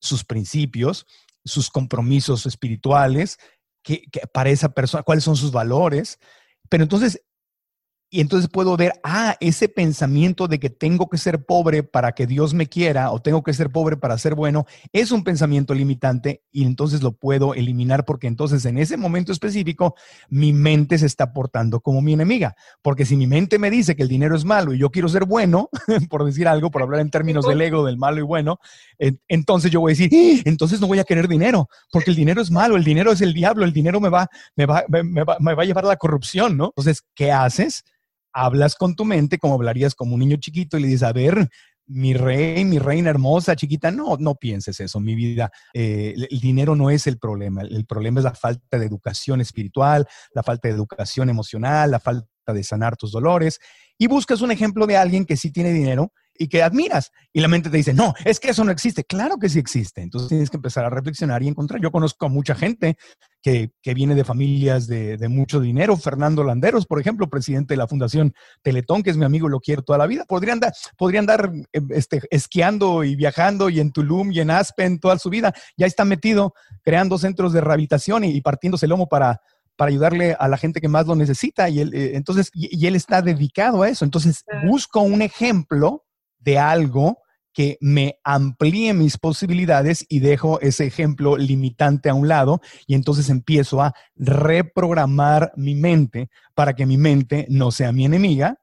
sus 0.00 0.24
principios, 0.24 1.06
sus 1.44 1.70
compromisos 1.70 2.44
espirituales, 2.44 3.38
que, 3.82 4.02
para 4.32 4.50
esa 4.50 4.70
persona, 4.70 5.04
cuáles 5.04 5.24
son 5.24 5.36
sus 5.36 5.52
valores. 5.52 6.18
Pero 6.68 6.82
entonces 6.82 7.22
y 8.14 8.20
entonces 8.20 8.50
puedo 8.50 8.76
ver, 8.76 8.92
ah, 9.02 9.38
ese 9.40 9.70
pensamiento 9.70 10.46
de 10.46 10.60
que 10.60 10.68
tengo 10.68 11.08
que 11.08 11.16
ser 11.16 11.46
pobre 11.46 11.82
para 11.82 12.12
que 12.12 12.26
Dios 12.26 12.52
me 12.52 12.66
quiera 12.66 13.10
o 13.10 13.22
tengo 13.22 13.42
que 13.42 13.54
ser 13.54 13.70
pobre 13.70 13.96
para 13.96 14.18
ser 14.18 14.34
bueno, 14.34 14.66
es 14.92 15.12
un 15.12 15.24
pensamiento 15.24 15.72
limitante 15.72 16.42
y 16.52 16.66
entonces 16.66 17.02
lo 17.02 17.12
puedo 17.12 17.54
eliminar 17.54 18.04
porque 18.04 18.26
entonces 18.26 18.66
en 18.66 18.76
ese 18.76 18.98
momento 18.98 19.32
específico 19.32 19.94
mi 20.28 20.52
mente 20.52 20.98
se 20.98 21.06
está 21.06 21.32
portando 21.32 21.80
como 21.80 22.02
mi 22.02 22.12
enemiga. 22.12 22.54
Porque 22.82 23.06
si 23.06 23.16
mi 23.16 23.26
mente 23.26 23.58
me 23.58 23.70
dice 23.70 23.96
que 23.96 24.02
el 24.02 24.10
dinero 24.10 24.36
es 24.36 24.44
malo 24.44 24.74
y 24.74 24.78
yo 24.78 24.90
quiero 24.90 25.08
ser 25.08 25.24
bueno, 25.24 25.70
por 26.10 26.26
decir 26.26 26.46
algo, 26.46 26.70
por 26.70 26.82
hablar 26.82 27.00
en 27.00 27.10
términos 27.10 27.46
del 27.46 27.62
ego, 27.62 27.86
del 27.86 27.96
malo 27.96 28.18
y 28.18 28.24
bueno, 28.24 28.58
entonces 29.26 29.70
yo 29.70 29.80
voy 29.80 29.92
a 29.92 29.96
decir, 29.96 30.10
¡Ah! 30.12 30.42
entonces 30.44 30.82
no 30.82 30.86
voy 30.86 30.98
a 30.98 31.04
querer 31.04 31.28
dinero 31.28 31.66
porque 31.90 32.10
el 32.10 32.16
dinero 32.16 32.42
es 32.42 32.50
malo, 32.50 32.76
el 32.76 32.84
dinero 32.84 33.10
es 33.10 33.22
el 33.22 33.32
diablo, 33.32 33.64
el 33.64 33.72
dinero 33.72 34.02
me 34.02 34.10
va, 34.10 34.28
me 34.54 34.66
va, 34.66 34.84
me 34.90 35.24
va, 35.24 35.38
me 35.40 35.54
va 35.54 35.62
a 35.62 35.66
llevar 35.66 35.86
a 35.86 35.88
la 35.88 35.96
corrupción, 35.96 36.58
¿no? 36.58 36.66
Entonces, 36.76 37.02
¿qué 37.14 37.32
haces? 37.32 37.82
Hablas 38.32 38.74
con 38.74 38.94
tu 38.94 39.04
mente 39.04 39.38
como 39.38 39.54
hablarías 39.54 39.94
como 39.94 40.14
un 40.14 40.20
niño 40.20 40.36
chiquito 40.36 40.78
y 40.78 40.82
le 40.82 40.88
dices, 40.88 41.02
a 41.04 41.12
ver, 41.12 41.48
mi 41.86 42.14
rey, 42.14 42.64
mi 42.64 42.78
reina 42.78 43.10
hermosa, 43.10 43.56
chiquita, 43.56 43.90
no, 43.90 44.16
no 44.18 44.34
pienses 44.36 44.80
eso, 44.80 45.00
mi 45.00 45.14
vida. 45.14 45.50
Eh, 45.74 46.14
el 46.30 46.40
dinero 46.40 46.74
no 46.76 46.90
es 46.90 47.06
el 47.06 47.18
problema, 47.18 47.62
el 47.62 47.84
problema 47.86 48.20
es 48.20 48.24
la 48.24 48.34
falta 48.34 48.78
de 48.78 48.86
educación 48.86 49.40
espiritual, 49.40 50.06
la 50.34 50.42
falta 50.42 50.68
de 50.68 50.74
educación 50.74 51.28
emocional, 51.28 51.90
la 51.90 52.00
falta 52.00 52.26
de 52.46 52.64
sanar 52.64 52.96
tus 52.96 53.12
dolores. 53.12 53.58
Y 53.98 54.06
buscas 54.06 54.40
un 54.40 54.50
ejemplo 54.50 54.86
de 54.86 54.96
alguien 54.96 55.24
que 55.24 55.36
sí 55.36 55.50
tiene 55.50 55.72
dinero 55.72 56.12
y 56.36 56.48
que 56.48 56.62
admiras. 56.62 57.12
Y 57.32 57.40
la 57.40 57.48
mente 57.48 57.70
te 57.70 57.76
dice, 57.76 57.94
no, 57.94 58.14
es 58.24 58.40
que 58.40 58.50
eso 58.50 58.64
no 58.64 58.70
existe. 58.70 59.04
Claro 59.04 59.38
que 59.38 59.48
sí 59.48 59.58
existe. 59.58 60.02
Entonces 60.02 60.28
tienes 60.28 60.50
que 60.50 60.56
empezar 60.56 60.84
a 60.84 60.90
reflexionar 60.90 61.42
y 61.42 61.48
encontrar. 61.48 61.80
Yo 61.80 61.90
conozco 61.90 62.26
a 62.26 62.28
mucha 62.28 62.54
gente 62.54 62.96
que, 63.42 63.72
viene 63.94 64.14
de 64.14 64.24
familias 64.24 64.86
de, 64.86 65.18
mucho 65.28 65.60
dinero. 65.60 65.96
Fernando 65.96 66.44
Landeros, 66.44 66.86
por 66.86 67.00
ejemplo, 67.00 67.28
presidente 67.28 67.74
de 67.74 67.78
la 67.78 67.88
Fundación 67.88 68.34
Teletón, 68.62 69.02
que 69.02 69.10
es 69.10 69.16
mi 69.16 69.24
amigo, 69.24 69.48
lo 69.48 69.60
quiero 69.60 69.82
toda 69.82 69.98
la 69.98 70.06
vida. 70.06 70.24
Podría 70.26 70.52
andar, 70.52 70.72
podría 70.96 71.20
andar 71.20 71.52
este, 71.90 72.22
esquiando 72.30 73.04
y 73.04 73.16
viajando 73.16 73.68
y 73.68 73.80
en 73.80 73.92
Tulum 73.92 74.32
y 74.32 74.40
en 74.40 74.50
Aspen 74.50 74.98
toda 75.00 75.18
su 75.18 75.30
vida. 75.30 75.52
Ya 75.76 75.86
está 75.86 76.04
metido 76.04 76.54
creando 76.82 77.18
centros 77.18 77.52
de 77.52 77.60
rehabilitación 77.60 78.24
y, 78.24 78.40
partiéndose 78.40 78.86
el 78.86 78.90
lomo 78.90 79.08
para, 79.08 79.40
para 79.76 79.90
ayudarle 79.90 80.36
a 80.38 80.48
la 80.48 80.56
gente 80.56 80.80
que 80.80 80.88
más 80.88 81.06
lo 81.06 81.16
necesita 81.16 81.68
y 81.68 81.80
él, 81.80 81.94
eh, 81.94 82.12
entonces 82.14 82.50
y, 82.54 82.86
él 82.86 82.94
está 82.94 83.22
dedicado 83.22 83.82
a 83.82 83.88
eso. 83.88 84.04
Entonces 84.04 84.44
busco 84.64 85.00
un 85.00 85.22
ejemplo 85.22 86.04
de 86.42 86.58
algo 86.58 87.18
que 87.52 87.76
me 87.80 88.18
amplíe 88.24 88.94
mis 88.94 89.18
posibilidades 89.18 90.06
y 90.08 90.20
dejo 90.20 90.60
ese 90.60 90.86
ejemplo 90.86 91.36
limitante 91.36 92.08
a 92.08 92.14
un 92.14 92.28
lado 92.28 92.60
y 92.86 92.94
entonces 92.94 93.28
empiezo 93.28 93.82
a 93.82 93.92
reprogramar 94.16 95.52
mi 95.56 95.74
mente 95.74 96.30
para 96.54 96.74
que 96.74 96.86
mi 96.86 96.96
mente 96.96 97.46
no 97.48 97.70
sea 97.70 97.92
mi 97.92 98.06
enemiga 98.06 98.56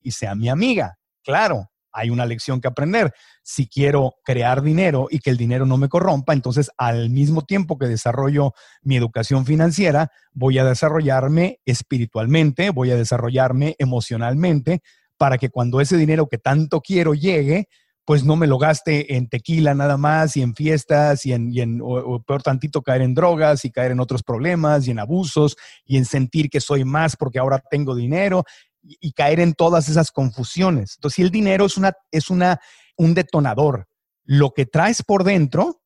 y 0.00 0.10
sea 0.10 0.34
mi 0.34 0.48
amiga. 0.48 0.98
Claro, 1.22 1.70
hay 1.94 2.10
una 2.10 2.26
lección 2.26 2.60
que 2.60 2.68
aprender. 2.68 3.14
Si 3.42 3.66
quiero 3.66 4.16
crear 4.24 4.62
dinero 4.62 5.06
y 5.10 5.20
que 5.20 5.30
el 5.30 5.36
dinero 5.36 5.64
no 5.64 5.78
me 5.78 5.88
corrompa, 5.88 6.34
entonces 6.34 6.70
al 6.76 7.08
mismo 7.08 7.42
tiempo 7.42 7.78
que 7.78 7.86
desarrollo 7.86 8.52
mi 8.82 8.96
educación 8.96 9.46
financiera, 9.46 10.10
voy 10.32 10.58
a 10.58 10.64
desarrollarme 10.64 11.60
espiritualmente, 11.64 12.70
voy 12.70 12.90
a 12.90 12.96
desarrollarme 12.96 13.76
emocionalmente, 13.78 14.82
para 15.24 15.38
que 15.38 15.48
cuando 15.48 15.80
ese 15.80 15.96
dinero 15.96 16.26
que 16.26 16.36
tanto 16.36 16.82
quiero 16.82 17.14
llegue, 17.14 17.70
pues 18.04 18.24
no 18.24 18.36
me 18.36 18.46
lo 18.46 18.58
gaste 18.58 19.16
en 19.16 19.26
tequila 19.26 19.74
nada 19.74 19.96
más 19.96 20.36
y 20.36 20.42
en 20.42 20.54
fiestas 20.54 21.24
y 21.24 21.32
en, 21.32 21.80
o, 21.82 22.22
peor 22.22 22.42
tantito 22.42 22.82
caer 22.82 23.00
en 23.00 23.14
drogas 23.14 23.64
y 23.64 23.70
caer 23.70 23.92
en 23.92 24.00
otros 24.00 24.22
problemas 24.22 24.86
y 24.86 24.90
en 24.90 24.98
abusos 24.98 25.56
y 25.86 25.96
en 25.96 26.04
sentir 26.04 26.50
que 26.50 26.60
soy 26.60 26.84
más 26.84 27.16
porque 27.16 27.38
ahora 27.38 27.58
tengo 27.70 27.94
dinero 27.94 28.44
y, 28.82 28.98
y 29.00 29.12
caer 29.12 29.40
en 29.40 29.54
todas 29.54 29.88
esas 29.88 30.10
confusiones. 30.10 30.96
Entonces, 30.98 31.16
si 31.16 31.22
el 31.22 31.30
dinero 31.30 31.64
es, 31.64 31.78
una, 31.78 31.94
es 32.10 32.28
una, 32.28 32.60
un 32.98 33.14
detonador, 33.14 33.86
lo 34.24 34.50
que 34.50 34.66
traes 34.66 35.02
por 35.02 35.24
dentro 35.24 35.80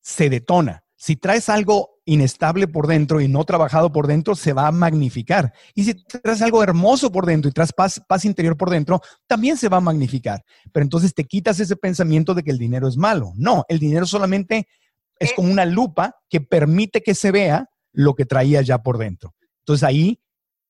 se 0.00 0.30
detona. 0.30 0.84
Si 0.96 1.16
traes 1.16 1.50
algo 1.50 1.99
inestable 2.10 2.66
por 2.66 2.88
dentro 2.88 3.20
y 3.20 3.28
no 3.28 3.44
trabajado 3.44 3.92
por 3.92 4.08
dentro, 4.08 4.34
se 4.34 4.52
va 4.52 4.66
a 4.66 4.72
magnificar. 4.72 5.52
Y 5.76 5.84
si 5.84 5.94
traes 5.94 6.42
algo 6.42 6.60
hermoso 6.60 7.12
por 7.12 7.24
dentro 7.24 7.48
y 7.48 7.52
traes 7.52 7.72
paz, 7.72 8.02
paz 8.08 8.24
interior 8.24 8.56
por 8.56 8.68
dentro, 8.68 9.00
también 9.28 9.56
se 9.56 9.68
va 9.68 9.76
a 9.76 9.80
magnificar. 9.80 10.42
Pero 10.72 10.82
entonces 10.82 11.14
te 11.14 11.24
quitas 11.24 11.60
ese 11.60 11.76
pensamiento 11.76 12.34
de 12.34 12.42
que 12.42 12.50
el 12.50 12.58
dinero 12.58 12.88
es 12.88 12.96
malo. 12.96 13.32
No, 13.36 13.64
el 13.68 13.78
dinero 13.78 14.06
solamente 14.06 14.66
es 15.20 15.32
como 15.34 15.52
una 15.52 15.64
lupa 15.64 16.16
que 16.28 16.40
permite 16.40 17.00
que 17.00 17.14
se 17.14 17.30
vea 17.30 17.68
lo 17.92 18.14
que 18.14 18.26
traía 18.26 18.60
ya 18.62 18.82
por 18.82 18.98
dentro. 18.98 19.36
Entonces 19.60 19.84
ahí, 19.84 20.20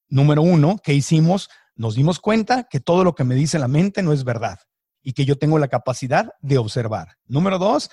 número 0.09 0.42
uno, 0.42 0.76
¿qué 0.83 0.92
hicimos? 0.92 1.48
Nos 1.74 1.94
dimos 1.94 2.20
cuenta 2.20 2.64
que 2.68 2.81
todo 2.81 3.03
lo 3.03 3.14
que 3.14 3.24
me 3.24 3.35
dice 3.35 3.59
la 3.59 3.68
mente 3.68 4.03
no 4.03 4.12
es 4.12 4.24
verdad 4.24 4.59
y 5.03 5.14
que 5.14 5.24
yo 5.24 5.38
tengo 5.38 5.59
la 5.59 5.68
capacidad 5.68 6.33
de 6.42 6.59
observar. 6.59 7.16
Número 7.24 7.59
dos, 7.59 7.90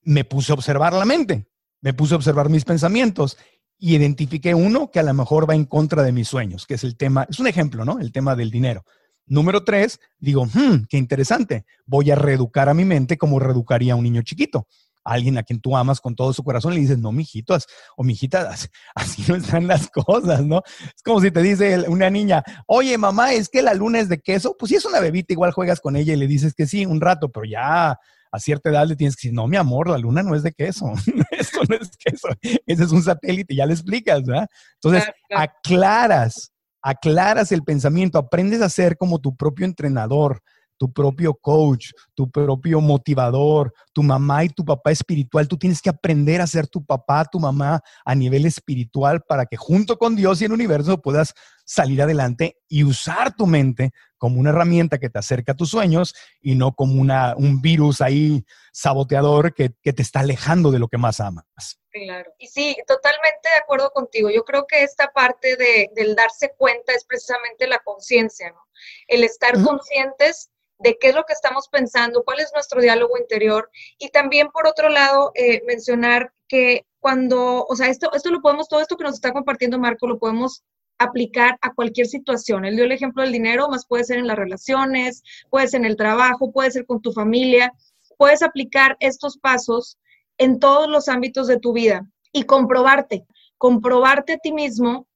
me 0.00 0.24
puse 0.24 0.52
a 0.52 0.54
observar 0.54 0.94
la 0.94 1.04
mente, 1.04 1.50
me 1.80 1.94
puse 1.94 2.14
a 2.14 2.16
observar 2.16 2.48
mis 2.48 2.64
pensamientos 2.64 3.36
y 3.78 3.94
identifiqué 3.94 4.54
uno 4.54 4.90
que 4.90 4.98
a 4.98 5.04
lo 5.04 5.14
mejor 5.14 5.48
va 5.48 5.54
en 5.54 5.64
contra 5.64 6.02
de 6.02 6.12
mis 6.12 6.28
sueños, 6.28 6.66
que 6.66 6.74
es 6.74 6.84
el 6.84 6.96
tema, 6.96 7.26
es 7.28 7.38
un 7.38 7.46
ejemplo, 7.46 7.84
¿no? 7.84 8.00
El 8.00 8.12
tema 8.12 8.34
del 8.34 8.50
dinero. 8.50 8.84
Número 9.26 9.62
tres, 9.62 10.00
digo, 10.18 10.46
hmm, 10.46 10.86
qué 10.88 10.96
interesante, 10.96 11.64
voy 11.86 12.10
a 12.10 12.14
reeducar 12.14 12.68
a 12.68 12.74
mi 12.74 12.84
mente 12.84 13.18
como 13.18 13.38
reeducaría 13.38 13.92
a 13.92 13.96
un 13.96 14.04
niño 14.04 14.22
chiquito. 14.22 14.66
alguien 15.04 15.38
a 15.38 15.42
quien 15.42 15.60
tú 15.60 15.74
amas 15.74 16.02
con 16.02 16.14
todo 16.14 16.34
su 16.34 16.42
corazón, 16.42 16.74
le 16.74 16.80
dices, 16.80 16.98
no, 16.98 17.12
mijitos 17.12 17.66
o 17.96 18.04
mijitas, 18.04 18.68
así 18.94 19.24
no 19.28 19.36
están 19.36 19.66
las 19.66 19.88
cosas, 19.88 20.44
¿no? 20.44 20.62
Es 20.94 21.02
como 21.02 21.20
si 21.20 21.30
te 21.30 21.40
dice 21.40 21.88
una 21.88 22.10
niña, 22.10 22.42
oye, 22.66 22.98
mamá, 22.98 23.32
es 23.32 23.48
que 23.48 23.62
la 23.62 23.72
luna 23.72 24.00
es 24.00 24.08
de 24.08 24.18
queso. 24.20 24.54
Pues 24.58 24.68
si 24.70 24.76
es 24.76 24.84
una 24.84 25.00
bebita, 25.00 25.32
igual 25.32 25.52
juegas 25.52 25.80
con 25.80 25.96
ella 25.96 26.12
y 26.12 26.16
le 26.16 26.26
dices 26.26 26.52
que 26.52 26.66
sí, 26.66 26.84
un 26.84 27.00
rato, 27.00 27.30
pero 27.30 27.46
ya 27.46 27.98
a 28.30 28.38
cierta 28.38 28.70
edad 28.70 28.86
le 28.86 28.96
tienes 28.96 29.16
que 29.16 29.28
decir, 29.28 29.34
no, 29.34 29.46
mi 29.46 29.56
amor, 29.56 29.88
la 29.88 29.98
luna 29.98 30.22
no 30.22 30.34
es 30.34 30.42
de 30.42 30.52
queso. 30.52 30.86
Esto 31.30 31.60
no 31.68 31.76
es 31.76 31.90
queso. 31.96 32.28
Ese 32.66 32.84
es 32.84 32.92
un 32.92 33.02
satélite, 33.02 33.54
ya 33.54 33.66
le 33.66 33.74
explicas, 33.74 34.22
¿verdad? 34.24 34.48
Entonces, 34.74 35.04
aclaras 35.34 36.52
aclaras 36.82 37.52
el 37.52 37.62
pensamiento, 37.62 38.18
aprendes 38.18 38.62
a 38.62 38.68
ser 38.68 38.96
como 38.96 39.18
tu 39.18 39.36
propio 39.36 39.66
entrenador, 39.66 40.40
tu 40.78 40.92
propio 40.92 41.34
coach, 41.34 41.90
tu 42.14 42.30
propio 42.30 42.80
motivador, 42.80 43.72
tu 43.92 44.02
mamá 44.02 44.44
y 44.44 44.48
tu 44.48 44.64
papá 44.64 44.92
espiritual. 44.92 45.48
Tú 45.48 45.58
tienes 45.58 45.82
que 45.82 45.90
aprender 45.90 46.40
a 46.40 46.46
ser 46.46 46.68
tu 46.68 46.84
papá, 46.84 47.24
tu 47.24 47.40
mamá 47.40 47.80
a 48.04 48.14
nivel 48.14 48.46
espiritual 48.46 49.20
para 49.28 49.44
que 49.44 49.56
junto 49.56 49.98
con 49.98 50.14
Dios 50.14 50.40
y 50.40 50.44
el 50.44 50.52
universo 50.52 51.02
puedas 51.02 51.34
salir 51.64 52.00
adelante 52.00 52.56
y 52.68 52.84
usar 52.84 53.34
tu 53.34 53.46
mente 53.46 53.90
como 54.18 54.40
una 54.40 54.50
herramienta 54.50 54.98
que 54.98 55.08
te 55.08 55.18
acerca 55.18 55.52
a 55.52 55.56
tus 55.56 55.70
sueños 55.70 56.14
y 56.40 56.54
no 56.54 56.72
como 56.72 57.00
una, 57.00 57.34
un 57.36 57.62
virus 57.62 58.00
ahí 58.00 58.44
saboteador 58.72 59.54
que, 59.54 59.72
que 59.82 59.92
te 59.92 60.02
está 60.02 60.20
alejando 60.20 60.70
de 60.70 60.78
lo 60.78 60.88
que 60.88 60.98
más 60.98 61.20
amas. 61.20 61.78
Claro. 61.90 62.32
Y 62.38 62.48
sí, 62.48 62.76
totalmente 62.86 63.48
de 63.48 63.56
acuerdo 63.62 63.90
contigo. 63.90 64.30
Yo 64.30 64.44
creo 64.44 64.66
que 64.66 64.82
esta 64.82 65.08
parte 65.12 65.56
de, 65.56 65.90
del 65.94 66.14
darse 66.14 66.52
cuenta 66.56 66.92
es 66.92 67.04
precisamente 67.04 67.66
la 67.66 67.78
conciencia, 67.78 68.50
¿no? 68.50 68.60
El 69.06 69.24
estar 69.24 69.54
conscientes 69.62 70.50
de 70.78 70.96
qué 70.98 71.08
es 71.08 71.14
lo 71.14 71.24
que 71.24 71.32
estamos 71.32 71.68
pensando, 71.68 72.22
cuál 72.24 72.40
es 72.40 72.52
nuestro 72.54 72.80
diálogo 72.80 73.18
interior. 73.18 73.70
Y 73.98 74.10
también, 74.10 74.50
por 74.50 74.66
otro 74.66 74.88
lado, 74.88 75.32
eh, 75.34 75.62
mencionar 75.66 76.32
que 76.46 76.86
cuando, 77.00 77.64
o 77.64 77.76
sea, 77.76 77.88
esto, 77.88 78.12
esto 78.12 78.30
lo 78.30 78.40
podemos, 78.40 78.68
todo 78.68 78.80
esto 78.80 78.96
que 78.96 79.04
nos 79.04 79.14
está 79.14 79.32
compartiendo 79.32 79.78
Marco, 79.78 80.06
lo 80.06 80.18
podemos 80.18 80.64
aplicar 80.98 81.58
a 81.62 81.72
cualquier 81.72 82.06
situación. 82.06 82.64
Él 82.64 82.76
dio 82.76 82.84
el 82.84 82.92
ejemplo 82.92 83.22
del 83.22 83.32
dinero, 83.32 83.68
más 83.68 83.86
puede 83.86 84.04
ser 84.04 84.18
en 84.18 84.26
las 84.26 84.36
relaciones, 84.36 85.22
puede 85.50 85.68
ser 85.68 85.80
en 85.80 85.86
el 85.86 85.96
trabajo, 85.96 86.52
puede 86.52 86.70
ser 86.70 86.86
con 86.86 87.00
tu 87.00 87.12
familia. 87.12 87.72
Puedes 88.16 88.42
aplicar 88.42 88.96
estos 89.00 89.38
pasos 89.38 89.98
en 90.38 90.58
todos 90.58 90.88
los 90.88 91.08
ámbitos 91.08 91.46
de 91.46 91.58
tu 91.58 91.72
vida 91.72 92.08
y 92.32 92.44
comprobarte, 92.44 93.26
comprobarte 93.58 94.34
a 94.34 94.38
ti 94.38 94.52
mismo 94.52 95.06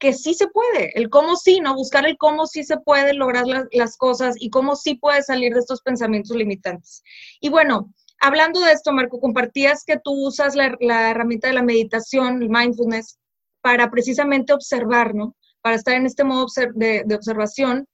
que 0.00 0.14
sí 0.14 0.32
se 0.32 0.48
puede, 0.48 0.98
el 0.98 1.10
cómo 1.10 1.36
sí, 1.36 1.60
¿no? 1.60 1.74
Buscar 1.74 2.06
el 2.06 2.16
cómo 2.16 2.46
sí 2.46 2.64
se 2.64 2.78
puede 2.78 3.12
lograr 3.12 3.44
las 3.70 3.96
cosas 3.98 4.34
y 4.38 4.48
cómo 4.48 4.74
sí 4.74 4.94
puedes 4.94 5.26
salir 5.26 5.52
de 5.52 5.60
estos 5.60 5.82
pensamientos 5.82 6.34
limitantes. 6.34 7.02
Y 7.38 7.50
bueno, 7.50 7.92
hablando 8.18 8.60
de 8.60 8.72
esto, 8.72 8.92
Marco, 8.92 9.20
compartías 9.20 9.84
que 9.84 9.98
tú 10.02 10.12
usas 10.26 10.56
la, 10.56 11.10
herramienta 11.10 11.48
de 11.48 11.54
la 11.54 11.62
meditación, 11.62 12.42
el 12.42 12.48
mindfulness, 12.48 13.18
para 13.60 13.90
precisamente 13.90 14.52
observar, 14.52 15.14
¿no? 15.14 15.36
Para 15.62 15.76
estar 15.76 15.94
en 15.94 16.06
este 16.06 16.24
modo 16.24 16.46
de, 16.74 17.04
observación. 17.14 17.86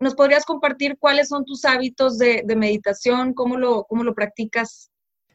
¿Nos 0.00 0.14
podrías 0.14 0.44
compartir 0.44 0.96
cuáles 0.98 1.28
son 1.28 1.44
tus 1.44 1.64
hábitos 1.64 2.18
de, 2.18 2.44
meditación? 2.56 3.34
¿Cómo 3.34 3.56
lo, 3.56 3.84
cómo 3.84 4.02
lo 4.02 4.14
practicas? 4.14 4.90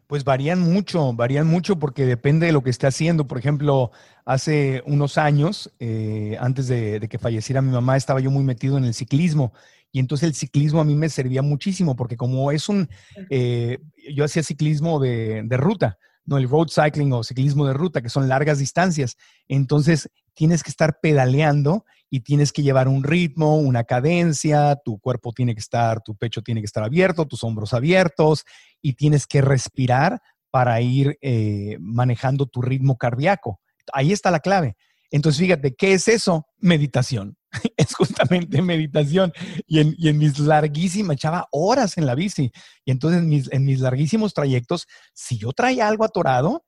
Pues 0.07 0.23
varían 0.23 0.59
mucho, 0.59 1.13
varían 1.13 1.47
mucho 1.47 1.79
porque 1.79 2.05
depende 2.05 2.45
de 2.45 2.53
lo 2.53 2.63
que 2.63 2.69
esté 2.69 2.87
haciendo. 2.87 3.27
Por 3.27 3.37
ejemplo, 3.37 3.91
hace 4.25 4.81
unos 4.85 5.17
años, 5.17 5.73
eh, 5.79 6.37
antes 6.39 6.67
de, 6.67 7.05
que 7.09 7.19
falleciera 7.19 7.61
mi 7.61 7.71
mamá, 7.71 7.97
estaba 7.97 8.19
yo 8.19 8.31
muy 8.31 8.43
metido 8.43 8.77
en 8.77 8.85
el 8.85 8.93
ciclismo. 8.93 9.53
Y 9.91 9.99
entonces 9.99 10.27
el 10.27 10.35
ciclismo 10.35 10.81
a 10.81 10.85
mí 10.85 10.95
me 10.95 11.09
servía 11.09 11.41
muchísimo 11.41 11.95
porque 11.95 12.17
como 12.17 12.51
es 12.51 12.67
un, 12.67 12.89
eh, 13.29 13.79
yo 14.13 14.25
hacía 14.25 14.43
ciclismo 14.43 14.99
de, 14.99 15.43
de 15.45 15.57
ruta, 15.57 15.97
no 16.27 16.37
el 16.37 16.47
road 16.47 16.67
cycling 16.69 17.11
o 17.13 17.23
ciclismo 17.23 17.65
de 17.65 17.73
ruta, 17.73 18.01
que 18.01 18.09
son 18.09 18.27
largas 18.27 18.59
distancias. 18.59 19.17
Entonces 19.47 20.09
tienes 20.35 20.61
que 20.61 20.69
estar 20.69 20.99
pedaleando 21.01 21.85
y 22.09 22.19
tienes 22.19 22.53
que 22.53 22.61
llevar 22.61 22.87
un 22.87 23.03
ritmo, 23.03 23.57
una 23.57 23.85
cadencia, 23.85 24.75
tu 24.83 24.99
cuerpo 24.99 25.33
tiene 25.33 25.55
que 25.55 25.61
estar, 25.61 26.01
tu 26.03 26.15
pecho 26.15 26.41
tiene 26.41 26.61
que 26.61 26.65
estar 26.65 26.83
abierto, 26.83 27.25
tus 27.25 27.43
hombros 27.43 27.73
abiertos 27.73 28.45
y 28.81 28.93
tienes 28.93 29.25
que 29.25 29.41
respirar 29.41 30.21
para 30.51 30.79
ir 30.81 31.17
eh, 31.21 31.77
manejando 31.79 32.45
tu 32.45 32.61
ritmo 32.61 32.97
cardíaco. 32.97 33.59
Ahí 33.93 34.11
está 34.11 34.29
la 34.29 34.39
clave. 34.39 34.75
Entonces, 35.09 35.39
fíjate, 35.39 35.75
¿qué 35.75 35.93
es 35.93 36.07
eso? 36.07 36.45
Meditación. 36.59 37.37
es 37.77 37.95
justamente 37.95 38.61
meditación. 38.61 39.31
Y 39.65 39.79
en, 39.79 40.17
mis 40.17 40.39
larguísimas, 40.39 41.15
echaba 41.15 41.47
horas 41.51 41.97
en 41.97 42.05
la 42.05 42.15
bici. 42.15 42.51
Y 42.85 42.91
entonces 42.91 43.49
en 43.51 43.65
mis, 43.65 43.79
larguísimos 43.79 44.33
trayectos, 44.33 44.87
si 45.13 45.37
yo 45.37 45.51
traía 45.53 45.87
algo 45.87 46.03
atorado, 46.03 46.63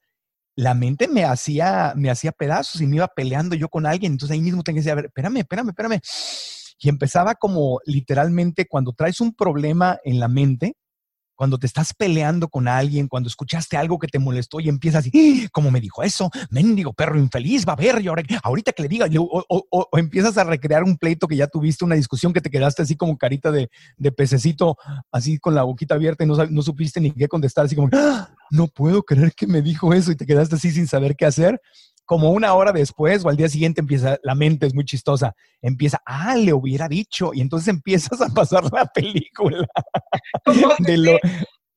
la 0.55 0.73
mente 0.73 1.07
me 1.07 1.23
hacía, 1.23 1.93
me 1.95 2.09
hacía 2.09 2.31
pedazos 2.31 2.81
y 2.81 2.87
me 2.87 2.97
iba 2.97 3.07
peleando 3.07 3.55
yo 3.55 3.69
con 3.69 3.85
alguien. 3.85 4.13
Entonces 4.13 4.33
ahí 4.33 4.41
mismo 4.41 4.63
tenía 4.63 4.77
que 4.77 4.81
decir, 4.81 4.91
a 4.91 4.95
ver, 4.95 5.05
espérame, 5.05 5.37
espérame, 5.37 5.69
espérame. 5.69 5.99
Y 6.81 6.89
empezaba 6.89 7.35
como 7.35 7.79
literalmente 7.85 8.65
cuando 8.67 8.93
traes 8.93 9.21
un 9.21 9.33
problema 9.33 9.99
en 10.03 10.19
la 10.19 10.27
mente, 10.27 10.75
cuando 11.39 11.57
te 11.57 11.67
estás 11.67 11.93
peleando 11.93 12.49
con 12.49 12.67
alguien, 12.67 13.07
cuando 13.07 13.29
escuchaste 13.29 13.77
algo 13.77 13.97
que 13.97 14.09
te 14.09 14.19
molestó 14.19 14.59
y 14.59 14.67
empiezas 14.67 15.07
así, 15.07 15.45
¡Ah! 15.45 15.47
¿cómo 15.53 15.71
me 15.71 15.79
dijo 15.79 16.03
eso? 16.03 16.29
Mendigo 16.49 16.91
perro 16.91 17.17
infeliz, 17.17 17.65
va 17.65 17.71
a 17.71 17.75
ver, 17.77 18.01
y 18.01 18.09
ahora, 18.09 18.23
ahorita 18.43 18.73
que 18.73 18.83
le 18.83 18.89
diga, 18.89 19.07
o, 19.17 19.87
empiezas 19.93 20.37
a 20.37 20.43
recrear 20.43 20.83
un 20.83 20.97
pleito 20.97 21.29
que 21.29 21.37
ya 21.37 21.47
tuviste, 21.47 21.85
una 21.85 21.95
discusión 21.95 22.33
que 22.33 22.41
te 22.41 22.49
quedaste 22.49 22.81
así 22.81 22.97
como 22.97 23.17
carita 23.17 23.53
de, 23.53 23.69
pececito, 24.17 24.75
así 25.13 25.39
con 25.39 25.55
la 25.55 25.63
boquita 25.63 25.95
abierta 25.95 26.25
y 26.25 26.27
no, 26.27 26.35
no 26.35 26.61
supiste 26.61 26.99
ni 26.99 27.11
qué 27.11 27.29
contestar, 27.29 27.63
así 27.63 27.73
como, 27.73 27.87
¡Ah! 27.93 28.31
no 28.51 28.67
puedo 28.67 29.03
creer 29.03 29.31
que 29.31 29.47
me 29.47 29.61
dijo 29.61 29.93
eso 29.93 30.11
y 30.11 30.17
te 30.17 30.25
quedaste 30.25 30.55
así 30.55 30.71
sin 30.71 30.87
saber 30.87 31.15
qué 31.15 31.25
hacer 31.25 31.61
como 32.09 32.31
una 32.31 32.55
hora 32.55 32.71
después 32.71 33.23
o 33.23 33.29
al 33.29 33.37
día 33.37 33.47
siguiente 33.49 33.81
empieza, 33.81 34.17
la 34.23 34.33
mente 34.33 34.65
es 34.65 34.73
muy 34.73 34.83
chistosa, 34.83 35.35
empieza, 35.61 36.01
ah, 36.07 36.35
le 36.35 36.53
hubiera 36.53 36.87
dicho, 36.87 37.35
y 37.35 37.41
entonces 37.41 37.67
empiezas 37.75 38.19
a 38.19 38.29
pasar 38.29 38.63
la 38.73 38.87
película 38.87 39.67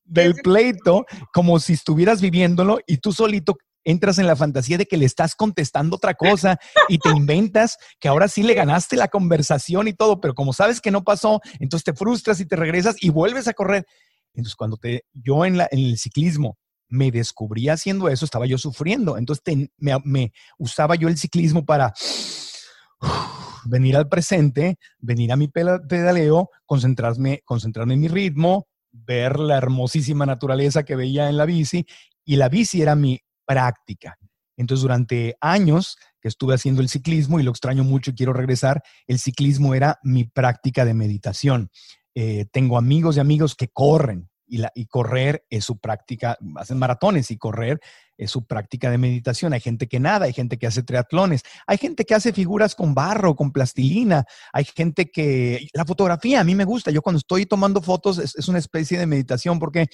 del 0.05 0.35
pleito 0.43 1.05
como 1.35 1.61
si 1.61 1.75
estuvieras 1.75 2.23
viviéndolo 2.23 2.79
y 2.87 2.97
tú 2.97 3.13
solito 3.13 3.59
entras 3.85 4.17
en 4.17 4.27
la 4.27 4.35
fantasía 4.35 4.79
de 4.79 4.87
que 4.87 4.97
le 4.97 5.05
estás 5.05 5.35
contestando 5.35 5.97
otra 5.97 6.15
cosa 6.15 6.59
y 6.89 6.97
te 6.97 7.11
inventas 7.11 7.77
que 8.01 8.09
ahora 8.09 8.27
sí 8.27 8.43
le 8.43 8.55
ganaste 8.55 8.97
la 8.97 9.09
conversación 9.09 9.87
y 9.87 9.93
todo, 9.93 10.19
pero 10.19 10.35
como 10.35 10.55
sabes 10.55 10.81
que 10.81 10.91
no 10.91 11.05
pasó, 11.05 11.43
entonces 11.61 11.85
te 11.85 11.93
frustras 11.93 12.41
y 12.41 12.47
te 12.47 12.57
regresas 12.57 12.97
y 13.03 13.11
vuelves 13.11 13.49
a 13.49 13.53
correr. 13.53 13.85
Entonces, 14.33 14.57
cuando 14.57 14.79
te, 14.79 15.05
yo 15.13 15.45
en, 15.45 15.59
la, 15.59 15.69
en 15.71 15.81
el 15.81 15.99
ciclismo 15.99 16.57
me 16.93 17.11
descubrí 17.11 17.71
haciendo 17.71 18.11
eso, 18.11 18.27
estaba 18.27 18.47
yo 18.47 18.59
sufriendo. 18.59 19.17
Entonces 19.17 19.43
me, 19.79 20.33
usaba 20.59 20.95
yo 20.95 21.09
el 21.09 21.17
ciclismo 21.17 21.65
para 21.65 21.95
venir 23.65 23.97
al 23.97 24.09
presente, 24.09 24.77
venir 24.99 25.33
a 25.33 25.37
mi 25.37 25.49
pedaleo, 25.49 26.51
concentrarme, 26.67 27.41
concentrarme 27.47 27.95
en 27.95 28.01
mi 28.01 28.09
ritmo, 28.09 28.69
ver 28.91 29.39
la 29.39 29.57
hermosísima 29.57 30.27
naturaleza 30.27 30.83
que 30.83 30.95
veía 30.95 31.31
en 31.31 31.39
la 31.39 31.47
bici 31.47 31.87
y 32.27 32.37
la 32.37 32.51
bici 32.51 32.83
era 32.83 32.95
mi 32.95 33.19
práctica. 33.47 34.19
Entonces, 34.59 34.83
durante 34.83 35.37
años 35.41 35.97
que 36.21 36.29
estuve 36.29 36.55
haciendo 36.55 36.83
el 36.83 36.91
ciclismo 36.91 37.41
y 37.41 37.43
lo 37.43 37.51
extraño 37.51 37.85
mucho 37.85 38.11
y 38.11 38.15
quiero 38.15 38.35
regresar, 38.35 38.83
el 39.07 39.19
ciclismo 39.19 39.75
era 39.75 39.99
mi 40.03 40.25
práctica 40.25 40.85
de 40.85 40.93
meditación. 40.93 41.71
Eh, 42.15 42.45
tengo 42.53 42.77
amigos 42.77 43.17
y 43.17 43.21
amigos 43.21 43.55
que 43.55 43.69
corren, 43.69 44.29
y, 44.75 44.87
correr 44.87 45.45
es 45.49 45.65
su 45.65 45.79
práctica, 45.79 46.37
hacen 46.57 46.79
maratones 46.79 47.31
y 47.31 47.39
correr 47.39 47.81
es 48.19 48.31
su 48.31 48.47
práctica 48.47 48.91
de 48.91 48.99
meditación. 48.99 49.53
Hay 49.55 49.61
gente 49.61 49.89
que 49.89 49.99
nada, 49.99 50.27
hay 50.27 50.33
gente 50.33 50.59
que 50.59 50.67
hace 50.67 50.83
triatlones, 50.83 51.43
hay 51.67 51.79
gente 51.79 52.05
que 52.05 52.15
hace 52.15 52.33
figuras 52.33 52.75
con 52.75 52.95
barro, 52.95 53.35
con 53.35 53.51
plastilina, 53.51 54.25
hay 54.53 54.65
gente 54.65 55.11
que... 55.11 55.67
La 55.73 55.87
fotografía 55.87 56.41
a 56.41 56.45
mí 56.45 56.55
me 56.55 56.65
gusta, 56.65 56.91
yo 56.91 57.01
cuando 57.01 57.19
estoy 57.19 57.47
tomando 57.47 57.81
fotos 57.81 58.19
es, 58.19 58.49
una 58.49 58.59
especie 58.59 58.99
de 58.99 59.07
meditación 59.07 59.59
porque 59.59 59.87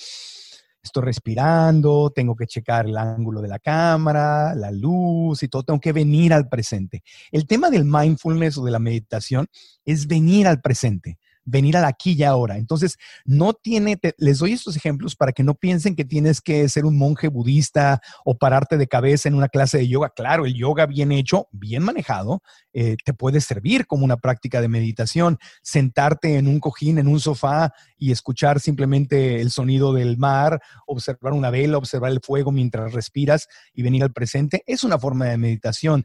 estoy 0.82 1.04
respirando, 1.04 2.10
tengo 2.14 2.34
que 2.34 2.46
checar 2.46 2.86
el 2.86 2.96
ángulo 2.96 3.40
de 3.40 3.48
la 3.48 3.58
cámara, 3.60 4.54
la 4.54 4.72
luz 4.72 5.42
y 5.42 5.48
todo, 5.48 5.62
tengo 5.62 5.80
que 5.80 5.92
venir 5.92 6.32
al 6.32 6.48
presente. 6.48 7.02
El 7.30 7.46
tema 7.46 7.70
del 7.70 7.84
mindfulness 7.84 8.58
o 8.58 8.64
de 8.64 8.72
la 8.72 8.78
meditación 8.80 9.46
es 9.84 10.08
venir 10.08 10.48
al 10.48 10.60
presente 10.60 11.18
venir 11.48 11.76
al 11.76 11.84
aquí 11.84 12.12
y 12.12 12.22
ahora. 12.22 12.58
Entonces, 12.58 12.98
no 13.24 13.54
tiene, 13.54 13.98
les 14.18 14.38
doy 14.38 14.52
estos 14.52 14.76
ejemplos 14.76 15.16
para 15.16 15.32
que 15.32 15.42
no 15.42 15.54
piensen 15.54 15.96
que 15.96 16.04
tienes 16.04 16.40
que 16.40 16.68
ser 16.68 16.84
un 16.84 16.98
monje 16.98 17.28
budista 17.28 18.00
o 18.24 18.36
pararte 18.36 18.76
de 18.76 18.86
cabeza 18.86 19.28
en 19.28 19.34
una 19.34 19.48
clase 19.48 19.78
de 19.78 19.88
yoga. 19.88 20.10
Claro, 20.14 20.46
el 20.46 20.54
yoga 20.54 20.86
bien 20.86 21.10
hecho, 21.12 21.48
bien 21.50 21.82
manejado, 21.82 22.42
eh, 22.72 22.96
te 23.04 23.14
puede 23.14 23.40
servir 23.40 23.86
como 23.86 24.04
una 24.04 24.18
práctica 24.18 24.60
de 24.60 24.68
meditación. 24.68 25.38
Sentarte 25.62 26.36
en 26.36 26.46
un 26.46 26.60
cojín, 26.60 26.98
en 26.98 27.08
un 27.08 27.20
sofá 27.20 27.72
y 27.96 28.12
escuchar 28.12 28.60
simplemente 28.60 29.40
el 29.40 29.50
sonido 29.50 29.92
del 29.92 30.18
mar, 30.18 30.60
observar 30.86 31.32
una 31.32 31.50
vela, 31.50 31.78
observar 31.78 32.10
el 32.10 32.20
fuego 32.20 32.52
mientras 32.52 32.92
respiras 32.92 33.48
y 33.72 33.82
venir 33.82 34.02
al 34.02 34.12
presente, 34.12 34.62
es 34.66 34.84
una 34.84 34.98
forma 34.98 35.26
de 35.26 35.38
meditación 35.38 36.04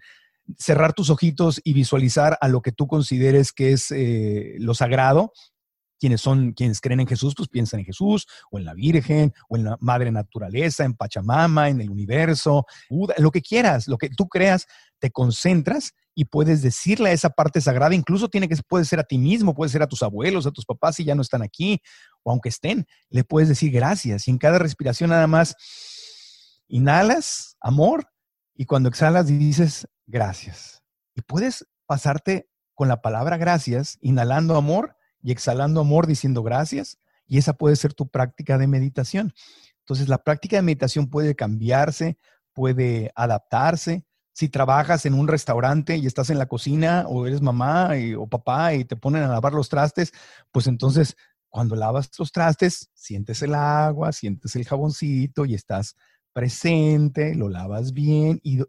cerrar 0.57 0.93
tus 0.93 1.09
ojitos 1.09 1.61
y 1.63 1.73
visualizar 1.73 2.37
a 2.41 2.47
lo 2.47 2.61
que 2.61 2.71
tú 2.71 2.87
consideres 2.87 3.51
que 3.51 3.71
es 3.71 3.91
eh, 3.91 4.55
lo 4.59 4.73
sagrado. 4.73 5.31
Quienes 5.99 6.19
son, 6.19 6.51
quienes 6.51 6.81
creen 6.81 6.99
en 6.99 7.07
Jesús, 7.07 7.33
pues 7.35 7.47
piensan 7.47 7.79
en 7.79 7.85
Jesús, 7.85 8.27
o 8.51 8.59
en 8.59 8.65
la 8.65 8.73
Virgen, 8.73 9.31
o 9.47 9.55
en 9.55 9.63
la 9.63 9.77
Madre 9.79 10.11
Naturaleza, 10.11 10.83
en 10.83 10.95
Pachamama, 10.95 11.69
en 11.69 11.79
el 11.79 11.89
universo, 11.89 12.65
Buda, 12.89 13.15
lo 13.19 13.31
que 13.31 13.41
quieras, 13.41 13.87
lo 13.87 13.97
que 13.97 14.09
tú 14.09 14.27
creas, 14.27 14.67
te 14.99 15.11
concentras 15.11 15.93
y 16.15 16.25
puedes 16.25 16.61
decirle 16.61 17.09
a 17.09 17.13
esa 17.13 17.29
parte 17.29 17.61
sagrada, 17.61 17.95
incluso 17.95 18.27
tiene 18.27 18.49
que, 18.49 18.55
puede 18.67 18.83
ser 18.83 18.99
a 18.99 19.03
ti 19.03 19.17
mismo, 19.17 19.53
puede 19.53 19.71
ser 19.71 19.81
a 19.81 19.87
tus 19.87 20.03
abuelos, 20.03 20.45
a 20.45 20.51
tus 20.51 20.65
papás 20.65 20.97
si 20.97 21.05
ya 21.05 21.15
no 21.15 21.21
están 21.21 21.41
aquí, 21.41 21.81
o 22.23 22.31
aunque 22.31 22.49
estén, 22.49 22.85
le 23.09 23.23
puedes 23.23 23.47
decir 23.49 23.71
gracias. 23.71 24.27
Y 24.27 24.31
en 24.31 24.37
cada 24.37 24.59
respiración 24.59 25.09
nada 25.09 25.27
más 25.27 25.55
inhalas 26.67 27.55
amor 27.61 28.07
y 28.55 28.65
cuando 28.65 28.89
exhalas 28.89 29.27
dices 29.27 29.87
gracias. 30.13 30.83
Y 31.15 31.21
puedes 31.21 31.67
pasarte 31.87 32.47
con 32.75 32.87
la 32.87 33.01
palabra 33.01 33.37
gracias, 33.37 33.97
inhalando 34.01 34.55
amor 34.55 34.95
y 35.21 35.31
exhalando 35.31 35.81
amor 35.81 36.07
diciendo 36.07 36.43
gracias. 36.43 36.99
Y 37.25 37.39
esa 37.39 37.53
puede 37.53 37.75
ser 37.75 37.93
tu 37.93 38.07
práctica 38.07 38.57
de 38.57 38.67
meditación. 38.67 39.33
Entonces, 39.79 40.07
la 40.07 40.23
práctica 40.23 40.55
de 40.55 40.61
meditación 40.61 41.09
puede 41.09 41.35
cambiarse, 41.35 42.17
puede 42.53 43.11
adaptarse. 43.15 44.05
Si 44.33 44.49
trabajas 44.49 45.05
en 45.05 45.13
un 45.13 45.27
restaurante 45.27 45.97
y 45.97 46.05
estás 46.05 46.29
en 46.29 46.37
la 46.37 46.47
cocina 46.47 47.05
o 47.07 47.27
eres 47.27 47.41
mamá 47.41 47.91
o 48.17 48.27
papá 48.27 48.73
y 48.75 48.85
te 48.85 48.95
ponen 48.95 49.23
a 49.23 49.27
lavar 49.27 49.53
los 49.53 49.69
trastes, 49.69 50.11
pues 50.51 50.67
entonces 50.67 51.15
cuando 51.49 51.75
lavas 51.75 52.09
los 52.17 52.31
trastes, 52.31 52.89
sientes 52.93 53.41
el 53.43 53.53
agua, 53.53 54.11
sientes 54.11 54.55
el 54.55 54.65
jaboncito 54.65 55.45
y 55.45 55.53
estás 55.53 55.95
presente, 56.33 57.35
lo 57.35 57.47
lavas 57.47 57.93
bien 57.93 58.41
y, 58.43 58.59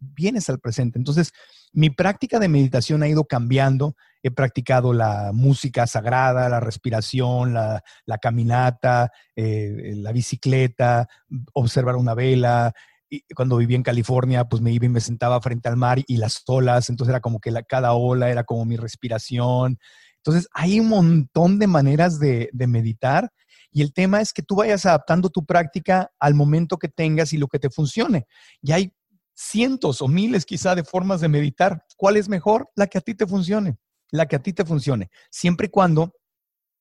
vienes 0.00 0.48
al 0.48 0.58
presente. 0.58 0.98
Entonces, 0.98 1.32
mi 1.72 1.90
práctica 1.90 2.38
de 2.38 2.48
meditación 2.48 3.02
ha 3.02 3.08
ido 3.08 3.24
cambiando. 3.24 3.94
He 4.22 4.30
practicado 4.30 4.92
la 4.92 5.30
música 5.32 5.86
sagrada, 5.86 6.48
la 6.48 6.60
respiración, 6.60 7.54
la, 7.54 7.82
caminata, 8.20 9.12
eh, 9.36 9.92
la 9.96 10.12
bicicleta, 10.12 11.08
observar 11.52 11.96
una 11.96 12.14
vela. 12.14 12.72
Y 13.08 13.22
cuando 13.34 13.56
viví 13.56 13.74
en 13.74 13.82
California, 13.82 14.44
pues 14.44 14.62
me 14.62 14.72
iba 14.72 14.86
y 14.86 14.90
me 14.90 15.00
sentaba 15.00 15.40
frente 15.40 15.68
al 15.68 15.76
mar 15.76 16.00
y 16.06 16.16
las 16.16 16.42
olas, 16.46 16.90
entonces 16.90 17.10
era 17.10 17.20
como 17.20 17.40
que 17.40 17.52
cada 17.68 17.92
ola 17.92 18.30
era 18.30 18.44
como 18.44 18.64
mi 18.64 18.76
respiración. 18.76 19.78
Entonces, 20.16 20.48
hay 20.52 20.80
un 20.80 20.88
montón 20.88 21.58
de 21.58 21.66
maneras 21.66 22.18
de 22.20 22.50
meditar 22.52 23.30
y 23.72 23.82
el 23.82 23.92
tema 23.92 24.20
es 24.20 24.32
que 24.32 24.42
tú 24.42 24.56
vayas 24.56 24.84
adaptando 24.84 25.30
tu 25.30 25.44
práctica 25.44 26.10
al 26.18 26.34
momento 26.34 26.78
que 26.78 26.88
tengas 26.88 27.32
y 27.32 27.38
lo 27.38 27.46
que 27.46 27.58
te 27.58 27.70
funcione. 27.70 28.26
Y 28.62 28.72
hay 28.72 28.92
cientos 29.34 30.02
o 30.02 30.08
miles 30.08 30.44
quizá 30.44 30.74
de 30.74 30.84
formas 30.84 31.20
de 31.20 31.28
meditar. 31.28 31.84
¿Cuál 31.96 32.16
es 32.16 32.28
mejor? 32.28 32.70
La 32.74 32.88
que 32.88 32.98
a 32.98 33.00
ti 33.00 33.14
te 33.14 33.26
funcione. 33.26 33.78
La 34.10 34.26
que 34.26 34.36
a 34.36 34.42
ti 34.42 34.52
te 34.52 34.64
funcione. 34.64 35.10
Siempre 35.30 35.68
y 35.68 35.70
cuando 35.70 36.14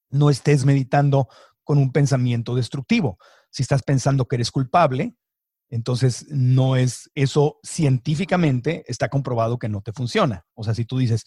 no 0.10 0.30
estés 0.30 0.65
meditando 0.65 1.28
con 1.63 1.78
un 1.78 1.91
pensamiento 1.91 2.56
destructivo. 2.56 3.19
Si 3.52 3.62
estás 3.62 3.84
pensando 3.84 4.28
que 4.28 4.38
eres 4.38 4.49
culpable, 4.49 5.15
entonces, 5.69 6.25
no 6.29 6.75
es 6.75 7.12
eso 7.13 7.60
científicamente 7.63 8.84
está 8.88 9.08
comprobado 9.10 9.60
que 9.60 9.69
no 9.69 9.82
te 9.82 9.93
funciona. 9.93 10.45
O 10.55 10.63
sea, 10.63 10.73
si 10.73 10.84
tú 10.84 10.97
dices, 10.97 11.23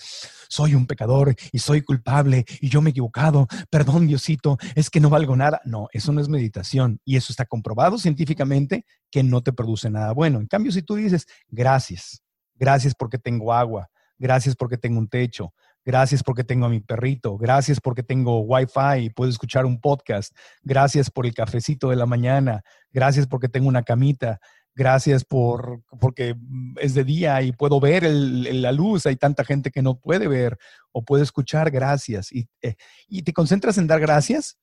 soy 0.48 0.74
un 0.74 0.86
pecador 0.86 1.34
y 1.52 1.60
soy 1.60 1.82
culpable 1.82 2.44
y 2.60 2.68
yo 2.68 2.82
me 2.82 2.90
he 2.90 2.92
equivocado, 2.92 3.46
perdón 3.70 4.08
Diosito, 4.08 4.58
es 4.74 4.90
que 4.90 5.00
no 5.00 5.10
valgo 5.10 5.36
nada. 5.36 5.60
No, 5.64 5.88
eso 5.92 6.12
no 6.12 6.20
es 6.20 6.28
meditación 6.28 7.00
y 7.04 7.16
eso 7.16 7.32
está 7.32 7.44
comprobado 7.44 7.98
científicamente 7.98 8.84
que 9.10 9.22
no 9.22 9.42
te 9.42 9.52
produce 9.52 9.90
nada 9.90 10.12
bueno. 10.12 10.40
En 10.40 10.48
cambio, 10.48 10.72
si 10.72 10.82
tú 10.82 10.96
dices, 10.96 11.26
gracias, 11.48 12.22
gracias 12.54 12.94
porque 12.96 13.18
tengo 13.18 13.52
agua, 13.52 13.90
gracias 14.18 14.56
porque 14.56 14.76
tengo 14.76 14.98
un 14.98 15.08
techo, 15.08 15.54
Gracias 15.84 16.22
porque 16.22 16.44
tengo 16.44 16.66
a 16.66 16.68
mi 16.68 16.80
perrito. 16.80 17.36
Gracias 17.36 17.80
porque 17.80 18.02
tengo 18.02 18.40
Wi-Fi 18.40 19.04
y 19.04 19.10
puedo 19.10 19.30
escuchar 19.30 19.66
un 19.66 19.80
podcast. 19.80 20.36
Gracias 20.62 21.10
por 21.10 21.26
el 21.26 21.34
cafecito 21.34 21.90
de 21.90 21.96
la 21.96 22.06
mañana. 22.06 22.62
Gracias 22.92 23.26
porque 23.26 23.48
tengo 23.48 23.68
una 23.68 23.82
camita. 23.82 24.40
Gracias 24.74 25.24
por 25.24 25.82
porque 26.00 26.34
es 26.80 26.94
de 26.94 27.04
día 27.04 27.42
y 27.42 27.52
puedo 27.52 27.80
ver 27.80 28.04
la 28.04 28.72
luz. 28.72 29.06
Hay 29.06 29.16
tanta 29.16 29.44
gente 29.44 29.70
que 29.70 29.82
no 29.82 29.98
puede 29.98 30.28
ver 30.28 30.56
o 30.92 31.04
puede 31.04 31.24
escuchar. 31.24 31.70
Gracias. 31.70 32.30
Y, 32.32 32.48
eh, 32.62 32.76
y 33.08 33.22
te 33.22 33.32
concentras 33.32 33.76
en 33.76 33.88
dar 33.88 34.00
gracias. 34.00 34.58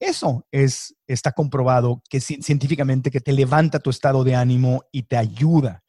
Eso 0.00 0.44
es, 0.50 0.96
está 1.06 1.30
comprobado 1.30 2.02
que 2.10 2.20
científicamente 2.20 3.12
que 3.12 3.20
te 3.20 3.32
levanta 3.32 3.78
tu 3.78 3.90
estado 3.90 4.24
de 4.24 4.34
ánimo 4.34 4.82
y 4.90 5.04
te 5.04 5.16
ayuda 5.16 5.83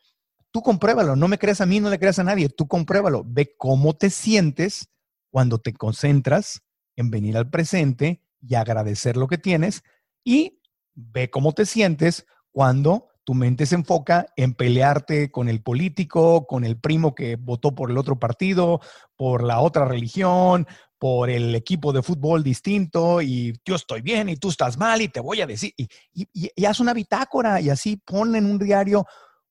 Tú 0.55 0.61
compruébalo, 0.61 1.17
no 1.17 1.27
me 1.27 1.37
creas 1.37 1.59
a 1.59 1.65
mí, 1.65 1.81
no 1.81 1.89
le 1.89 1.99
creas 1.99 2.17
a 2.17 2.23
nadie, 2.23 2.47
tú 2.47 2.65
compruébalo, 2.65 3.25
ve 3.27 3.57
cómo 3.57 3.93
te 3.93 4.09
sientes 4.09 4.87
cuando 5.29 5.57
te 5.57 5.73
concentras 5.73 6.61
en 6.95 7.11
venir 7.11 7.35
al 7.35 7.49
presente 7.49 8.21
y 8.39 8.55
agradecer 8.55 9.17
lo 9.17 9.27
que 9.27 9.37
tienes 9.37 9.83
y 10.23 10.61
ve 10.93 11.29
cómo 11.29 11.51
te 11.51 11.65
sientes 11.65 12.25
cuando 12.53 13.09
tu 13.25 13.33
mente 13.33 13.65
se 13.65 13.75
enfoca 13.75 14.27
en 14.37 14.53
pelearte 14.53 15.29
con 15.29 15.49
el 15.49 15.61
político, 15.61 16.47
con 16.47 16.63
el 16.63 16.79
primo 16.79 17.15
que 17.15 17.35
votó 17.35 17.75
por 17.75 17.91
el 17.91 17.97
otro 17.97 18.17
partido, 18.17 18.79
por 19.17 19.43
la 19.43 19.59
otra 19.59 19.83
religión, 19.83 20.67
por 20.97 21.29
el 21.29 21.53
equipo 21.53 21.91
de 21.91 22.01
fútbol 22.01 22.43
distinto 22.43 23.21
y 23.21 23.59
yo 23.65 23.75
estoy 23.75 23.99
bien 23.99 24.29
y 24.29 24.37
tú 24.37 24.47
estás 24.47 24.77
mal 24.77 25.01
y 25.01 25.09
te 25.09 25.19
voy 25.19 25.41
a 25.41 25.47
decir. 25.47 25.73
Y, 25.77 26.29
y, 26.33 26.65
haz 26.65 26.79
una 26.79 26.93
bitácora 26.93 27.59
y 27.59 27.69
así 27.69 27.97
pon 27.97 28.37
en 28.37 28.45
un 28.45 28.57
diario 28.57 29.05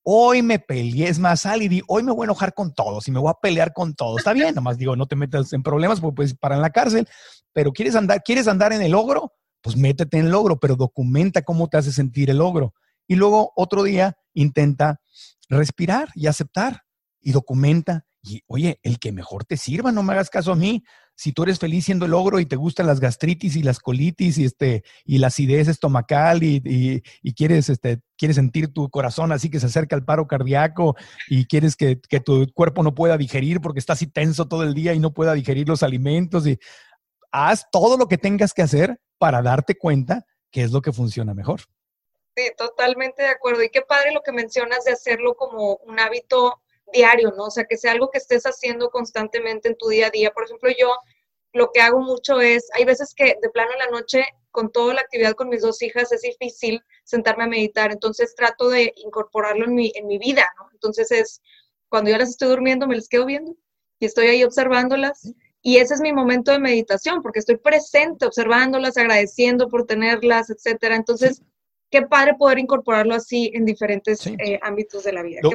hoy 0.05 0.43
me 0.43 0.59
peleé, 0.59 1.09
es 1.09 1.19
más, 1.19 1.41
sal 1.41 1.61
hoy 1.89 2.03
me 2.03 2.13
voy 2.13 2.25
a 2.25 2.27
enojar 2.27 2.53
con 2.55 2.75
todos 2.75 3.09
y 3.09 3.11
me 3.11 3.19
voy 3.19 3.31
a 3.31 3.41
pelear 3.41 3.73
con 3.73 3.95
todos. 3.95 4.19
Está 4.19 4.33
bien, 4.33 4.55
nomás 4.55 4.77
digo, 4.77 4.95
no 4.95 5.07
te 5.07 5.17
metas 5.17 5.53
en 5.53 5.63
problemas 5.63 6.01
porque 6.01 6.17
puedes 6.17 6.35
parar 6.35 6.59
en 6.59 6.63
la 6.63 6.71
cárcel, 6.71 7.09
pero 7.53 7.73
quieres 7.73 7.97
andar, 7.97 8.23
quieres 8.23 8.47
andar 8.47 8.73
en 8.73 8.83
el 8.83 8.93
logro, 8.93 9.33
pues 9.63 9.77
métete 9.77 10.19
en 10.19 10.27
el 10.27 10.33
logro, 10.33 10.61
pero 10.61 10.77
documenta 10.77 11.43
cómo 11.43 11.69
te 11.69 11.79
hace 11.79 11.91
sentir 11.91 12.31
el 12.31 12.39
logro. 12.39 12.75
Y 13.09 13.17
luego 13.17 13.53
otro 13.57 13.83
día 13.83 14.17
intenta 14.35 15.01
respirar 15.49 16.09
y 16.15 16.27
aceptar 16.27 16.83
y 17.21 17.33
documenta. 17.33 18.05
Y 18.23 18.43
oye, 18.47 18.79
el 18.83 18.99
que 18.99 19.13
mejor 19.13 19.45
te 19.45 19.57
sirva, 19.57 19.91
no 19.91 20.03
me 20.03 20.13
hagas 20.13 20.31
caso 20.31 20.53
a 20.53 20.57
mí 20.57 20.85
si 21.17 21.33
tú 21.33 21.45
eres 21.45 21.59
feliz 21.59 21.85
siendo 21.85 22.07
el 22.07 22.15
ogro 22.15 22.41
y 22.41 22.47
te 22.47 22.57
gustan 22.57 22.87
las 22.87 23.01
gastritis 23.01 23.57
y 23.57 23.63
las 23.63 23.79
colitis 23.79 24.39
y, 24.39 24.45
este, 24.45 24.83
y 25.05 25.19
la 25.19 25.29
acidez 25.29 25.69
estomacal 25.69 26.43
y, 26.43 27.03
quieres, 27.37 27.69
este, 27.69 28.01
quieres 28.17 28.37
sentir 28.37 28.73
tu 28.73 28.89
corazón 28.91 29.33
así 29.33 29.51
que 29.51 29.61
se 29.61 29.67
acerca 29.67 29.95
al 29.97 30.05
paro 30.05 30.27
cardíaco 30.27 30.97
y 31.29 31.47
quieres 31.47 31.77
que, 31.77 31.97
tu 32.25 32.51
cuerpo 32.53 32.83
no 32.83 32.95
pueda 32.95 33.17
digerir 33.17 33.61
porque 33.61 33.79
está 33.79 33.93
así 33.93 34.07
tenso 34.07 34.47
todo 34.49 34.63
el 34.63 34.75
día 34.75 34.95
y 34.95 34.99
no 34.99 35.13
pueda 35.13 35.35
digerir 35.35 35.69
los 35.69 35.83
alimentos 35.83 36.47
y 36.47 36.59
haz 37.31 37.67
todo 37.71 37.97
lo 37.97 38.09
que 38.09 38.19
tengas 38.19 38.53
que 38.53 38.63
hacer 38.63 39.01
para 39.19 39.43
darte 39.43 39.77
cuenta 39.77 40.25
que 40.51 40.63
es 40.63 40.73
lo 40.73 40.83
que 40.83 40.93
funciona 40.93 41.35
mejor. 41.35 41.63
Sí, 42.37 42.51
totalmente 42.57 43.23
de 43.23 43.29
acuerdo. 43.29 43.63
Y 43.63 43.71
qué 43.71 43.83
padre 43.83 44.13
lo 44.13 44.23
que 44.23 44.33
mencionas 44.33 44.85
de 44.85 44.93
hacerlo 44.93 45.35
como 45.35 45.77
un 45.77 46.01
hábito 46.01 46.61
diario, 46.93 47.33
¿no? 47.37 47.45
O 47.45 47.51
sea, 47.51 47.65
que 47.65 47.77
sea 47.77 47.93
algo 47.93 48.11
que 48.11 48.19
estés 48.19 48.45
haciendo 48.45 48.91
constantemente 48.91 49.69
en 49.69 49.77
tu 49.77 49.89
día 49.89 50.09
a 50.09 50.11
día. 50.11 50.31
Por 50.31 50.45
ejemplo, 50.45 50.71
yo 50.79 50.97
lo 51.53 51.71
que 51.73 51.81
hago 51.81 52.01
mucho 52.01 52.41
es, 52.41 52.69
hay 52.75 52.85
veces 52.85 53.15
que 53.15 53.37
de 53.41 53.49
plano 53.51 53.71
en 53.73 53.79
la 53.79 53.99
noche, 53.99 54.25
con 54.51 54.71
toda 54.71 54.95
la 54.95 55.01
actividad 55.01 55.35
con 55.35 55.49
mis 55.49 55.63
dos 55.63 55.81
hijas, 55.83 56.13
es 56.13 56.23
difícil 56.23 56.83
sentarme 57.05 57.45
a 57.45 57.49
meditar, 57.49 57.93
entonces 57.93 58.35
trato 58.35 58.69
de 58.69 58.93
incorporarlo 58.97 59.65
en 59.65 59.75
mi, 59.75 59.93
en 59.95 60.07
mi 60.07 60.19
vida, 60.19 60.47
¿no? 60.59 60.69
Entonces 60.73 61.11
es, 61.11 61.41
cuando 61.89 62.11
yo 62.11 62.19
las 62.19 62.31
estoy 62.31 62.49
durmiendo, 62.49 62.87
me 62.87 62.97
las 62.97 63.09
quedo 63.09 63.25
viendo 63.25 63.57
y 64.01 64.07
estoy 64.07 64.27
ahí 64.27 64.45
observándolas. 64.45 65.33
Y 65.63 65.79
ese 65.79 65.95
es 65.95 66.01
mi 66.01 66.13
momento 66.13 66.53
de 66.53 66.59
meditación, 66.59 67.23
porque 67.23 67.39
estoy 67.39 67.57
presente, 67.57 68.27
observándolas, 68.27 68.99
agradeciendo 68.99 69.69
por 69.69 69.87
tenerlas, 69.87 70.51
etcétera. 70.51 70.95
Entonces, 70.95 71.41
qué 71.89 72.03
padre 72.03 72.35
poder 72.35 72.59
incorporarlo 72.59 73.15
así 73.15 73.51
en 73.55 73.65
diferentes 73.65 74.27
eh, 74.27 74.59
ámbitos 74.61 75.05
de 75.05 75.13
la 75.13 75.23
vida. 75.23 75.41
lo 75.43 75.51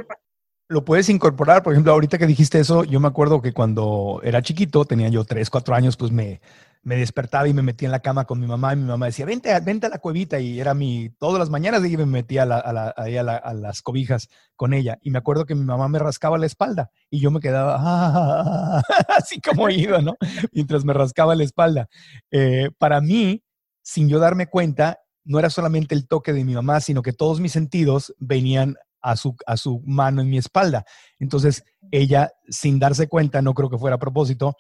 puedes 0.86 1.10
incorporar. 1.10 1.64
Por 1.64 1.74
ejemplo, 1.74 1.92
ahorita 1.92 2.18
que 2.18 2.28
dijiste 2.28 2.60
eso, 2.60 2.84
yo 2.84 3.00
me 3.00 3.08
acuerdo 3.08 3.42
que 3.42 3.54
cuando 3.54 4.22
era 4.24 4.42
chiquito, 4.42 4.86
tenía 4.86 5.10
yo 5.10 5.26
tres, 5.26 5.50
cuatro 5.50 5.74
años, 5.74 5.98
pues 5.98 6.12
me, 6.12 6.42
me 6.84 6.96
despertaba 6.96 7.48
y 7.48 7.54
me 7.54 7.62
metía 7.62 7.88
en 7.88 7.92
la 7.92 8.02
cama 8.02 8.26
con 8.26 8.40
mi 8.40 8.48
mamá 8.48 8.74
y 8.74 8.78
mi 8.78 8.84
mamá 8.84 9.08
decía, 9.08 9.26
vente, 9.26 9.58
vente 9.62 9.88
a 9.88 9.90
la 9.90 9.98
cuevita 9.98 10.40
y 10.40 10.60
era 10.60 10.74
mi, 10.74 11.10
todas 11.18 11.40
las 11.40 11.50
mañanas 11.50 11.84
y 11.86 11.98
me 11.98 12.06
metía 12.06 12.44
a, 12.44 13.54
las 13.54 13.82
cobijas 13.82 14.30
con 14.56 14.74
ella. 14.74 15.00
Y 15.02 15.10
me 15.12 15.18
acuerdo 15.18 15.46
que 15.46 15.56
mi 15.56 15.66
mamá 15.66 15.88
me 15.88 16.00
rascaba 16.00 16.38
la 16.38 16.46
espalda 16.46 16.92
y 17.10 17.20
yo 17.20 17.32
me 17.32 17.40
quedaba 17.40 18.80
así 19.18 19.42
como 19.42 19.70
iba, 19.70 20.02
¿no? 20.02 20.16
Mientras 20.52 20.86
me 20.86 20.94
rascaba 20.94 21.36
la 21.36 21.44
espalda. 21.44 21.90
Eh, 22.32 22.70
para 22.78 23.02
mí, 23.02 23.44
sin 23.82 24.08
yo 24.08 24.20
darme 24.20 24.48
cuenta, 24.48 25.00
no 25.26 25.40
era 25.40 25.50
solamente 25.50 25.96
el 25.96 26.08
toque 26.08 26.32
de 26.32 26.46
mi 26.46 26.54
mamá, 26.54 26.80
sino 26.80 27.02
que 27.02 27.14
todos 27.14 27.40
mis 27.40 27.52
sentidos 27.52 28.16
venían 28.20 28.78
a 29.02 29.16
su, 29.16 29.36
a 29.46 29.58
su 29.58 29.82
mano 29.86 30.22
en 30.22 30.30
mi 30.30 30.38
espalda. 30.38 30.86
Entonces, 31.20 31.64
ella, 31.92 32.32
sin 32.48 32.80
darse 32.80 33.08
cuenta, 33.08 33.42
no 33.42 33.54
creo 33.54 33.70
que 33.70 33.78
fuera 33.78 33.96
a 33.96 34.00
propósito, 34.00 34.56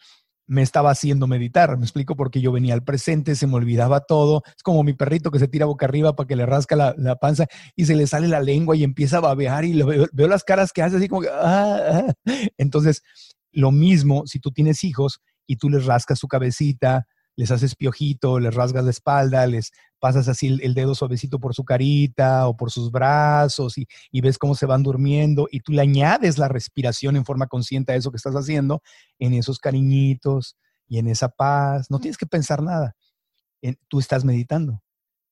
me 0.50 0.64
estaba 0.64 0.90
haciendo 0.90 1.28
meditar. 1.28 1.78
Me 1.78 1.86
explico 1.86 2.16
porque 2.16 2.42
yo 2.42 2.52
venía 2.52 2.74
al 2.74 2.84
presente, 2.84 3.36
se 3.36 3.46
me 3.46 3.54
olvidaba 3.54 4.02
todo. 4.02 4.42
Es 4.48 4.64
como 4.64 4.84
mi 4.84 4.94
perrito 4.94 5.30
que 5.30 5.38
se 5.38 5.48
tira 5.48 5.68
boca 5.68 5.86
arriba 5.86 6.16
para 6.16 6.28
que 6.28 6.36
le 6.36 6.46
rasca 6.48 6.76
la, 6.76 7.16
panza 7.18 7.46
y 7.76 7.86
se 7.86 7.96
le 7.96 8.08
sale 8.08 8.28
la 8.28 8.42
lengua 8.42 8.76
y 8.76 8.84
empieza 8.84 9.18
a 9.18 9.22
babear 9.22 9.64
y 9.64 9.80
veo, 9.84 10.28
las 10.28 10.44
caras 10.44 10.74
que 10.74 10.82
hace 10.82 10.98
así 10.98 11.08
como. 11.08 11.22
Ah, 11.32 12.04
ah". 12.08 12.14
Entonces, 12.58 13.04
lo 13.52 13.72
mismo 13.72 14.24
si 14.26 14.40
tú 14.40 14.52
tienes 14.52 14.84
hijos 14.84 15.22
y 15.46 15.58
tú 15.58 15.70
les 15.70 15.86
rascas 15.86 16.18
su 16.18 16.28
cabecita, 16.28 17.06
les 17.40 17.52
haces 17.52 17.74
piojito, 17.74 18.38
les 18.38 18.54
rasgas 18.54 18.84
la 18.84 18.90
espalda, 18.90 19.48
les 19.48 19.72
pasas 19.98 20.28
así 20.28 20.60
el, 20.62 20.74
dedo 20.74 20.94
suavecito 20.94 21.40
por 21.40 21.56
su 21.56 21.64
carita 21.64 22.50
o 22.50 22.58
por 22.58 22.70
sus 22.70 22.92
brazos 22.92 23.78
y, 23.78 23.88
ves 24.20 24.38
cómo 24.38 24.56
se 24.56 24.66
van 24.66 24.84
durmiendo 24.84 25.48
y 25.50 25.62
tú 25.62 25.72
le 25.72 25.82
añades 25.82 26.38
la 26.38 26.50
respiración 26.50 27.16
en 27.16 27.24
forma 27.24 27.48
consciente 27.48 27.94
a 27.94 27.96
eso 27.96 28.12
que 28.12 28.18
estás 28.18 28.36
haciendo, 28.36 28.82
en 29.20 29.34
esos 29.34 29.58
cariñitos 29.58 30.58
y 30.86 31.00
en 31.00 31.08
esa 31.08 31.30
paz. 31.30 31.90
No 31.90 32.00
tienes 32.00 32.18
que 32.18 32.26
pensar 32.26 32.62
nada. 32.62 32.94
tú 33.88 34.00
estás 34.00 34.26
meditando. 34.26 34.84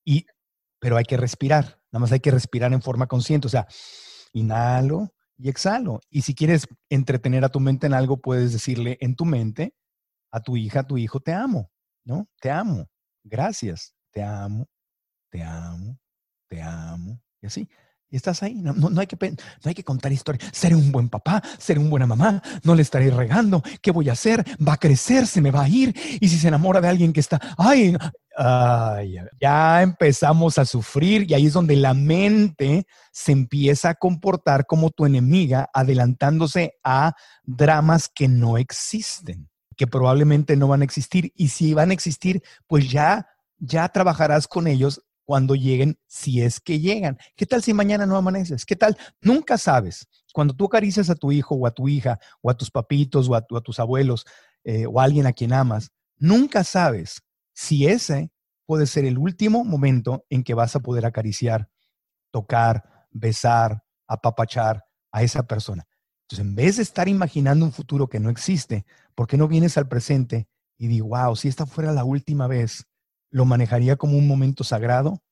Y, 0.06 0.28
pero 0.80 0.96
hay 0.96 1.04
que 1.04 1.18
respirar. 1.18 1.82
Nada 1.92 2.00
más 2.00 2.14
hay 2.14 2.22
que 2.22 2.32
respirar 2.32 2.72
en 2.72 2.82
forma 2.82 3.08
consciente. 3.08 3.48
O 3.48 3.50
sea, 3.50 3.68
inhalo 4.32 5.14
y 5.38 5.50
exhalo. 5.50 6.00
Y 6.10 6.22
si 6.22 6.34
quieres 6.34 6.70
entretener 6.90 7.44
a 7.44 7.50
tu 7.50 7.60
mente 7.60 7.86
en 7.86 7.94
algo, 7.94 8.22
puedes 8.22 8.54
decirle 8.54 8.98
en 9.02 9.18
tu 9.18 9.26
mente 9.26 9.76
a 10.32 10.40
tu 10.40 10.56
hija, 10.56 10.82
a 10.82 10.88
tu 10.88 10.98
hijo, 10.98 11.20
te 11.20 11.34
amo 11.34 11.70
¿no? 12.08 12.28
Te 12.40 12.50
amo, 12.50 12.88
gracias, 13.24 13.94
te 14.12 14.24
amo, 14.24 14.66
te 15.30 15.44
amo, 15.44 16.00
te 16.48 16.62
amo, 16.62 17.22
y 17.42 17.48
así. 17.48 17.70
Y 18.10 18.16
estás 18.16 18.42
ahí, 18.42 18.56
no, 18.56 18.74
hay 19.02 19.06
que, 19.06 19.18
no 19.30 19.38
hay 19.66 19.74
que 19.74 19.84
contar 19.84 20.14
historias. 20.14 20.50
Seré 20.54 20.76
un 20.76 20.94
buen 20.94 21.10
papá, 21.10 21.44
seré 21.58 21.82
una 21.82 21.90
buena 21.90 22.08
mamá, 22.08 22.42
no 22.64 22.74
le 22.74 22.82
estaré 22.82 23.12
regando. 23.12 23.62
¿Qué 23.82 23.92
voy 23.92 24.08
a 24.08 24.14
hacer? 24.14 24.46
Va 24.66 24.74
a 24.74 24.78
crecer, 24.78 25.28
se 25.28 25.42
me 25.42 25.52
va 25.52 25.64
a 25.64 25.68
ir. 25.68 25.94
Y 26.22 26.30
si 26.30 26.40
se 26.40 26.48
enamora 26.48 26.80
de 26.80 26.88
alguien 26.88 27.12
que 27.12 27.20
está, 27.20 27.38
ay, 27.58 27.98
ay, 28.38 29.18
ya 29.42 29.82
empezamos 29.82 30.58
a 30.58 30.64
sufrir 30.64 31.30
y 31.30 31.34
ahí 31.34 31.48
es 31.48 31.54
donde 31.54 31.76
la 31.76 31.94
mente 31.94 32.86
se 33.12 33.34
empieza 33.34 33.90
a 33.90 33.96
comportar 33.96 34.66
como 34.66 34.90
tu 34.90 35.06
enemiga, 35.06 35.70
adelantándose 35.74 36.76
a 36.86 37.12
dramas 37.44 38.08
que 38.08 38.30
no 38.30 38.58
existen 38.58 39.50
que 39.78 39.88
probablemente 39.88 40.58
no 40.58 40.68
van 40.68 40.82
a 40.82 40.84
existir. 40.84 41.32
Y 41.36 41.50
si 41.50 41.74
van 41.74 41.92
a 41.92 41.94
existir, 41.94 42.44
pues 42.68 42.90
ya, 42.90 43.28
ya 43.60 43.88
trabajarás 43.90 44.48
con 44.48 44.68
ellos 44.68 45.02
cuando 45.24 45.56
lleguen, 45.56 46.00
si 46.08 46.42
es 46.42 46.60
que 46.60 46.80
llegan. 46.80 47.18
¿Qué 47.36 47.46
tal 47.46 47.62
si 47.62 47.74
mañana 47.74 48.06
no 48.06 48.16
amaneces? 48.18 48.66
¿Qué 48.66 48.76
tal? 48.76 48.98
Nunca 49.22 49.58
sabes. 49.58 50.08
Cuando 50.34 50.54
tú 50.54 50.66
acaricias 50.66 51.10
a 51.10 51.16
tu 51.16 51.32
hijo 51.32 51.56
o 51.56 51.68
a 51.68 51.72
tu 51.72 51.88
hija 51.88 52.20
o 52.42 52.50
a 52.50 52.58
tus 52.58 52.72
papitos 52.72 53.30
o 53.30 53.36
a, 53.36 53.42
tus 53.42 53.80
abuelos 53.80 54.26
eh, 54.64 54.86
o 54.88 55.00
a 55.00 55.04
alguien 55.04 55.28
a 55.28 55.34
quien 55.34 55.54
amas, 55.54 55.92
nunca 56.18 56.64
sabes 56.64 57.22
si 57.54 57.88
ese 57.88 58.32
puede 58.66 58.86
ser 58.86 59.06
el 59.06 59.18
último 59.18 59.64
momento 59.64 60.26
en 60.30 60.44
que 60.44 60.54
vas 60.54 60.76
a 60.76 60.80
poder 60.80 61.06
acariciar, 61.06 61.70
tocar, 62.32 63.08
besar, 63.12 63.84
apapachar 64.08 64.86
a 65.12 65.24
esa 65.24 65.46
persona. 65.46 65.86
Entonces, 66.22 66.46
en 66.46 66.56
vez 66.56 66.78
de 66.78 66.84
estar 66.84 67.08
imaginando 67.08 67.66
un 67.66 67.72
futuro 67.72 68.08
que 68.08 68.20
no 68.20 68.30
existe, 68.30 68.86
¿por 69.18 69.26
qué 69.26 69.36
no 69.36 69.48
vienes 69.48 69.80
al 69.80 69.88
presente 69.88 70.48
y 70.78 70.86
digo, 70.86 71.08
wow, 71.08 71.36
si 71.36 71.48
esta 71.48 71.66
fuera 71.66 71.92
la 71.92 72.04
última 72.04 72.46
vez, 72.46 72.86
¿lo 73.32 73.46
manejaría 73.46 73.96
como 73.96 74.16
un 74.16 74.28
momento 74.28 74.64
sagrado? 74.64 75.24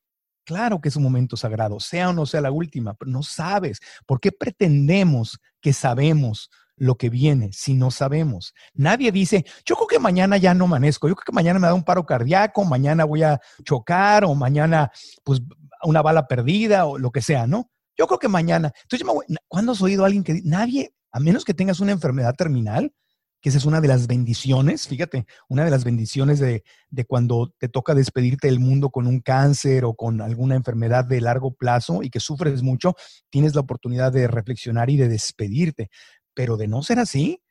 Claro 0.44 0.82
que 0.82 0.90
es 0.90 0.96
un 0.96 1.04
momento 1.04 1.38
sagrado, 1.38 1.80
sea 1.80 2.10
o 2.10 2.14
no 2.14 2.26
sea 2.26 2.42
la 2.42 2.52
última, 2.52 2.96
pero 2.96 3.12
no 3.12 3.22
sabes. 3.22 3.80
¿Por 4.08 4.20
qué 4.20 4.32
pretendemos 4.32 5.38
que 5.62 5.72
sabemos 5.72 6.50
lo 6.76 6.96
que 6.96 7.12
viene 7.12 7.52
si 7.54 7.76
no 7.76 7.92
sabemos? 7.92 8.56
Nadie 8.74 9.12
dice, 9.12 9.46
yo 9.68 9.76
creo 9.76 9.88
que 9.88 10.00
mañana 10.00 10.38
ya 10.38 10.56
no 10.56 10.66
amanezco, 10.66 11.08
yo 11.08 11.16
creo 11.16 11.26
que 11.26 11.36
mañana 11.36 11.60
me 11.60 11.68
da 11.68 11.76
un 11.76 11.84
paro 11.84 12.08
cardíaco, 12.08 12.66
mañana 12.66 13.06
voy 13.06 13.22
a 13.22 13.40
chocar 13.64 14.26
o 14.26 14.34
mañana, 14.34 14.92
pues, 15.24 15.42
una 15.84 16.02
bala 16.02 16.28
perdida 16.28 16.88
o 16.88 16.98
lo 16.98 17.12
que 17.12 17.22
sea, 17.22 17.46
¿no? 17.46 17.70
Yo 17.96 18.08
creo 18.08 18.18
que 18.18 18.30
mañana. 18.30 18.72
Entonces, 18.82 19.08
¿cuándo 19.48 19.74
has 19.74 19.82
oído 19.84 20.04
a 20.04 20.08
alguien 20.08 20.24
que 20.24 20.42
nadie, 20.44 20.96
a 21.12 21.20
menos 21.20 21.46
que 21.46 21.54
tengas 21.54 21.80
una 21.80 21.92
enfermedad 21.92 22.34
terminal, 22.34 22.92
que 23.46 23.50
esa 23.50 23.60
es 23.60 23.66
una 23.66 23.80
de 23.80 23.88
las 23.88 24.08
bendiciones, 24.08 24.88
fíjate, 24.88 25.28
una 25.50 25.64
de 25.64 25.70
las 25.70 25.84
bendiciones 25.84 26.40
de, 26.40 26.64
de, 26.90 27.06
cuando 27.06 27.54
te 27.60 27.70
toca 27.70 27.94
despedirte 27.94 28.48
del 28.48 28.60
mundo 28.60 28.90
con 28.90 29.06
un 29.06 29.20
cáncer 29.20 29.86
o 29.86 29.94
con 29.94 30.20
alguna 30.20 30.56
enfermedad 30.56 31.06
de 31.06 31.22
largo 31.22 31.54
plazo 31.54 32.02
y 32.02 32.10
que 32.10 32.20
sufres 32.20 32.64
mucho, 32.64 32.96
tienes 33.30 33.54
la 33.54 33.62
oportunidad 33.62 34.12
de 34.12 34.28
reflexionar 34.28 34.90
y 34.90 34.98
de 34.98 35.10
despedirte. 35.10 35.92
Pero 36.34 36.58
de 36.58 36.68
no 36.68 36.82
ser 36.82 36.98
así, 36.98 37.44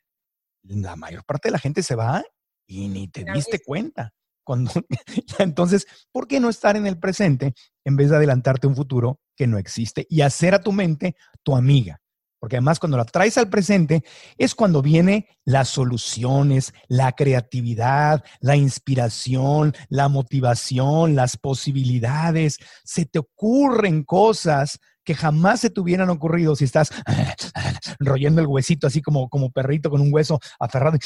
la 0.64 0.96
mayor 0.96 1.24
parte 1.24 1.46
de 1.46 1.52
la 1.52 1.60
gente 1.60 1.84
se 1.84 1.94
va 1.94 2.24
y 2.66 2.88
ni 2.88 3.06
te 3.06 3.24
diste 3.32 3.60
cuenta. 3.60 4.12
Cuando, 4.42 4.72
entonces, 5.38 5.86
¿por 6.10 6.26
qué 6.26 6.40
no 6.40 6.48
estar 6.48 6.76
en 6.76 6.88
el 6.88 6.98
presente 6.98 7.54
en 7.84 7.94
vez 7.94 8.10
de 8.10 8.16
adelantarte 8.16 8.66
un 8.66 8.74
futuro 8.74 9.20
que 9.36 9.46
no 9.46 9.58
existe 9.58 10.08
y 10.10 10.22
hacer 10.22 10.56
a 10.56 10.60
tu 10.60 10.72
mente 10.72 11.14
tu 11.44 11.54
amiga? 11.54 12.00
Porque 12.44 12.56
además 12.56 12.78
cuando 12.78 12.98
la 12.98 13.06
traes 13.06 13.38
al 13.38 13.48
presente 13.48 14.04
es 14.36 14.54
cuando 14.54 14.82
vienen 14.82 15.24
las 15.46 15.70
soluciones, 15.70 16.74
la 16.88 17.12
creatividad, 17.12 18.22
la 18.40 18.54
inspiración, 18.54 19.72
la 19.88 20.10
motivación, 20.10 21.16
las 21.16 21.38
posibilidades. 21.38 22.58
Se 22.84 23.06
te 23.06 23.18
ocurren 23.18 24.02
cosas 24.04 24.78
que 25.04 25.14
jamás 25.14 25.60
se 25.60 25.70
te 25.70 25.80
hubieran 25.80 26.10
ocurrido 26.10 26.54
si 26.54 26.64
estás 26.64 26.90
royendo 27.98 28.42
el 28.42 28.46
huesito 28.46 28.86
así 28.86 29.00
como, 29.00 29.30
como 29.30 29.50
perrito 29.50 29.88
con 29.88 30.02
un 30.02 30.12
hueso 30.12 30.38
aferrado. 30.60 30.98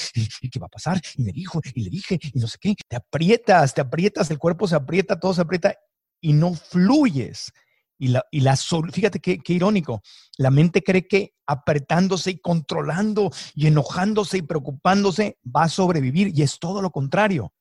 ¿Y, 0.42 0.51
qué 0.51 0.59
va 0.59 0.66
a 0.66 0.70
pasar? 0.70 1.01
Y 1.14 1.22
me 1.22 1.31
dijo, 1.31 1.61
y 1.72 1.85
le 1.85 1.90
dije, 1.90 2.18
y 2.20 2.40
no 2.40 2.48
sé 2.48 2.59
qué. 2.61 2.74
Te 2.88 2.96
aprietas, 2.96 3.74
te 3.74 3.81
aprietas, 3.81 4.29
el 4.33 4.38
cuerpo 4.38 4.66
se 4.66 4.74
aprieta, 4.74 5.20
todo 5.20 5.35
se 5.35 5.42
aprieta 5.42 5.72
y 6.20 6.33
no 6.33 6.55
fluyes. 6.55 7.53
Y 7.98 8.08
la, 8.08 8.24
y 8.30 8.40
la 8.40 8.56
fíjate 8.56 9.18
qué, 9.18 9.38
qué 9.38 9.52
irónico, 9.52 10.02
la 10.37 10.50
mente 10.50 10.82
cree 10.82 11.08
que 11.08 11.34
apretándose 11.46 12.30
y 12.30 12.40
controlando 12.40 13.30
y 13.54 13.66
enojándose 13.66 14.38
y 14.38 14.42
preocupándose 14.42 15.38
va 15.44 15.64
a 15.64 15.68
sobrevivir 15.68 16.30
y 16.32 16.42
es 16.42 16.58
todo 16.58 16.80
lo 16.80 16.90
contrario. 16.90 17.52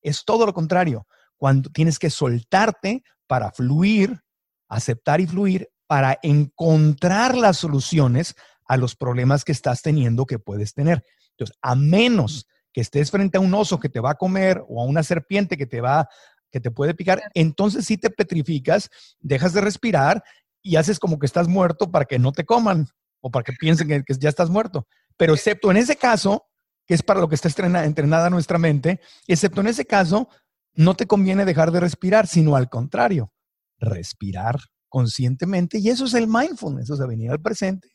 Es 0.00 0.24
todo 0.24 0.46
lo 0.46 0.54
contrario. 0.54 1.06
Cuando 1.36 1.70
tienes 1.70 1.98
que 1.98 2.08
soltarte 2.08 3.02
para 3.26 3.52
fluir, 3.52 4.22
aceptar 4.68 5.20
y 5.20 5.26
fluir 5.26 5.68
para 5.86 6.18
encontrar 6.22 7.36
las 7.36 7.58
soluciones 7.58 8.34
a 8.64 8.76
los 8.76 8.96
problemas 8.96 9.44
que 9.44 9.52
estás 9.52 9.82
teniendo 9.82 10.26
que 10.26 10.38
puedes 10.38 10.74
tener. 10.74 11.04
Entonces, 11.30 11.56
a 11.62 11.74
menos 11.74 12.46
que 12.72 12.80
estés 12.80 13.10
frente 13.10 13.38
a 13.38 13.40
un 13.40 13.54
oso 13.54 13.80
que 13.80 13.88
te 13.88 14.00
va 14.00 14.10
a 14.10 14.16
comer 14.16 14.62
o 14.68 14.82
a 14.82 14.84
una 14.84 15.02
serpiente 15.02 15.56
que 15.56 15.66
te 15.66 15.80
va 15.80 16.08
que 16.56 16.60
te 16.60 16.70
puede 16.70 16.94
picar, 16.94 17.20
entonces 17.34 17.84
sí 17.84 17.98
te 17.98 18.08
petrificas, 18.08 18.88
dejas 19.20 19.52
de 19.52 19.60
respirar 19.60 20.24
y 20.62 20.76
haces 20.76 20.98
como 20.98 21.18
que 21.18 21.26
estás 21.26 21.48
muerto 21.48 21.90
para 21.90 22.06
que 22.06 22.18
no 22.18 22.32
te 22.32 22.46
coman 22.46 22.88
o 23.20 23.30
para 23.30 23.44
que 23.44 23.52
piensen 23.52 23.86
que, 23.88 24.14
ya 24.18 24.30
estás 24.30 24.48
muerto. 24.48 24.86
Pero 25.18 25.34
excepto 25.34 25.70
en 25.70 25.76
ese 25.76 25.96
caso, 25.96 26.46
que 26.86 26.94
es 26.94 27.02
para 27.02 27.20
lo 27.20 27.28
que 27.28 27.34
está 27.34 27.50
entrenada 27.84 28.30
nuestra 28.30 28.56
mente, 28.56 29.00
excepto 29.26 29.60
en 29.60 29.66
ese 29.66 29.84
caso, 29.84 30.30
no 30.72 30.94
te 30.94 31.06
conviene 31.06 31.44
dejar 31.44 31.72
de 31.72 31.80
respirar, 31.80 32.26
sino 32.26 32.56
al 32.56 32.70
contrario, 32.70 33.34
respirar 33.78 34.58
conscientemente. 34.88 35.78
Y 35.78 35.90
eso 35.90 36.06
es 36.06 36.14
el 36.14 36.26
mindfulness, 36.26 36.90
o 36.90 36.96
sea, 36.96 37.04
venir 37.04 37.30
al 37.30 37.42
presente 37.42 37.90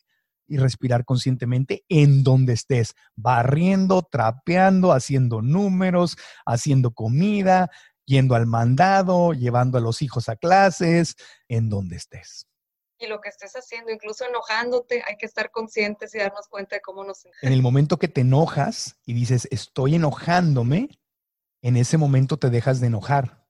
y 0.51 0.57
respirar 0.57 1.05
conscientemente 1.05 1.85
en 1.87 2.23
donde 2.23 2.53
estés, 2.53 2.93
barriendo, 3.15 4.05
trapeando, 4.11 4.91
haciendo 4.91 5.41
números, 5.41 6.17
haciendo 6.45 6.91
comida, 6.91 7.71
yendo 8.11 8.35
al 8.35 8.45
mandado, 8.45 9.33
llevando 9.33 9.77
a 9.77 9.81
los 9.81 10.01
hijos 10.01 10.29
a 10.29 10.35
clases, 10.35 11.15
en 11.47 11.69
donde 11.69 11.95
estés. 11.95 12.45
Y 12.99 13.07
lo 13.07 13.19
que 13.19 13.29
estés 13.29 13.53
haciendo, 13.53 13.91
incluso 13.91 14.25
enojándote, 14.25 15.01
hay 15.07 15.15
que 15.17 15.25
estar 15.25 15.49
conscientes 15.49 16.13
y 16.13 16.19
darnos 16.19 16.47
cuenta 16.47 16.75
de 16.75 16.81
cómo 16.81 17.03
nos 17.03 17.25
En 17.41 17.53
el 17.53 17.63
momento 17.63 17.97
que 17.97 18.07
te 18.07 18.21
enojas 18.21 18.99
y 19.05 19.13
dices, 19.13 19.47
estoy 19.49 19.95
enojándome, 19.95 20.89
en 21.63 21.77
ese 21.77 21.97
momento 21.97 22.37
te 22.37 22.49
dejas 22.49 22.79
de 22.79 22.87
enojar 22.87 23.41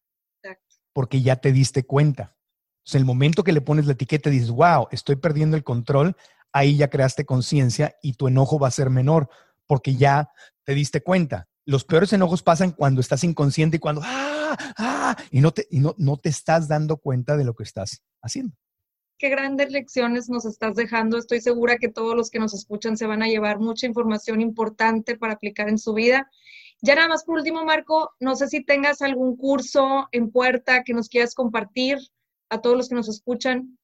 porque 0.94 1.22
ya 1.22 1.38
te 1.38 1.52
diste 1.52 1.84
cuenta. 1.86 2.36
en 2.94 3.00
el 3.00 3.06
momento 3.06 3.44
que 3.44 3.54
le 3.54 3.62
pones 3.62 3.86
la 3.86 3.94
etiqueta 3.94 4.30
y 4.30 4.34
dices, 4.34 4.52
wow, 4.52 4.88
estoy 4.92 5.16
perdiendo 5.16 5.56
el 5.56 5.64
control, 5.64 6.16
ahí 6.52 6.78
ya 6.78 6.90
creaste 6.90 7.26
conciencia 7.26 7.96
y 8.02 8.14
tu 8.14 8.28
enojo 8.28 8.60
va 8.60 8.68
a 8.68 8.72
ser 8.72 8.90
menor 8.90 9.30
porque 9.68 9.96
ya 9.96 10.32
te 10.64 10.74
diste 10.74 11.02
cuenta. 11.02 11.48
Los 11.66 11.84
peores 11.84 12.12
enojos 12.14 12.42
pasan 12.42 12.72
cuando 12.72 13.02
estás 13.02 13.24
inconsciente 13.24 13.78
y 13.78 13.80
cuando, 13.80 14.02
ah, 14.04 14.58
ah, 14.78 15.16
y 15.30 15.42
no 15.42 15.52
te, 15.52 15.68
y 15.70 15.80
no, 15.80 15.96
no 15.98 16.18
te 16.18 16.30
estás 16.30 16.68
dando 16.68 16.98
cuenta 16.98 17.38
de 17.38 17.44
lo 17.44 17.54
que 17.54 17.64
estás 17.64 18.04
haciendo. 18.22 18.56
Qué 19.18 19.30
grandes 19.30 19.72
lecciones 19.72 20.30
nos 20.30 20.46
estás 20.46 20.76
dejando. 20.76 21.18
Estoy 21.18 21.42
segura 21.42 21.78
que 21.78 21.90
todos 21.90 22.16
los 22.16 22.32
que 22.32 22.40
nos 22.40 22.56
escuchan 22.56 22.98
se 22.98 23.06
van 23.06 23.22
a 23.22 23.28
llevar 23.28 23.60
mucha 23.60 23.86
información 23.86 24.42
importante 24.42 25.16
para 25.16 25.34
aplicar 25.34 25.70
en 25.70 25.78
su 25.78 25.94
vida. 25.94 26.28
Ya 26.82 26.96
nada 26.96 27.08
más 27.08 27.24
por 27.24 27.38
último, 27.38 27.64
Marco, 27.64 28.10
no 28.20 28.36
sé 28.36 28.48
si 28.48 28.64
tengas 28.64 29.04
algún 29.04 29.38
curso 29.38 30.08
en 30.12 30.32
puerta 30.32 30.84
que 30.84 30.96
nos 30.96 31.10
quieras 31.10 31.36
compartir 31.36 32.00
a 32.50 32.62
todos 32.62 32.76
los 32.76 32.90
que 32.90 32.96
nos 32.96 33.08
escuchan. 33.08 33.78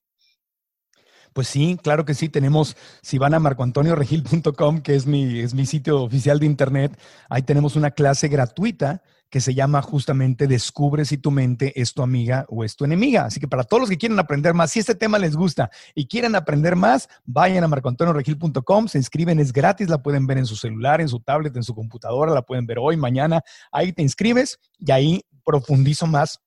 Pues 1.38 1.50
sí, 1.50 1.78
claro 1.84 2.04
que 2.04 2.16
sí. 2.16 2.30
Tenemos, 2.30 2.76
si 3.04 3.20
van 3.20 3.36
a 3.36 3.40
marcoantonioregil.com, 3.40 4.82
que 4.82 4.96
es 4.96 5.06
mi, 5.06 5.38
es 5.38 5.54
mi 5.54 5.68
sitio 5.68 6.02
oficial 6.02 6.40
de 6.40 6.48
internet, 6.48 7.00
ahí 7.30 7.44
tenemos 7.44 7.76
una 7.76 7.92
clase 7.92 8.28
gratuita 8.28 9.04
que 9.30 9.40
se 9.40 9.54
llama 9.54 9.84
justamente 9.84 10.48
Descubre 10.48 11.06
si 11.06 11.20
tu 11.20 11.30
mente 11.30 11.80
es 11.80 11.94
tu 11.94 12.02
amiga 12.02 12.48
o 12.50 12.64
es 12.64 12.76
tu 12.76 12.86
enemiga. 12.86 13.26
Así 13.26 13.40
que 13.40 13.48
para 13.48 13.62
todos 13.66 13.82
los 13.82 13.90
que 13.92 14.00
quieren 14.00 14.18
aprender 14.18 14.56
más, 14.56 14.72
si 14.72 14.80
este 14.80 14.96
tema 14.96 15.20
les 15.20 15.36
gusta 15.36 15.70
y 15.94 16.08
quieren 16.08 16.34
aprender 16.34 16.76
más, 16.76 17.08
vayan 17.24 17.64
a 17.64 17.68
marcoantonioregil.com, 17.68 18.88
se 18.88 18.98
inscriben, 18.98 19.40
es 19.40 19.54
gratis, 19.54 19.90
la 19.90 20.02
pueden 20.02 20.26
ver 20.26 20.40
en 20.40 20.48
su 20.48 20.56
celular, 20.56 21.02
en 21.02 21.08
su 21.08 21.20
tablet, 21.20 21.56
en 21.56 21.62
su 21.62 21.76
computadora, 21.76 22.34
la 22.34 22.42
pueden 22.42 22.66
ver 22.66 22.80
hoy, 22.80 22.98
mañana. 22.98 23.42
Ahí 23.72 23.94
te 23.94 24.02
inscribes 24.02 24.58
y 24.80 24.92
ahí 24.92 25.22
profundizo 25.46 26.08
más 26.08 26.40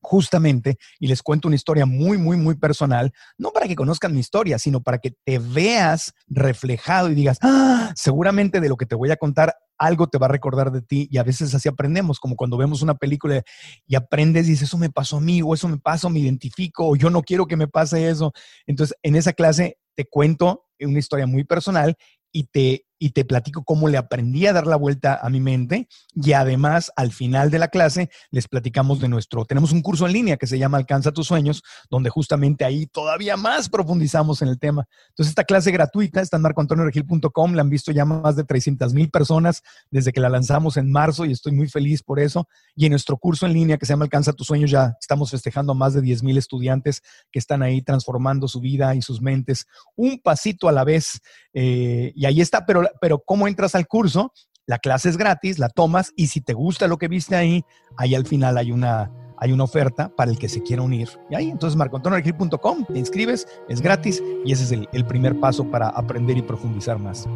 justamente 0.00 0.78
y 0.98 1.08
les 1.08 1.22
cuento 1.22 1.48
una 1.48 1.56
historia 1.56 1.86
muy, 1.86 2.18
muy, 2.18 2.36
muy 2.36 2.56
personal, 2.56 3.12
no 3.36 3.50
para 3.50 3.66
que 3.68 3.76
conozcan 3.76 4.12
mi 4.12 4.20
historia, 4.20 4.58
sino 4.58 4.82
para 4.82 4.98
que 4.98 5.14
te 5.24 5.38
veas 5.38 6.12
reflejado 6.26 7.10
y 7.10 7.14
digas, 7.14 7.38
ah, 7.42 7.92
seguramente 7.94 8.60
de 8.60 8.68
lo 8.68 8.76
que 8.76 8.86
te 8.86 8.94
voy 8.94 9.10
a 9.10 9.16
contar, 9.16 9.54
algo 9.78 10.08
te 10.08 10.18
va 10.18 10.26
a 10.26 10.30
recordar 10.30 10.72
de 10.72 10.82
ti 10.82 11.08
y 11.10 11.18
a 11.18 11.22
veces 11.22 11.54
así 11.54 11.68
aprendemos, 11.68 12.18
como 12.18 12.36
cuando 12.36 12.56
vemos 12.56 12.82
una 12.82 12.96
película 12.96 13.42
y 13.86 13.94
aprendes 13.94 14.46
y 14.46 14.50
dices, 14.50 14.68
eso 14.68 14.78
me 14.78 14.90
pasó 14.90 15.18
a 15.18 15.20
mí, 15.20 15.40
o 15.42 15.54
eso 15.54 15.68
me 15.68 15.78
pasó, 15.78 16.10
me 16.10 16.18
identifico, 16.20 16.88
o 16.88 16.96
yo 16.96 17.10
no 17.10 17.22
quiero 17.22 17.46
que 17.46 17.56
me 17.56 17.68
pase 17.68 18.08
eso. 18.08 18.32
Entonces, 18.66 18.96
en 19.02 19.16
esa 19.16 19.32
clase 19.32 19.78
te 19.94 20.04
cuento 20.04 20.64
una 20.80 20.98
historia 20.98 21.26
muy 21.26 21.44
personal 21.44 21.96
y 22.32 22.44
te 22.44 22.84
y 22.98 23.10
te 23.10 23.24
platico 23.24 23.64
cómo 23.64 23.88
le 23.88 23.98
aprendí 23.98 24.46
a 24.46 24.52
dar 24.52 24.66
la 24.66 24.76
vuelta 24.76 25.18
a 25.22 25.28
mi 25.30 25.40
mente 25.40 25.88
y 26.14 26.32
además 26.32 26.90
al 26.96 27.12
final 27.12 27.50
de 27.50 27.58
la 27.58 27.68
clase 27.68 28.10
les 28.30 28.48
platicamos 28.48 29.00
de 29.00 29.08
nuestro, 29.08 29.44
tenemos 29.44 29.72
un 29.72 29.82
curso 29.82 30.06
en 30.06 30.12
línea 30.12 30.36
que 30.36 30.46
se 30.46 30.58
llama 30.58 30.78
Alcanza 30.78 31.12
tus 31.12 31.26
sueños, 31.26 31.62
donde 31.90 32.10
justamente 32.10 32.64
ahí 32.64 32.86
todavía 32.86 33.36
más 33.36 33.68
profundizamos 33.68 34.42
en 34.42 34.48
el 34.48 34.58
tema. 34.58 34.86
Entonces 35.10 35.30
esta 35.30 35.44
clase 35.44 35.70
gratuita 35.70 36.20
está 36.20 36.36
en 36.36 36.42
marcoantonioregil.com, 36.42 37.54
la 37.54 37.62
han 37.62 37.70
visto 37.70 37.92
ya 37.92 38.04
más 38.04 38.36
de 38.36 38.44
300 38.44 38.92
mil 38.94 39.10
personas 39.10 39.62
desde 39.90 40.12
que 40.12 40.20
la 40.20 40.28
lanzamos 40.28 40.76
en 40.76 40.90
marzo 40.90 41.24
y 41.24 41.32
estoy 41.32 41.52
muy 41.52 41.68
feliz 41.68 42.02
por 42.02 42.20
eso. 42.20 42.48
Y 42.74 42.86
en 42.86 42.90
nuestro 42.90 43.16
curso 43.16 43.46
en 43.46 43.52
línea 43.52 43.78
que 43.78 43.86
se 43.86 43.92
llama 43.92 44.04
Alcanza 44.04 44.32
tus 44.32 44.46
sueños 44.46 44.70
ya 44.70 44.96
estamos 45.00 45.30
festejando 45.30 45.72
a 45.72 45.74
más 45.74 45.94
de 45.94 46.00
10 46.00 46.22
mil 46.22 46.38
estudiantes 46.38 47.02
que 47.30 47.38
están 47.38 47.62
ahí 47.62 47.82
transformando 47.82 48.48
su 48.48 48.60
vida 48.60 48.94
y 48.94 49.02
sus 49.02 49.20
mentes 49.20 49.66
un 49.96 50.18
pasito 50.18 50.68
a 50.68 50.72
la 50.72 50.84
vez. 50.84 51.20
Eh, 51.52 52.12
y 52.14 52.26
ahí 52.26 52.40
está, 52.40 52.64
pero 52.66 52.87
pero 53.00 53.18
¿cómo 53.18 53.48
entras 53.48 53.74
al 53.74 53.86
curso? 53.86 54.32
La 54.66 54.78
clase 54.78 55.08
es 55.08 55.16
gratis, 55.16 55.58
la 55.58 55.70
tomas 55.70 56.12
y 56.14 56.26
si 56.26 56.40
te 56.40 56.52
gusta 56.52 56.86
lo 56.88 56.98
que 56.98 57.08
viste 57.08 57.34
ahí, 57.34 57.64
ahí 57.96 58.14
al 58.14 58.26
final 58.26 58.58
hay 58.58 58.70
una, 58.70 59.10
hay 59.38 59.52
una 59.52 59.64
oferta 59.64 60.10
para 60.14 60.30
el 60.30 60.38
que 60.38 60.48
se 60.48 60.62
quiera 60.62 60.82
unir. 60.82 61.08
Y 61.30 61.34
ahí, 61.34 61.50
entonces, 61.50 61.76
marcoantonioregil.com, 61.76 62.84
te 62.84 62.98
inscribes, 62.98 63.48
es 63.68 63.80
gratis 63.80 64.22
y 64.44 64.52
ese 64.52 64.64
es 64.64 64.72
el, 64.72 64.88
el 64.92 65.06
primer 65.06 65.40
paso 65.40 65.64
para 65.70 65.88
aprender 65.88 66.36
y 66.36 66.42
profundizar 66.42 66.98
más. 66.98 67.26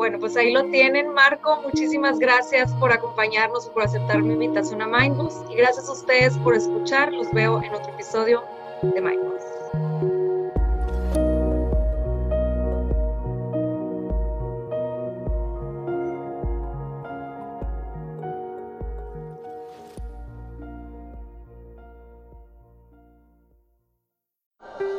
Bueno, 0.00 0.18
pues 0.18 0.34
ahí 0.34 0.50
lo 0.50 0.64
tienen, 0.70 1.12
Marco. 1.12 1.60
Muchísimas 1.62 2.18
gracias 2.18 2.72
por 2.76 2.90
acompañarnos 2.90 3.68
por 3.68 3.82
aceptar 3.82 4.22
mi 4.22 4.32
invitación 4.32 4.80
a 4.80 4.86
Mindbus. 4.86 5.34
Y 5.50 5.56
gracias 5.56 5.90
a 5.90 5.92
ustedes 5.92 6.38
por 6.38 6.54
escuchar. 6.54 7.12
Los 7.12 7.30
veo 7.32 7.62
en 7.62 7.74
otro 7.74 7.92
episodio 7.92 8.42
de 8.82 8.98
Mindbus. 8.98 9.39